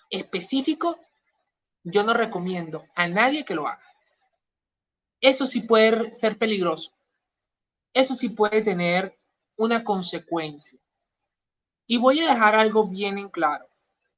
específico, 0.09 0.99
yo 1.83 2.03
no 2.03 2.13
recomiendo 2.13 2.85
a 2.95 3.07
nadie 3.07 3.45
que 3.45 3.55
lo 3.55 3.67
haga. 3.67 3.83
Eso 5.21 5.47
sí 5.47 5.61
puede 5.61 6.13
ser 6.13 6.37
peligroso. 6.37 6.91
Eso 7.93 8.15
sí 8.15 8.29
puede 8.29 8.61
tener 8.61 9.17
una 9.55 9.83
consecuencia. 9.83 10.79
Y 11.87 11.97
voy 11.97 12.19
a 12.19 12.33
dejar 12.33 12.55
algo 12.55 12.87
bien 12.87 13.17
en 13.17 13.29
claro, 13.29 13.67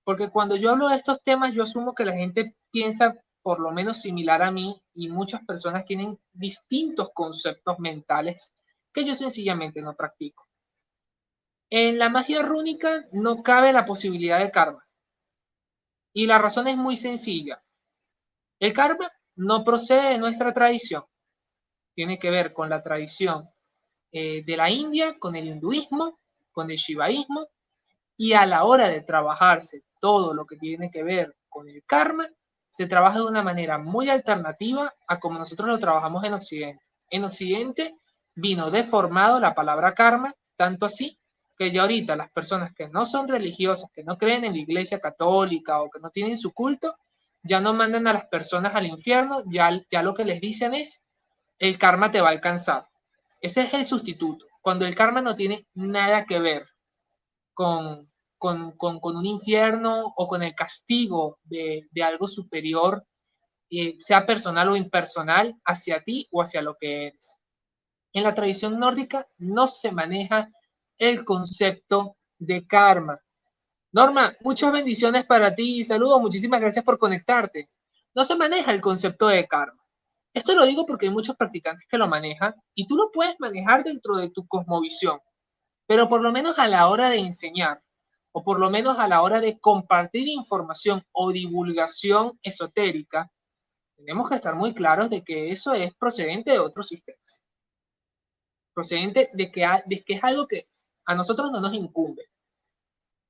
porque 0.03 0.29
cuando 0.29 0.55
yo 0.55 0.71
hablo 0.71 0.89
de 0.89 0.95
estos 0.95 1.21
temas, 1.21 1.53
yo 1.53 1.63
asumo 1.63 1.93
que 1.93 2.03
la 2.03 2.13
gente 2.13 2.55
piensa 2.71 3.15
por 3.41 3.59
lo 3.59 3.71
menos 3.71 4.01
similar 4.01 4.41
a 4.41 4.51
mí 4.51 4.81
y 4.93 5.07
muchas 5.09 5.45
personas 5.45 5.85
tienen 5.85 6.19
distintos 6.33 7.09
conceptos 7.13 7.79
mentales 7.79 8.53
que 8.93 9.05
yo 9.05 9.15
sencillamente 9.15 9.81
no 9.81 9.95
practico. 9.95 10.47
En 11.69 11.99
la 11.99 12.09
magia 12.09 12.41
rúnica 12.41 13.07
no 13.11 13.43
cabe 13.43 13.71
la 13.71 13.85
posibilidad 13.85 14.39
de 14.39 14.51
karma. 14.51 14.85
Y 16.13 16.25
la 16.25 16.39
razón 16.39 16.67
es 16.67 16.75
muy 16.75 16.95
sencilla. 16.95 17.63
El 18.59 18.73
karma 18.73 19.11
no 19.35 19.63
procede 19.63 20.11
de 20.11 20.17
nuestra 20.17 20.53
tradición. 20.53 21.05
Tiene 21.93 22.17
que 22.17 22.31
ver 22.31 22.53
con 22.53 22.69
la 22.69 22.81
tradición 22.81 23.49
eh, 24.11 24.43
de 24.43 24.57
la 24.57 24.69
India, 24.69 25.17
con 25.19 25.35
el 25.35 25.47
hinduismo, 25.47 26.19
con 26.51 26.71
el 26.71 26.77
shivaísmo. 26.77 27.47
Y 28.17 28.33
a 28.33 28.45
la 28.45 28.65
hora 28.65 28.89
de 28.89 29.01
trabajarse 29.01 29.83
todo 30.01 30.33
lo 30.33 30.45
que 30.45 30.57
tiene 30.57 30.89
que 30.91 31.03
ver 31.03 31.37
con 31.47 31.69
el 31.69 31.83
karma, 31.85 32.27
se 32.79 32.87
trabaja 32.87 33.17
de 33.17 33.25
una 33.25 33.43
manera 33.43 33.77
muy 33.77 34.09
alternativa 34.09 34.95
a 35.05 35.19
como 35.19 35.37
nosotros 35.37 35.67
lo 35.67 35.79
trabajamos 35.79 36.23
en 36.23 36.31
Occidente. 36.31 36.81
En 37.09 37.25
Occidente 37.25 37.97
vino 38.35 38.71
deformado 38.71 39.37
la 39.37 39.53
palabra 39.53 39.93
karma, 39.93 40.33
tanto 40.55 40.85
así 40.85 41.19
que 41.57 41.73
ya 41.73 41.81
ahorita 41.81 42.15
las 42.15 42.31
personas 42.31 42.73
que 42.73 42.87
no 42.87 43.05
son 43.05 43.27
religiosas, 43.27 43.89
que 43.93 44.05
no 44.05 44.17
creen 44.17 44.45
en 44.45 44.53
la 44.53 44.59
iglesia 44.59 45.01
católica 45.01 45.81
o 45.81 45.89
que 45.89 45.99
no 45.99 46.09
tienen 46.09 46.37
su 46.37 46.53
culto, 46.53 46.95
ya 47.43 47.59
no 47.59 47.73
mandan 47.73 48.07
a 48.07 48.13
las 48.13 48.27
personas 48.27 48.73
al 48.73 48.85
infierno, 48.85 49.43
ya, 49.47 49.77
ya 49.91 50.01
lo 50.01 50.13
que 50.13 50.23
les 50.23 50.39
dicen 50.39 50.73
es, 50.73 51.01
el 51.57 51.77
karma 51.77 52.11
te 52.11 52.21
va 52.21 52.29
a 52.29 52.31
alcanzar. 52.31 52.87
Ese 53.41 53.63
es 53.63 53.73
el 53.73 53.83
sustituto, 53.83 54.45
cuando 54.61 54.85
el 54.85 54.95
karma 54.95 55.21
no 55.21 55.35
tiene 55.35 55.67
nada 55.73 56.23
que 56.23 56.39
ver 56.39 56.65
con, 57.53 58.09
con, 58.39 58.75
un 58.79 59.25
infierno 59.25 60.13
o 60.15 60.27
con 60.27 60.41
el 60.41 60.55
castigo 60.55 61.37
de, 61.43 61.87
algo 62.03 62.27
superior, 62.27 63.05
eh, 63.69 63.97
sea 63.99 64.25
personal 64.25 64.69
o 64.69 64.75
impersonal, 64.75 65.55
hacia 65.65 66.03
ti 66.03 66.27
o 66.31 66.41
hacia 66.41 66.61
lo 66.61 66.75
que 66.79 67.07
eres. 67.07 67.41
En 68.13 68.23
la 68.23 68.33
tradición 68.33 68.79
nórdica 68.79 69.27
no 69.37 69.67
se 69.67 69.91
maneja 69.91 70.49
el 70.97 71.23
concepto 71.23 72.17
de 72.39 72.65
karma. 72.65 73.19
Norma, 73.91 74.35
muchas 74.41 74.71
bendiciones 74.71 75.25
para 75.25 75.53
ti 75.53 75.79
y 75.79 75.83
saludos. 75.83 76.21
Muchísimas 76.21 76.61
gracias 76.61 76.85
por 76.85 76.97
conectarte. 76.97 77.69
No 78.15 78.23
se 78.23 78.35
maneja 78.35 78.71
el 78.71 78.81
concepto 78.81 79.27
de 79.27 79.47
karma. 79.47 79.79
Esto 80.33 80.53
lo 80.53 80.65
digo 80.65 80.85
porque 80.85 81.07
hay 81.07 81.11
muchos 81.11 81.35
practicantes 81.35 81.87
que 81.89 81.97
lo 81.97 82.07
manejan 82.07 82.55
y 82.73 82.87
tú 82.87 82.95
lo 82.95 83.11
puedes 83.11 83.35
manejar 83.39 83.83
dentro 83.83 84.15
de 84.15 84.29
tu 84.29 84.47
cosmovisión, 84.47 85.19
pero 85.87 86.07
por 86.07 86.21
lo 86.21 86.31
menos 86.31 86.59
a 86.59 86.67
la 86.67 86.87
hora 86.87 87.09
de 87.09 87.17
enseñar 87.17 87.81
o 88.31 88.43
por 88.43 88.59
lo 88.59 88.69
menos 88.69 88.99
a 88.99 89.07
la 89.07 89.21
hora 89.21 89.39
de 89.39 89.59
compartir 89.59 90.27
información 90.27 91.03
o 91.11 91.31
divulgación 91.31 92.39
esotérica, 92.43 93.31
tenemos 93.95 94.29
que 94.29 94.35
estar 94.35 94.55
muy 94.55 94.73
claros 94.73 95.09
de 95.09 95.23
que 95.23 95.49
eso 95.49 95.73
es 95.73 95.93
procedente 95.95 96.51
de 96.51 96.59
otros 96.59 96.87
sistemas. 96.87 97.45
Procedente 98.73 99.29
de 99.33 99.51
que, 99.51 99.67
de 99.85 100.03
que 100.03 100.13
es 100.13 100.23
algo 100.23 100.47
que 100.47 100.67
a 101.05 101.15
nosotros 101.15 101.51
no 101.51 101.59
nos 101.59 101.73
incumbe. 101.73 102.23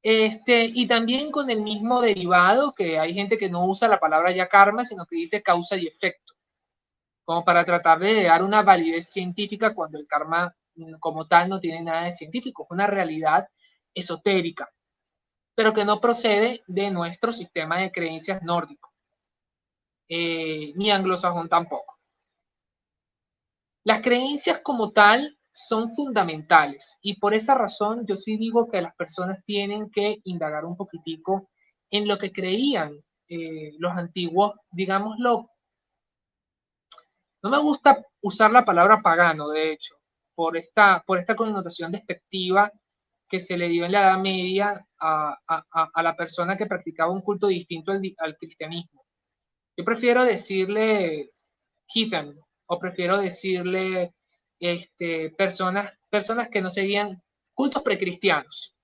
Este, 0.02 0.66
y 0.74 0.88
también 0.88 1.32
con 1.32 1.50
el 1.50 1.62
mismo 1.62 2.02
derivado, 2.02 2.74
que 2.74 3.00
hay 3.00 3.14
gente 3.14 3.38
que 3.38 3.50
no 3.50 3.66
usa 3.66 3.88
la 3.88 4.00
palabra 4.00 4.32
ya 4.32 4.47
karma, 4.47 4.86
sino 4.86 5.06
que 5.06 5.16
dice 5.16 5.41
causa 5.41 5.76
y 5.76 5.88
efecto, 5.88 6.34
como 7.26 7.43
para 7.43 7.66
tratar 7.66 8.00
de 8.00 8.24
dar 8.24 8.43
una 8.43 8.62
validez 8.62 9.10
científica 9.10 9.74
cuando 9.74 9.97
el 10.00 10.08
karma 10.08 10.56
como 11.00 11.28
tal 11.28 11.50
no 11.50 11.60
tiene 11.60 11.82
nada 11.82 12.04
de 12.04 12.14
científico, 12.14 12.64
es 12.64 12.72
una 12.72 12.88
realidad 12.88 13.50
esotérica, 13.93 14.72
pero 15.60 15.74
que 15.74 15.84
no 15.84 15.99
procede 15.99 16.64
de 16.68 16.89
nuestro 16.89 17.34
sistema 17.34 17.82
de 17.82 17.91
creencias 17.91 18.41
nórdico, 18.43 18.93
eh, 20.07 20.72
ni 20.78 20.89
anglosajón 20.89 21.49
tampoco. 21.49 21.99
Las 23.84 24.01
creencias 24.01 24.62
como 24.64 24.93
tal 24.93 25.38
son 25.51 25.93
fundamentales 25.97 26.95
y 27.01 27.20
por 27.20 27.34
esa 27.34 27.55
razón 27.55 28.05
yo 28.07 28.16
sí 28.16 28.38
digo 28.38 28.72
que 28.72 28.82
las 28.82 28.95
personas 28.95 29.43
tienen 29.43 29.89
que 29.91 30.22
indagar 30.24 30.64
un 30.64 30.78
poquitico 30.78 31.49
en 31.91 32.07
lo 32.07 32.18
que 32.18 32.32
creían 32.32 32.93
eh, 33.28 33.74
los 33.80 33.91
antiguos, 33.91 34.53
digámoslo. 34.72 35.49
No 37.43 37.49
me 37.49 37.57
gusta 37.57 38.01
usar 38.22 38.49
la 38.51 38.64
palabra 38.64 39.01
pagano, 39.01 39.49
de 39.49 39.74
hecho, 39.74 39.95
por 40.36 40.55
esta, 40.55 41.03
por 41.05 41.20
esta 41.20 41.36
connotación 41.36 41.91
despectiva 41.91 42.72
que 43.30 43.39
se 43.39 43.57
le 43.57 43.69
dio 43.69 43.86
en 43.86 43.91
la 43.91 44.01
Edad 44.01 44.17
Media 44.17 44.86
a, 44.99 45.38
a, 45.47 46.03
la 46.03 46.15
persona 46.15 46.57
que 46.57 46.65
practicaba 46.65 47.11
un 47.11 47.21
culto 47.21 47.47
distinto 47.47 47.91
al, 47.91 48.01
al 48.17 48.38
cristianismo. 48.38 49.05
Yo 49.77 49.86
prefiero 49.86 50.25
decirle 50.25 51.32
heathen 51.88 52.38
o 52.65 52.80
prefiero 52.80 53.17
decirle 53.17 54.13
este, 54.59 55.30
personas, 55.32 55.93
personas 56.09 56.49
que 56.49 56.61
no 56.61 56.69
seguían 56.69 57.21
cultos 57.53 57.82
precristianos. 57.84 58.75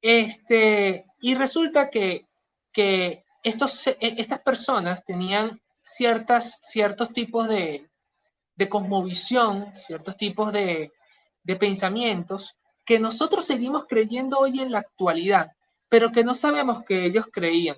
Este, 0.00 1.04
y 1.20 1.34
resulta 1.34 1.90
que, 1.90 2.26
que 2.72 3.24
estos, 3.42 3.86
e, 3.86 3.96
estas 4.00 4.40
personas 4.40 5.04
tenían 5.04 5.60
ciertas, 5.82 6.58
ciertos 6.60 7.12
tipos 7.12 7.48
de, 7.48 7.90
de 8.54 8.68
cosmovisión, 8.68 9.74
ciertos 9.74 10.16
tipos 10.16 10.52
de, 10.52 10.92
de 11.42 11.56
pensamientos 11.56 12.56
que 12.88 12.98
nosotros 12.98 13.44
seguimos 13.44 13.84
creyendo 13.86 14.38
hoy 14.38 14.60
en 14.60 14.72
la 14.72 14.78
actualidad, 14.78 15.52
pero 15.90 16.10
que 16.10 16.24
no 16.24 16.32
sabemos 16.32 16.84
que 16.86 17.04
ellos 17.04 17.26
creían, 17.30 17.76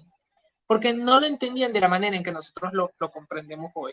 porque 0.69 0.95
no 0.95 1.19
lo 1.19 1.27
entendían 1.27 1.73
de 1.73 1.81
la 1.81 1.89
manera 1.89 2.17
en 2.17 2.23
que 2.23 2.31
nosotros 2.31 2.73
lo, 2.73 2.93
comprendemos 3.11 3.73
hoy 3.75 3.93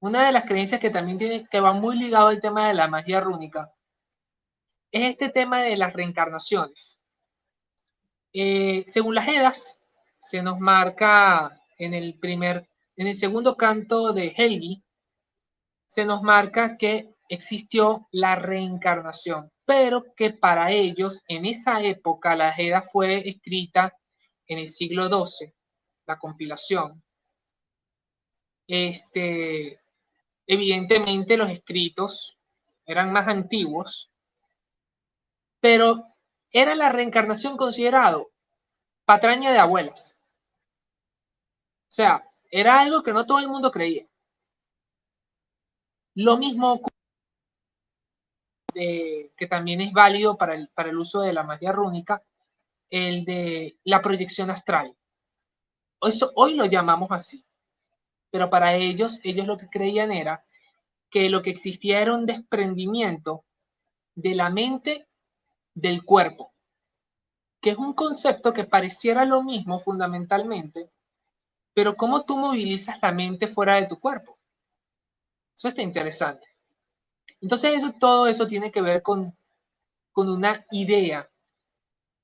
una 0.00 0.24
de 0.24 0.32
las 0.32 0.46
creencias 0.46 0.80
que 0.80 0.88
también 0.88 1.18
tiene, 1.18 1.46
que 1.50 1.60
va 1.60 1.74
muy 1.74 1.98
ligado 1.98 2.28
al 2.28 2.40
tema 2.40 2.66
de 2.66 2.72
la 2.72 2.88
magia 2.88 3.20
rúnica, 3.20 3.70
es 4.90 5.10
este 5.10 5.28
tema 5.28 5.60
de 5.60 5.76
las 5.76 5.92
reencarnaciones. 5.92 6.98
Eh, 8.32 8.84
según 8.88 9.14
las 9.14 9.28
Edas, 9.28 9.80
se 10.18 10.42
nos 10.42 10.58
marca 10.58 11.60
en 11.76 11.92
el 11.92 12.18
primer, 12.18 12.66
en 12.96 13.06
el 13.06 13.14
segundo 13.14 13.54
canto 13.54 14.14
de 14.14 14.34
Helgi, 14.34 14.82
se 15.88 16.06
nos 16.06 16.22
marca 16.22 16.78
que 16.78 17.11
existió 17.34 18.08
la 18.12 18.36
reencarnación, 18.36 19.50
pero 19.64 20.14
que 20.14 20.30
para 20.30 20.70
ellos, 20.70 21.22
en 21.28 21.46
esa 21.46 21.82
época, 21.82 22.36
la 22.36 22.54
Edda 22.56 22.82
fue 22.82 23.28
escrita 23.28 23.96
en 24.46 24.58
el 24.58 24.68
siglo 24.68 25.08
XII, 25.08 25.52
la 26.06 26.18
compilación. 26.18 27.02
Este, 28.66 29.82
Evidentemente 30.46 31.36
los 31.36 31.50
escritos 31.50 32.38
eran 32.84 33.12
más 33.12 33.28
antiguos, 33.28 34.10
pero 35.60 36.04
era 36.50 36.74
la 36.74 36.90
reencarnación 36.90 37.56
considerado 37.56 38.30
patraña 39.04 39.52
de 39.52 39.58
abuelas. 39.58 40.18
O 41.88 41.94
sea, 41.94 42.28
era 42.50 42.80
algo 42.80 43.02
que 43.02 43.12
no 43.12 43.24
todo 43.24 43.38
el 43.38 43.48
mundo 43.48 43.70
creía. 43.70 44.06
Lo 46.14 46.36
mismo 46.36 46.82
que 48.72 49.46
también 49.48 49.80
es 49.80 49.92
válido 49.92 50.36
para 50.36 50.54
el, 50.54 50.68
para 50.68 50.90
el 50.90 50.98
uso 50.98 51.20
de 51.20 51.32
la 51.32 51.42
magia 51.42 51.72
rúnica, 51.72 52.22
el 52.90 53.24
de 53.24 53.78
la 53.84 54.02
proyección 54.02 54.50
astral. 54.50 54.94
Eso, 56.00 56.32
hoy 56.34 56.54
lo 56.54 56.66
llamamos 56.66 57.10
así 57.10 57.44
pero 58.32 58.48
para 58.48 58.74
ellos, 58.74 59.20
ellos 59.22 59.46
lo 59.46 59.58
que 59.58 59.68
creían 59.68 60.10
era 60.10 60.42
que 61.10 61.28
lo 61.28 61.42
que 61.42 61.50
existía 61.50 62.00
era 62.00 62.14
un 62.14 62.24
desprendimiento 62.24 63.44
de 64.14 64.34
la 64.34 64.48
mente 64.48 65.06
del 65.74 66.02
cuerpo, 66.02 66.54
que 67.60 67.70
es 67.70 67.76
un 67.76 67.92
concepto 67.92 68.54
que 68.54 68.64
pareciera 68.64 69.26
lo 69.26 69.42
mismo 69.42 69.80
fundamentalmente, 69.80 70.90
pero 71.74 71.94
cómo 71.94 72.24
tú 72.24 72.38
movilizas 72.38 72.96
la 73.02 73.12
mente 73.12 73.46
fuera 73.46 73.74
de 73.74 73.86
tu 73.86 74.00
cuerpo. 74.00 74.38
Eso 75.54 75.68
está 75.68 75.82
interesante. 75.82 76.51
Entonces 77.42 77.72
eso, 77.74 77.92
todo 77.98 78.28
eso 78.28 78.46
tiene 78.46 78.70
que 78.70 78.80
ver 78.80 79.02
con, 79.02 79.36
con 80.12 80.30
una 80.30 80.64
idea, 80.70 81.28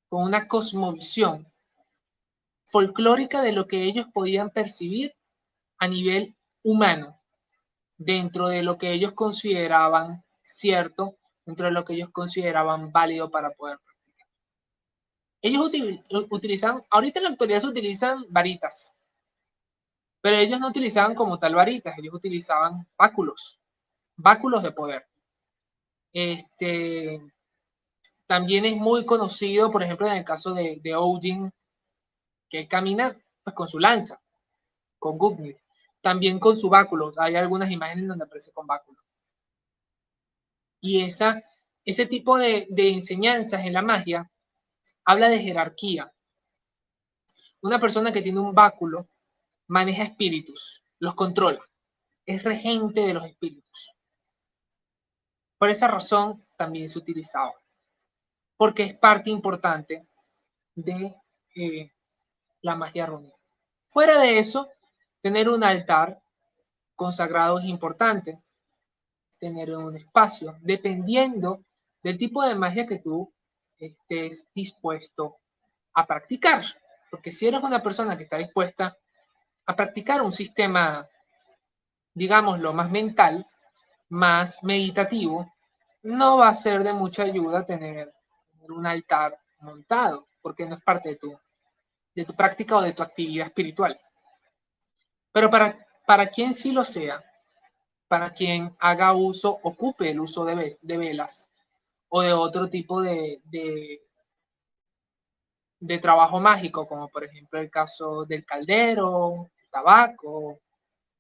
con 0.08 0.22
una 0.22 0.46
cosmovisión 0.46 1.52
folclórica 2.66 3.42
de 3.42 3.52
lo 3.52 3.66
que 3.66 3.82
ellos 3.82 4.06
podían 4.14 4.50
percibir 4.50 5.16
a 5.78 5.88
nivel 5.88 6.36
humano, 6.62 7.20
dentro 7.96 8.46
de 8.48 8.62
lo 8.62 8.78
que 8.78 8.92
ellos 8.92 9.12
consideraban 9.12 10.24
cierto, 10.44 11.18
dentro 11.44 11.66
de 11.66 11.72
lo 11.72 11.84
que 11.84 11.94
ellos 11.94 12.10
consideraban 12.12 12.92
válido 12.92 13.28
para 13.28 13.50
poder 13.50 13.78
practicar. 13.84 14.28
Ellos 15.42 15.70
utilizan, 16.30 16.84
ahorita 16.90 17.18
en 17.18 17.24
la 17.24 17.30
actualidad 17.30 17.60
se 17.60 17.66
utilizan 17.66 18.24
varitas, 18.28 18.94
pero 20.20 20.36
ellos 20.36 20.60
no 20.60 20.68
utilizaban 20.68 21.16
como 21.16 21.40
tal 21.40 21.56
varitas, 21.56 21.98
ellos 21.98 22.14
utilizaban 22.14 22.86
báculos, 22.96 23.58
báculos 24.16 24.62
de 24.62 24.72
poder. 24.72 25.07
Este, 26.12 27.20
también 28.26 28.64
es 28.64 28.76
muy 28.76 29.04
conocido, 29.06 29.70
por 29.70 29.82
ejemplo, 29.82 30.06
en 30.06 30.14
el 30.14 30.24
caso 30.24 30.54
de, 30.54 30.80
de 30.82 30.94
Odin, 30.94 31.52
que 32.48 32.66
camina 32.66 33.16
pues, 33.44 33.54
con 33.54 33.68
su 33.68 33.78
lanza, 33.78 34.20
con 34.98 35.18
Gugnir 35.18 35.58
también 36.00 36.38
con 36.38 36.56
su 36.56 36.68
báculo. 36.68 37.12
Hay 37.16 37.36
algunas 37.36 37.70
imágenes 37.70 38.08
donde 38.08 38.24
aparece 38.24 38.52
con 38.52 38.66
báculo. 38.66 38.98
Y 40.80 41.02
esa, 41.02 41.42
ese 41.84 42.06
tipo 42.06 42.38
de, 42.38 42.66
de 42.70 42.90
enseñanzas 42.90 43.64
en 43.64 43.72
la 43.72 43.82
magia 43.82 44.30
habla 45.04 45.28
de 45.28 45.40
jerarquía. 45.40 46.12
Una 47.60 47.80
persona 47.80 48.12
que 48.12 48.22
tiene 48.22 48.40
un 48.40 48.54
báculo 48.54 49.08
maneja 49.66 50.04
espíritus, 50.04 50.82
los 50.98 51.14
controla, 51.14 51.60
es 52.24 52.42
regente 52.42 53.00
de 53.00 53.14
los 53.14 53.26
espíritus. 53.26 53.97
Por 55.58 55.70
esa 55.70 55.88
razón 55.88 56.44
también 56.56 56.88
se 56.88 56.98
utilizaba, 56.98 57.52
porque 58.56 58.84
es 58.84 58.98
parte 58.98 59.30
importante 59.30 60.06
de 60.74 61.14
eh, 61.54 61.92
la 62.62 62.76
magia 62.76 63.06
rúnica. 63.06 63.36
Fuera 63.90 64.18
de 64.20 64.38
eso, 64.38 64.68
Tener 65.20 65.48
un 65.48 65.64
altar 65.64 66.20
consagrado 66.94 67.58
es 67.58 67.64
importante. 67.64 68.40
Tener 69.38 69.76
un 69.76 69.96
espacio, 69.96 70.56
dependiendo 70.60 71.64
del 72.02 72.16
tipo 72.16 72.42
de 72.44 72.54
magia 72.54 72.86
que 72.86 72.98
tú 72.98 73.32
estés 73.78 74.48
dispuesto 74.54 75.38
a 75.94 76.06
practicar. 76.06 76.64
Porque 77.10 77.32
si 77.32 77.46
eres 77.46 77.62
una 77.62 77.82
persona 77.82 78.16
que 78.16 78.24
está 78.24 78.36
dispuesta 78.36 78.96
a 79.66 79.76
practicar 79.76 80.22
un 80.22 80.32
sistema, 80.32 81.06
digámoslo, 82.14 82.72
más 82.72 82.90
mental, 82.90 83.46
más 84.08 84.62
meditativo, 84.62 85.52
no 86.02 86.38
va 86.38 86.48
a 86.48 86.54
ser 86.54 86.82
de 86.82 86.92
mucha 86.92 87.24
ayuda 87.24 87.66
tener 87.66 88.12
un 88.68 88.86
altar 88.86 89.38
montado, 89.60 90.28
porque 90.40 90.66
no 90.66 90.76
es 90.76 90.82
parte 90.82 91.10
de 91.10 91.16
tu, 91.16 91.38
de 92.14 92.24
tu 92.24 92.34
práctica 92.34 92.76
o 92.76 92.82
de 92.82 92.92
tu 92.92 93.02
actividad 93.02 93.48
espiritual. 93.48 93.98
Pero 95.32 95.50
para, 95.50 95.86
para 96.06 96.26
quien 96.28 96.54
sí 96.54 96.72
lo 96.72 96.84
sea, 96.84 97.22
para 98.08 98.32
quien 98.32 98.74
haga 98.80 99.12
uso, 99.12 99.58
ocupe 99.62 100.10
el 100.10 100.20
uso 100.20 100.44
de, 100.44 100.78
de 100.80 100.96
velas 100.96 101.48
o 102.08 102.22
de 102.22 102.32
otro 102.32 102.68
tipo 102.68 103.02
de, 103.02 103.40
de, 103.44 104.00
trabajo 105.98 106.40
mágico, 106.40 106.86
como 106.86 107.08
por 107.08 107.24
ejemplo 107.24 107.60
el 107.60 107.70
caso 107.70 108.24
del 108.24 108.44
caldero, 108.44 109.50
tabaco, 109.70 110.60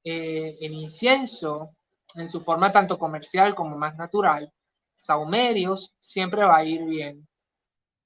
eh, 0.02 0.56
el 0.60 0.72
incienso, 0.72 1.76
en 2.14 2.28
su 2.28 2.40
forma 2.40 2.72
tanto 2.72 2.98
comercial 2.98 3.54
como 3.54 3.76
más 3.76 3.96
natural, 3.96 4.52
saumerios, 4.96 5.94
siempre 6.00 6.44
va 6.44 6.58
a 6.58 6.64
ir 6.64 6.84
bien. 6.84 7.28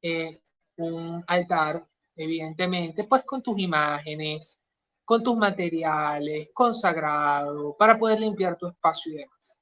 Eh, 0.03 0.41
un 0.77 1.23
altar, 1.27 1.87
evidentemente, 2.17 3.05
pues 3.05 3.25
con 3.25 3.43
tus 3.43 3.59
imágenes, 3.59 4.61
con 5.05 5.23
tus 5.23 5.37
materiales, 5.37 6.49
consagrado, 6.53 7.77
para 7.79 7.99
poder 7.99 8.21
limpiar 8.21 8.57
tu 8.57 8.69
espacio 8.69 9.13
y 9.13 9.17
demás. 9.17 9.59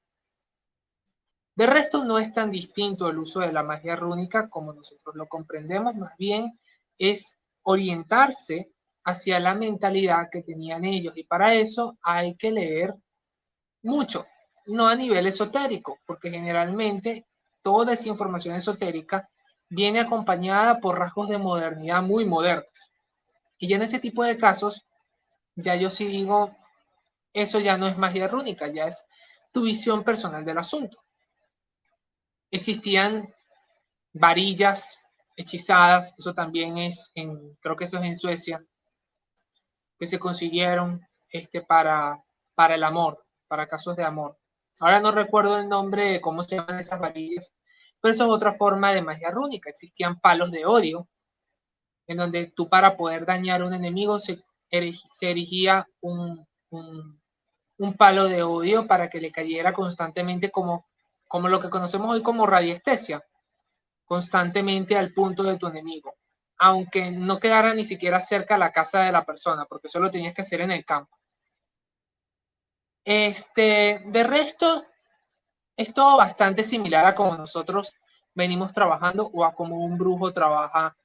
De 1.55 1.67
resto, 1.67 2.03
no 2.03 2.17
es 2.17 2.31
tan 2.31 2.49
distinto 2.49 3.09
el 3.09 3.19
uso 3.19 3.41
de 3.41 3.51
la 3.51 3.63
magia 3.63 3.95
rúnica 3.95 4.49
como 4.49 4.73
nosotros 4.73 5.15
lo 5.15 5.27
comprendemos, 5.27 5.95
más 5.95 6.15
bien 6.17 6.57
es 6.97 7.37
orientarse 7.63 8.71
hacia 9.03 9.39
la 9.39 9.53
mentalidad 9.53 10.29
que 10.31 10.43
tenían 10.43 10.85
ellos 10.85 11.17
y 11.17 11.23
para 11.23 11.53
eso 11.53 11.97
hay 12.03 12.35
que 12.35 12.51
leer 12.51 12.95
mucho, 13.83 14.25
no 14.65 14.87
a 14.87 14.95
nivel 14.95 15.27
esotérico, 15.27 15.99
porque 16.05 16.29
generalmente 16.29 17.25
toda 17.61 17.93
esa 17.93 18.07
información 18.07 18.55
esotérica 18.55 19.29
viene 19.69 19.99
acompañada 19.99 20.79
por 20.79 20.99
rasgos 20.99 21.29
de 21.29 21.37
modernidad 21.37 22.01
muy 22.01 22.25
modernos. 22.25 22.91
Y 23.57 23.73
en 23.73 23.81
ese 23.83 23.99
tipo 23.99 24.23
de 24.23 24.37
casos, 24.37 24.85
ya 25.55 25.75
yo 25.75 25.89
sí 25.89 26.05
digo, 26.05 26.55
eso 27.33 27.59
ya 27.59 27.77
no 27.77 27.87
es 27.87 27.97
magia 27.97 28.27
rúnica, 28.27 28.67
ya 28.67 28.85
es 28.85 29.05
tu 29.51 29.63
visión 29.63 30.03
personal 30.03 30.43
del 30.43 30.57
asunto. 30.57 31.01
Existían 32.49 33.33
varillas 34.13 34.97
hechizadas, 35.35 36.13
eso 36.17 36.33
también 36.33 36.77
es, 36.77 37.11
en, 37.15 37.55
creo 37.61 37.75
que 37.75 37.85
eso 37.85 37.97
es 37.97 38.03
en 38.03 38.15
Suecia, 38.15 38.63
que 39.97 40.07
se 40.07 40.19
consiguieron 40.19 41.07
este, 41.29 41.61
para, 41.61 42.21
para 42.55 42.75
el 42.75 42.83
amor, 42.83 43.23
para 43.51 43.67
casos 43.67 43.97
de 43.97 44.05
amor. 44.05 44.37
Ahora 44.79 45.01
no 45.01 45.11
recuerdo 45.11 45.59
el 45.59 45.67
nombre 45.67 46.05
de 46.05 46.21
cómo 46.21 46.41
se 46.41 46.55
llaman 46.55 46.79
esas 46.79 47.01
varillas, 47.01 47.53
pero 47.99 48.13
eso 48.13 48.23
es 48.23 48.29
otra 48.29 48.53
forma 48.53 48.93
de 48.93 49.01
magia 49.01 49.29
rúnica. 49.29 49.69
Existían 49.69 50.21
palos 50.21 50.51
de 50.51 50.65
odio, 50.65 51.09
en 52.07 52.15
donde 52.15 52.47
tú 52.55 52.69
para 52.69 52.95
poder 52.95 53.25
dañar 53.25 53.61
a 53.61 53.65
un 53.65 53.73
enemigo 53.73 54.19
se, 54.19 54.41
erigía 54.69 55.85
un, 55.99 56.47
un, 56.69 57.21
un, 57.77 57.93
palo 57.97 58.29
de 58.29 58.41
odio 58.41 58.87
para 58.87 59.09
que 59.09 59.19
le 59.19 59.33
cayera 59.33 59.73
constantemente 59.73 60.49
como, 60.49 60.87
como 61.27 61.49
lo 61.49 61.59
que 61.59 61.69
conocemos 61.69 62.09
hoy 62.09 62.21
como 62.21 62.45
radiestesia, 62.45 63.21
constantemente 64.05 64.95
al 64.95 65.13
punto 65.13 65.43
de 65.43 65.57
tu 65.57 65.67
enemigo, 65.67 66.15
aunque 66.57 67.11
no 67.11 67.37
quedara 67.37 67.73
ni 67.73 67.83
siquiera 67.83 68.21
cerca 68.21 68.57
la 68.57 68.71
casa 68.71 69.03
de 69.03 69.11
la 69.11 69.25
persona, 69.25 69.65
porque 69.65 69.87
eso 69.87 69.99
lo 69.99 70.09
tenías 70.09 70.33
que 70.33 70.41
hacer 70.41 70.61
en 70.61 70.71
el 70.71 70.85
campo. 70.85 71.20
Este, 73.03 74.03
de 74.05 74.23
resto, 74.23 74.85
es 75.75 75.93
todo 75.93 76.17
bastante 76.17 76.63
similar 76.63 77.05
a 77.05 77.15
como 77.15 77.35
nosotros 77.35 77.93
venimos 78.33 78.73
trabajando 78.73 79.29
o 79.33 79.43
a 79.43 79.53
como 79.53 79.83
un 79.83 79.97
brujo 79.97 80.31
trabaja 80.31 80.95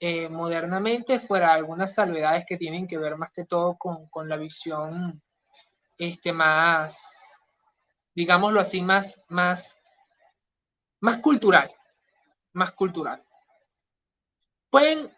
eh, 0.00 0.28
modernamente, 0.28 1.20
fuera 1.20 1.54
algunas 1.54 1.94
salvedades 1.94 2.44
que 2.46 2.56
tienen 2.56 2.86
que 2.86 2.98
ver 2.98 3.16
más 3.16 3.30
que 3.32 3.44
todo 3.44 3.76
con, 3.76 4.08
con 4.08 4.28
la 4.28 4.36
visión 4.36 5.22
este, 5.96 6.32
más, 6.32 7.40
digámoslo 8.14 8.60
así, 8.60 8.82
más, 8.82 9.22
más, 9.28 9.78
más 11.00 11.18
cultural, 11.18 11.72
más 12.52 12.72
cultural. 12.72 13.24
Pueden 14.70 15.14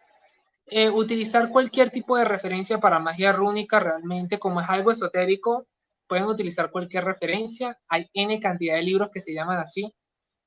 eh, 0.67 0.91
utilizar 0.91 1.49
cualquier 1.49 1.91
tipo 1.91 2.17
de 2.17 2.27
referencia 2.27 2.79
para 2.79 2.99
magia 2.99 3.33
rúnica 3.33 3.81
realmente, 3.81 4.39
como 4.39 4.61
es 4.61 4.69
algo 4.69 4.91
esotérico, 4.91 5.67
pueden 6.07 6.27
utilizar 6.27 6.71
cualquier 6.71 7.05
referencia. 7.05 7.79
Hay 7.89 8.09
N 8.15 8.39
cantidad 8.41 8.77
de 8.77 8.83
libros 8.83 9.11
que 9.13 9.21
se 9.21 9.35
llaman 9.35 9.59
así, 9.59 9.93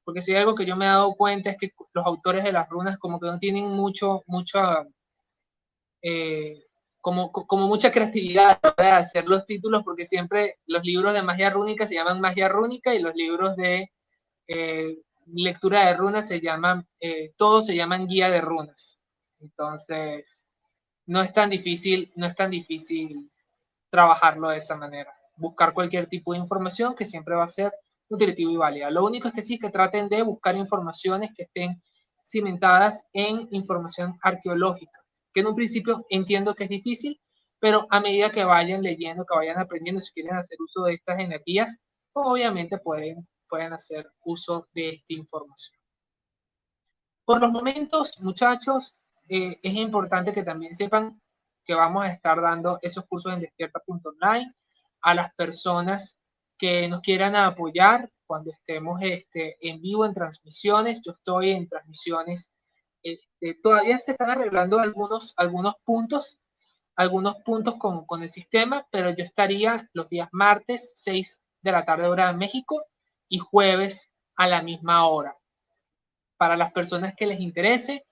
porque 0.04 0.22
si 0.22 0.32
hay 0.34 0.40
algo 0.40 0.56
que 0.56 0.66
yo 0.66 0.76
me 0.76 0.86
he 0.86 0.90
dado 0.90 1.14
cuenta 1.16 1.52
es 1.52 1.58
que 1.58 1.72
los 1.94 2.06
autores 2.06 2.44
de 2.44 2.52
las 2.52 2.68
runas 2.70 2.98
como 2.98 3.20
que 3.20 3.28
no 3.28 3.40
tienen 3.40 3.68
mucho, 3.68 4.24
mucho, 4.28 4.60
eh, 6.02 6.64
como, 7.02 7.32
como 7.32 7.68
mucha 7.68 7.92
creatividad 7.92 8.60
para 8.60 8.98
hacer 8.98 9.28
los 9.28 9.46
títulos, 9.46 9.84
porque 9.84 10.06
siempre 10.06 10.58
los 10.66 10.84
libros 10.84 11.14
de 11.14 11.22
magia 11.22 11.50
rúnica 11.50 11.86
se 11.86 11.96
llaman 11.96 12.22
magia 12.22 12.50
rúnica 12.50 12.94
y 12.96 13.00
los 13.00 13.16
libros 13.16 13.56
de 13.56 13.92
eh, 14.48 14.98
lectura 15.28 15.88
de 15.88 15.96
runas 15.96 16.28
se 16.28 16.42
llaman, 16.42 16.88
eh, 17.00 17.34
todos 17.38 17.68
se 17.68 17.76
llaman 17.76 18.08
guía 18.08 18.32
de 18.32 18.42
runas. 18.42 19.00
Entonces, 19.40 20.40
no 21.06 21.22
es 21.22 21.34
tan 21.34 21.50
difícil, 21.50 22.12
no 22.16 22.26
es 22.26 22.36
tan 22.36 22.52
difícil 22.52 23.32
trabajarlo 23.92 24.50
de 24.50 24.58
esa 24.58 24.76
manera 24.76 25.19
buscar 25.40 25.74
cualquier 25.74 26.08
tipo 26.08 26.34
de 26.34 26.40
información 26.40 26.96
que 26.96 27.06
siempre 27.06 27.36
va 27.36 27.46
a 27.46 27.48
ser 27.48 27.74
nutritivo 28.10 28.52
y 28.52 28.58
válida. 28.58 28.90
Lo 28.90 29.06
único 29.06 29.28
es 29.28 29.34
que 29.34 29.42
sí, 29.42 29.58
que 29.58 29.70
traten 29.70 30.10
de 30.10 30.22
buscar 30.22 30.56
informaciones 30.56 31.32
que 31.36 31.44
estén 31.44 31.82
cimentadas 32.26 33.04
en 33.14 33.48
información 33.52 34.18
arqueológica, 34.22 35.04
que 35.34 35.42
en 35.42 35.48
un 35.48 35.56
principio 35.56 36.06
entiendo 36.10 36.54
que 36.54 36.66
es 36.66 36.70
difícil, 36.70 37.20
pero 37.60 37.88
a 37.90 38.00
medida 38.00 38.32
que 38.32 38.44
vayan 38.44 38.82
leyendo, 38.82 39.26
que 39.26 39.36
vayan 39.36 39.60
aprendiendo, 39.60 40.02
si 40.02 40.12
quieren 40.14 40.36
hacer 40.36 40.58
uso 40.62 40.84
de 40.84 40.94
estas 40.96 41.20
energías, 41.20 41.78
obviamente 42.14 42.78
pueden, 42.78 43.28
pueden 43.48 43.74
hacer 43.74 44.10
uso 44.24 44.68
de 44.74 44.90
esta 44.90 45.14
información. 45.14 45.78
Por 47.26 47.42
los 47.42 47.52
momentos, 47.52 48.20
muchachos, 48.22 48.96
eh, 49.28 49.60
es 49.62 49.74
importante 49.76 50.34
que 50.34 50.44
también 50.44 50.74
sepan 50.74 51.22
que 51.66 51.76
vamos 51.76 52.04
a 52.04 52.10
estar 52.10 52.42
dando 52.42 52.80
esos 52.82 53.06
cursos 53.06 53.34
en 53.34 53.42
despierta.online 53.42 54.54
a 55.02 55.14
las 55.14 55.34
personas 55.36 56.18
que 56.58 56.88
nos 56.88 57.02
quieran 57.02 57.36
apoyar 57.36 58.12
cuando 58.26 58.52
estemos 58.52 59.00
este, 59.02 59.58
en 59.62 59.82
vivo 59.82 60.06
en 60.06 60.14
transmisiones. 60.14 61.02
Yo 61.04 61.14
estoy 61.14 61.52
en 61.52 61.68
transmisiones. 61.68 62.52
Este, 63.02 63.56
todavía 63.64 63.98
se 63.98 64.12
están 64.12 64.30
arreglando 64.32 64.80
algunos, 64.80 65.34
algunos 65.38 65.76
puntos, 65.84 66.38
algunos 66.96 67.38
puntos 67.38 67.78
con, 67.78 68.06
con, 68.06 68.22
el 68.22 68.30
sistema, 68.30 68.86
pero 68.92 69.10
yo 69.12 69.24
estaría 69.24 69.90
los 69.94 70.10
días 70.10 70.28
martes, 70.32 70.92
6 70.96 71.40
de 71.62 71.72
la 71.72 71.86
tarde 71.86 72.08
hora 72.08 72.28
de 72.28 72.38
México 72.38 72.84
y 73.30 73.38
jueves 73.40 74.12
a 74.36 74.48
la 74.48 74.62
misma 74.62 75.08
hora. 75.08 75.38
Para 76.38 76.58
las 76.58 76.72
personas 76.72 77.16
que 77.16 77.26
les 77.26 77.40
interese, 77.40 78.06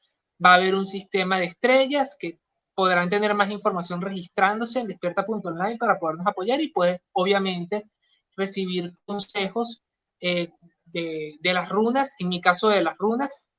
va 0.43 0.51
a 0.51 0.55
haber 0.55 0.75
un 0.75 0.85
sistema 0.85 1.39
de 1.39 1.45
estrellas 1.45 2.15
que 2.19 2.39
podrán 2.77 3.09
tener 3.09 3.33
más 3.33 3.49
información 3.49 4.01
registrándose 4.01 4.79
en 4.79 4.87
despierta.online 4.87 5.77
para 5.79 5.97
podernos 5.97 6.27
apoyar 6.27 6.61
y 6.61 6.67
puede, 6.67 7.01
obviamente, 7.11 7.89
recibir 8.35 8.95
consejos 9.03 9.81
eh, 10.19 10.51
de, 10.85 11.37
de, 11.39 11.53
las 11.55 11.69
runas, 11.69 12.13
en 12.19 12.29
mi 12.29 12.39
caso 12.39 12.69
de 12.69 12.83
las 12.83 12.95
runas, 12.99 13.49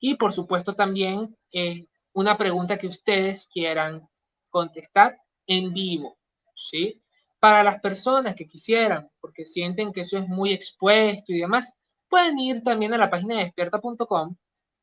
y 0.00 0.16
por 0.16 0.32
supuesto 0.32 0.74
también 0.74 1.36
eh, 1.52 1.86
una 2.14 2.36
pregunta 2.36 2.76
que 2.76 2.88
ustedes 2.88 3.46
quieran 3.46 4.08
contestar 4.50 5.20
en 5.46 5.72
vivo, 5.72 6.18
¿sí? 6.56 7.00
Para 7.38 7.62
las 7.62 7.80
personas 7.80 8.34
que 8.34 8.48
quisieran, 8.48 9.08
porque 9.20 9.46
sienten 9.46 9.92
que 9.92 10.00
eso 10.00 10.18
es 10.18 10.26
muy 10.26 10.52
expuesto 10.52 11.32
y 11.32 11.38
demás, 11.38 11.72
pueden 12.08 12.40
ir 12.40 12.64
también 12.64 12.92
a 12.92 12.98
la 12.98 13.08
página 13.08 13.36
de 13.36 13.44
despierta.com, 13.44 14.34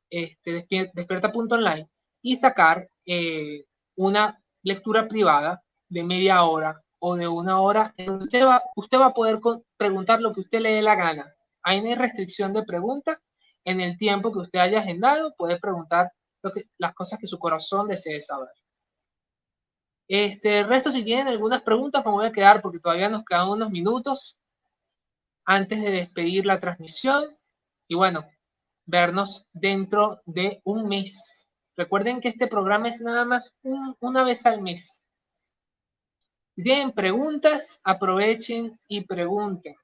este, 0.10 0.66
despierta.online, 0.94 1.90
y 2.22 2.38
sacar 2.38 2.88
eh, 3.06 3.66
una 3.96 4.42
lectura 4.64 5.08
privada 5.08 5.64
de 5.90 6.04
media 6.04 6.44
hora 6.44 6.82
o 7.00 7.16
de 7.16 7.28
una 7.28 7.60
hora, 7.62 7.94
usted 7.98 8.46
va, 8.46 8.62
usted 8.76 9.00
va 9.00 9.08
a 9.08 9.14
poder 9.14 9.40
preguntar 9.78 10.22
lo 10.22 10.34
que 10.34 10.42
usted 10.42 10.60
le 10.60 10.74
dé 10.74 10.82
la 10.82 10.96
gana. 10.96 11.34
Hay 11.64 11.80
una 11.80 11.96
restricción 11.96 12.54
de 12.54 12.64
pregunta. 12.64 13.20
En 13.64 13.80
el 13.80 13.98
tiempo 13.98 14.32
que 14.32 14.40
usted 14.40 14.60
haya 14.60 14.80
agendado, 14.80 15.36
puede 15.36 15.60
preguntar 15.60 16.12
lo 16.42 16.52
que, 16.52 16.68
las 16.78 16.94
cosas 16.94 17.20
que 17.20 17.28
su 17.28 17.38
corazón 17.38 17.88
desee 17.88 18.20
saber. 18.22 18.50
Este, 20.08 20.64
resto, 20.64 20.92
si 20.92 21.04
tienen 21.04 21.28
algunas 21.28 21.62
preguntas, 21.62 22.04
me 22.06 22.12
voy 22.12 22.26
a 22.26 22.32
quedar 22.32 22.62
porque 22.62 22.80
todavía 22.80 23.10
nos 23.10 23.24
quedan 23.24 23.50
unos 23.50 23.70
minutos 23.70 24.38
antes 25.46 25.82
de 25.82 25.92
despedir 25.92 26.46
la 26.46 26.60
transmisión. 26.60 27.38
Y 27.88 27.96
bueno, 27.96 28.26
vernos 28.86 29.46
dentro 29.54 30.22
de 30.26 30.62
un 30.66 30.88
mes. 30.88 31.41
Recuerden 31.78 32.22
que 32.22 32.30
este 32.30 32.48
programa 32.48 32.90
es 32.90 33.02
nada 33.02 33.26
más 33.26 33.54
una 34.00 34.24
vez 34.24 34.46
al 34.46 34.62
mes. 34.62 35.02
Si 36.56 36.64
tienen 36.64 36.92
preguntas, 36.92 37.80
aprovechen 37.84 38.80
y 38.88 39.02
pregunten. 39.02 39.76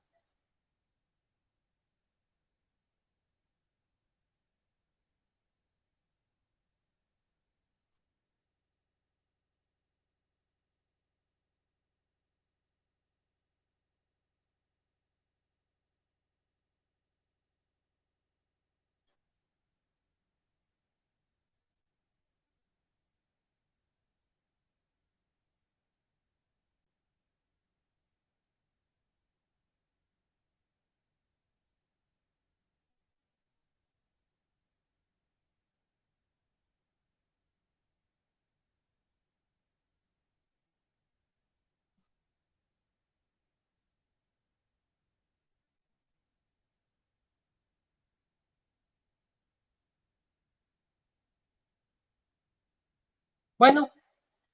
Bueno, 53.58 53.92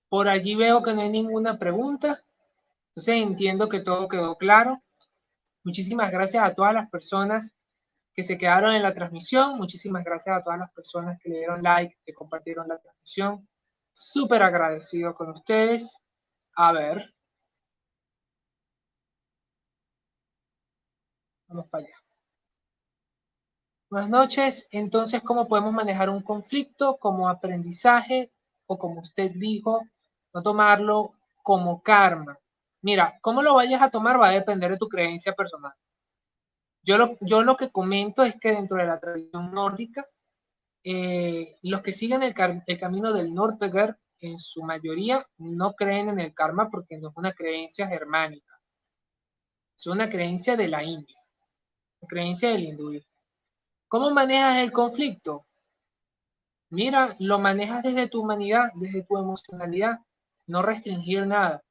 por 0.09 0.27
allí 0.29 0.55
veo 0.55 0.81
que 0.81 0.93
no 0.93 1.01
hay 1.01 1.09
ninguna 1.09 1.57
pregunta. 1.59 2.23
Entonces 2.89 3.15
entiendo 3.15 3.67
que 3.67 3.79
todo 3.79 4.07
quedó 4.07 4.37
claro. 4.37 4.81
Muchísimas 5.63 6.11
gracias 6.11 6.43
a 6.43 6.53
todas 6.53 6.73
las 6.73 6.89
personas 6.89 7.53
que 8.13 8.23
se 8.23 8.37
quedaron 8.37 8.73
en 8.75 8.83
la 8.83 8.93
transmisión. 8.93 9.57
Muchísimas 9.57 10.03
gracias 10.03 10.37
a 10.37 10.43
todas 10.43 10.59
las 10.59 10.71
personas 10.71 11.19
que 11.21 11.29
le 11.29 11.37
dieron 11.39 11.63
like, 11.63 11.97
que 12.05 12.13
compartieron 12.13 12.67
la 12.67 12.79
transmisión. 12.79 13.47
Súper 13.91 14.43
agradecido 14.43 15.15
con 15.15 15.31
ustedes. 15.31 15.99
A 16.55 16.71
ver. 16.71 17.13
Vamos 21.47 21.67
para 21.69 21.85
allá. 21.85 21.95
Buenas 23.89 24.09
noches. 24.09 24.67
Entonces, 24.71 25.21
¿cómo 25.21 25.47
podemos 25.47 25.73
manejar 25.73 26.09
un 26.09 26.21
conflicto 26.21 26.97
como 26.97 27.29
aprendizaje 27.29 28.31
o 28.67 28.77
como 28.77 29.01
usted 29.01 29.31
dijo, 29.35 29.81
no 30.33 30.41
tomarlo 30.41 31.13
como 31.41 31.81
karma? 31.81 32.37
Mira, 32.81 33.17
cómo 33.21 33.41
lo 33.41 33.55
vayas 33.55 33.81
a 33.81 33.89
tomar 33.89 34.19
va 34.19 34.27
a 34.27 34.31
depender 34.31 34.71
de 34.71 34.77
tu 34.77 34.89
creencia 34.89 35.33
personal. 35.33 35.73
Yo 36.81 36.97
lo, 36.97 37.17
yo 37.21 37.43
lo 37.43 37.55
que 37.55 37.71
comento 37.71 38.23
es 38.23 38.35
que 38.39 38.51
dentro 38.51 38.77
de 38.77 38.85
la 38.85 38.99
tradición 38.99 39.53
nórdica, 39.53 40.05
eh, 40.83 41.55
los 41.61 41.81
que 41.81 41.93
siguen 41.93 42.23
el, 42.23 42.35
el 42.67 42.79
camino 42.79 43.13
del 43.13 43.33
Nordberger, 43.33 43.97
en 44.19 44.39
su 44.39 44.63
mayoría, 44.63 45.25
no 45.37 45.73
creen 45.73 46.09
en 46.09 46.19
el 46.19 46.33
karma 46.33 46.69
porque 46.69 46.97
no 46.97 47.09
es 47.09 47.17
una 47.17 47.33
creencia 47.33 47.87
germánica. 47.87 48.59
Es 49.77 49.87
una 49.87 50.09
creencia 50.09 50.55
de 50.55 50.67
la 50.69 50.83
India, 50.83 51.17
creencia 52.07 52.49
del 52.49 52.63
hinduismo. 52.63 53.11
¿Cómo 53.87 54.11
manejas 54.11 54.57
el 54.57 54.71
conflicto? 54.71 55.45
Mira, 56.73 57.15
lo 57.19 57.37
manejas 57.37 57.83
desde 57.83 58.07
tu 58.07 58.21
humanidad, 58.23 58.71
desde 58.73 59.03
tu 59.03 59.15
emocionalidad, 59.19 59.99
no 60.47 60.63
restringir 60.63 61.27
nada 61.27 61.63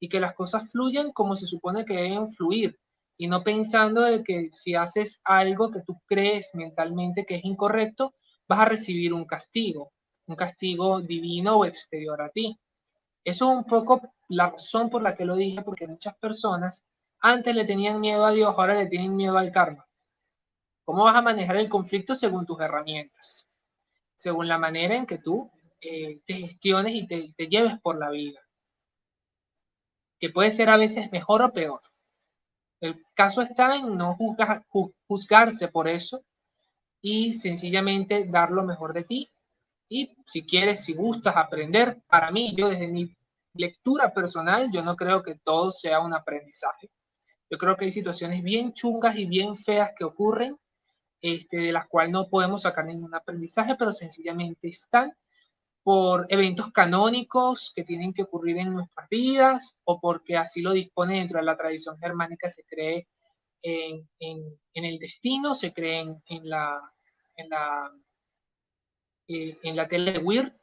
y 0.00 0.08
que 0.08 0.18
las 0.18 0.32
cosas 0.32 0.68
fluyan 0.72 1.12
como 1.12 1.36
se 1.36 1.46
supone 1.46 1.84
que 1.84 1.94
deben 1.94 2.32
fluir 2.32 2.76
y 3.16 3.28
no 3.28 3.44
pensando 3.44 4.02
de 4.02 4.24
que 4.24 4.48
si 4.50 4.74
haces 4.74 5.20
algo 5.22 5.70
que 5.70 5.82
tú 5.86 6.00
crees 6.04 6.50
mentalmente 6.54 7.24
que 7.26 7.36
es 7.36 7.44
incorrecto, 7.44 8.12
vas 8.48 8.58
a 8.58 8.64
recibir 8.64 9.14
un 9.14 9.24
castigo, 9.24 9.92
un 10.26 10.34
castigo 10.34 11.00
divino 11.00 11.58
o 11.58 11.64
exterior 11.64 12.20
a 12.20 12.30
ti. 12.30 12.58
Eso 13.22 13.52
es 13.52 13.56
un 13.56 13.64
poco 13.64 14.02
la 14.28 14.50
razón 14.50 14.90
por 14.90 15.00
la 15.00 15.14
que 15.14 15.26
lo 15.26 15.36
dije, 15.36 15.62
porque 15.62 15.86
muchas 15.86 16.16
personas 16.16 16.84
antes 17.20 17.54
le 17.54 17.64
tenían 17.64 18.00
miedo 18.00 18.24
a 18.24 18.32
Dios, 18.32 18.52
ahora 18.58 18.74
le 18.74 18.88
tienen 18.88 19.14
miedo 19.14 19.38
al 19.38 19.52
karma. 19.52 19.86
¿Cómo 20.84 21.04
vas 21.04 21.14
a 21.14 21.22
manejar 21.22 21.56
el 21.56 21.68
conflicto 21.68 22.16
según 22.16 22.46
tus 22.46 22.58
herramientas? 22.58 23.46
Según 24.20 24.48
la 24.48 24.58
manera 24.58 24.96
en 24.96 25.06
que 25.06 25.16
tú 25.16 25.50
eh, 25.80 26.20
te 26.26 26.34
gestiones 26.34 26.94
y 26.94 27.06
te, 27.06 27.32
te 27.34 27.46
lleves 27.46 27.80
por 27.80 27.98
la 27.98 28.10
vida. 28.10 28.38
Que 30.18 30.28
puede 30.28 30.50
ser 30.50 30.68
a 30.68 30.76
veces 30.76 31.10
mejor 31.10 31.40
o 31.40 31.50
peor. 31.50 31.80
El 32.82 33.02
caso 33.14 33.40
está 33.40 33.76
en 33.76 33.96
no 33.96 34.18
juzgarse 35.06 35.68
por 35.68 35.88
eso 35.88 36.22
y 37.00 37.32
sencillamente 37.32 38.26
dar 38.26 38.50
lo 38.50 38.62
mejor 38.62 38.92
de 38.92 39.04
ti. 39.04 39.30
Y 39.88 40.14
si 40.26 40.42
quieres, 40.44 40.84
si 40.84 40.92
gustas 40.92 41.38
aprender, 41.38 42.02
para 42.06 42.30
mí, 42.30 42.54
yo 42.54 42.68
desde 42.68 42.88
mi 42.88 43.16
lectura 43.54 44.12
personal, 44.12 44.70
yo 44.70 44.82
no 44.82 44.96
creo 44.96 45.22
que 45.22 45.36
todo 45.36 45.72
sea 45.72 46.00
un 46.00 46.12
aprendizaje. 46.12 46.90
Yo 47.48 47.56
creo 47.56 47.74
que 47.74 47.86
hay 47.86 47.92
situaciones 47.92 48.42
bien 48.42 48.74
chungas 48.74 49.16
y 49.16 49.24
bien 49.24 49.56
feas 49.56 49.92
que 49.98 50.04
ocurren, 50.04 50.58
este, 51.22 51.58
de 51.58 51.72
las 51.72 51.86
cuales 51.86 52.12
no 52.12 52.28
podemos 52.28 52.62
sacar 52.62 52.84
ningún 52.86 53.14
aprendizaje, 53.14 53.76
pero 53.78 53.92
sencillamente 53.92 54.68
están 54.68 55.14
por 55.82 56.26
eventos 56.28 56.72
canónicos 56.72 57.72
que 57.74 57.84
tienen 57.84 58.12
que 58.12 58.22
ocurrir 58.22 58.58
en 58.58 58.72
nuestras 58.74 59.08
vidas 59.08 59.74
o 59.84 60.00
porque 60.00 60.36
así 60.36 60.60
lo 60.60 60.72
dispone 60.72 61.18
dentro 61.18 61.38
de 61.38 61.44
la 61.44 61.56
tradición 61.56 61.98
germánica, 61.98 62.50
se 62.50 62.64
cree 62.64 63.08
en, 63.62 64.08
el 64.74 64.98
destino, 64.98 65.54
se 65.54 65.72
cree 65.72 66.00
en, 66.00 66.48
la, 66.48 66.80
en, 67.36 67.48
la, 67.48 67.92
eh, 69.28 69.58
en 69.62 69.76
la 69.76 69.88
tele 69.88 70.18
Weir, 70.18 70.54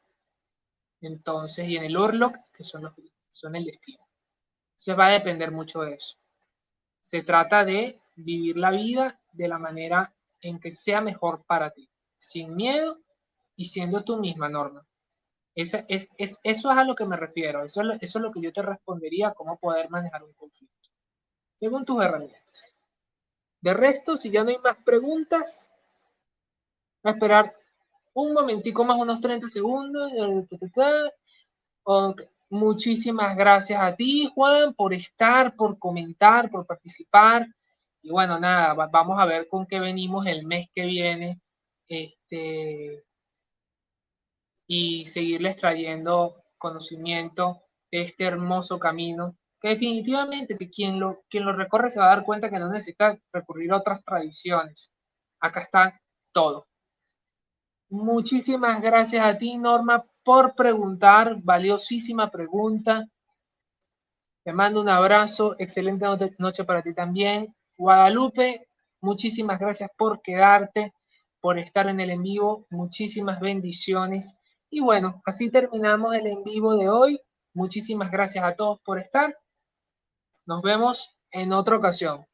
entonces, 1.00 1.68
y 1.68 1.76
en 1.76 1.84
el 1.84 1.96
Orlok, 1.96 2.36
que 2.52 2.64
son, 2.64 2.82
los, 2.82 2.92
son 3.28 3.54
el 3.56 3.64
destino. 3.64 4.04
Se 4.76 4.94
va 4.94 5.06
a 5.06 5.12
depender 5.12 5.52
mucho 5.52 5.80
de 5.82 5.94
eso. 5.94 6.16
Se 7.00 7.22
trata 7.22 7.64
de 7.64 8.00
vivir 8.16 8.56
la 8.56 8.70
vida 8.70 9.20
de 9.32 9.48
la 9.48 9.58
manera 9.58 10.12
en 10.40 10.60
que 10.60 10.72
sea 10.72 11.00
mejor 11.00 11.44
para 11.46 11.70
ti, 11.70 11.88
sin 12.18 12.54
miedo 12.54 13.00
y 13.56 13.66
siendo 13.66 14.04
tú 14.04 14.18
misma, 14.18 14.48
Norma. 14.48 14.86
Es, 15.54 15.74
es, 15.88 16.08
eso 16.16 16.38
es 16.44 16.64
a 16.64 16.84
lo 16.84 16.94
que 16.94 17.04
me 17.04 17.16
refiero. 17.16 17.64
Eso, 17.64 17.82
eso 17.82 18.18
es 18.18 18.22
lo 18.22 18.30
que 18.30 18.40
yo 18.40 18.52
te 18.52 18.62
respondería, 18.62 19.34
cómo 19.34 19.58
poder 19.58 19.90
manejar 19.90 20.22
un 20.22 20.32
conflicto, 20.34 20.88
según 21.56 21.84
tus 21.84 22.02
herramientas. 22.02 22.74
De 23.60 23.74
resto, 23.74 24.16
si 24.16 24.30
ya 24.30 24.44
no 24.44 24.50
hay 24.50 24.58
más 24.58 24.76
preguntas, 24.84 25.72
a 27.02 27.10
esperar 27.10 27.56
un 28.14 28.32
momentico 28.32 28.84
más, 28.84 28.96
unos 28.98 29.20
30 29.20 29.48
segundos. 29.48 30.12
Muchísimas 32.50 33.36
gracias 33.36 33.80
a 33.80 33.94
ti, 33.94 34.30
Juan, 34.34 34.74
por 34.74 34.94
estar, 34.94 35.54
por 35.54 35.78
comentar, 35.78 36.50
por 36.50 36.66
participar. 36.66 37.46
Y 38.08 38.10
bueno, 38.10 38.40
nada, 38.40 38.72
vamos 38.72 39.20
a 39.20 39.26
ver 39.26 39.48
con 39.48 39.66
qué 39.66 39.78
venimos 39.80 40.24
el 40.26 40.46
mes 40.46 40.68
que 40.74 40.86
viene. 40.86 41.42
Este, 41.86 43.04
y 44.66 45.04
seguirles 45.04 45.56
trayendo 45.56 46.42
conocimiento 46.56 47.60
de 47.90 48.02
este 48.02 48.24
hermoso 48.24 48.78
camino, 48.78 49.36
que 49.60 49.68
definitivamente 49.68 50.56
que 50.56 50.70
quien 50.70 50.98
lo, 50.98 51.22
quien 51.28 51.44
lo 51.44 51.52
recorre 51.52 51.90
se 51.90 52.00
va 52.00 52.06
a 52.06 52.16
dar 52.16 52.24
cuenta 52.24 52.48
que 52.48 52.58
no 52.58 52.70
necesita 52.70 53.18
recurrir 53.30 53.72
a 53.72 53.76
otras 53.76 54.02
tradiciones. 54.02 54.90
Acá 55.40 55.60
está 55.60 56.00
todo. 56.32 56.66
Muchísimas 57.90 58.80
gracias 58.80 59.24
a 59.26 59.36
ti, 59.36 59.58
Norma, 59.58 60.02
por 60.24 60.54
preguntar. 60.54 61.36
Valiosísima 61.42 62.30
pregunta. 62.30 63.04
Te 64.44 64.52
mando 64.54 64.80
un 64.80 64.88
abrazo. 64.88 65.56
Excelente 65.58 66.06
noche 66.38 66.64
para 66.64 66.82
ti 66.82 66.94
también. 66.94 67.54
Guadalupe, 67.78 68.66
muchísimas 69.00 69.60
gracias 69.60 69.88
por 69.96 70.20
quedarte, 70.20 70.92
por 71.40 71.60
estar 71.60 71.88
en 71.88 72.00
el 72.00 72.10
en 72.10 72.22
vivo. 72.22 72.66
Muchísimas 72.70 73.38
bendiciones. 73.38 74.34
Y 74.68 74.80
bueno, 74.80 75.22
así 75.24 75.48
terminamos 75.48 76.14
el 76.16 76.26
en 76.26 76.42
vivo 76.42 76.76
de 76.76 76.88
hoy. 76.88 77.20
Muchísimas 77.54 78.10
gracias 78.10 78.44
a 78.44 78.56
todos 78.56 78.80
por 78.80 78.98
estar. 78.98 79.32
Nos 80.44 80.60
vemos 80.60 81.16
en 81.30 81.52
otra 81.52 81.76
ocasión. 81.76 82.27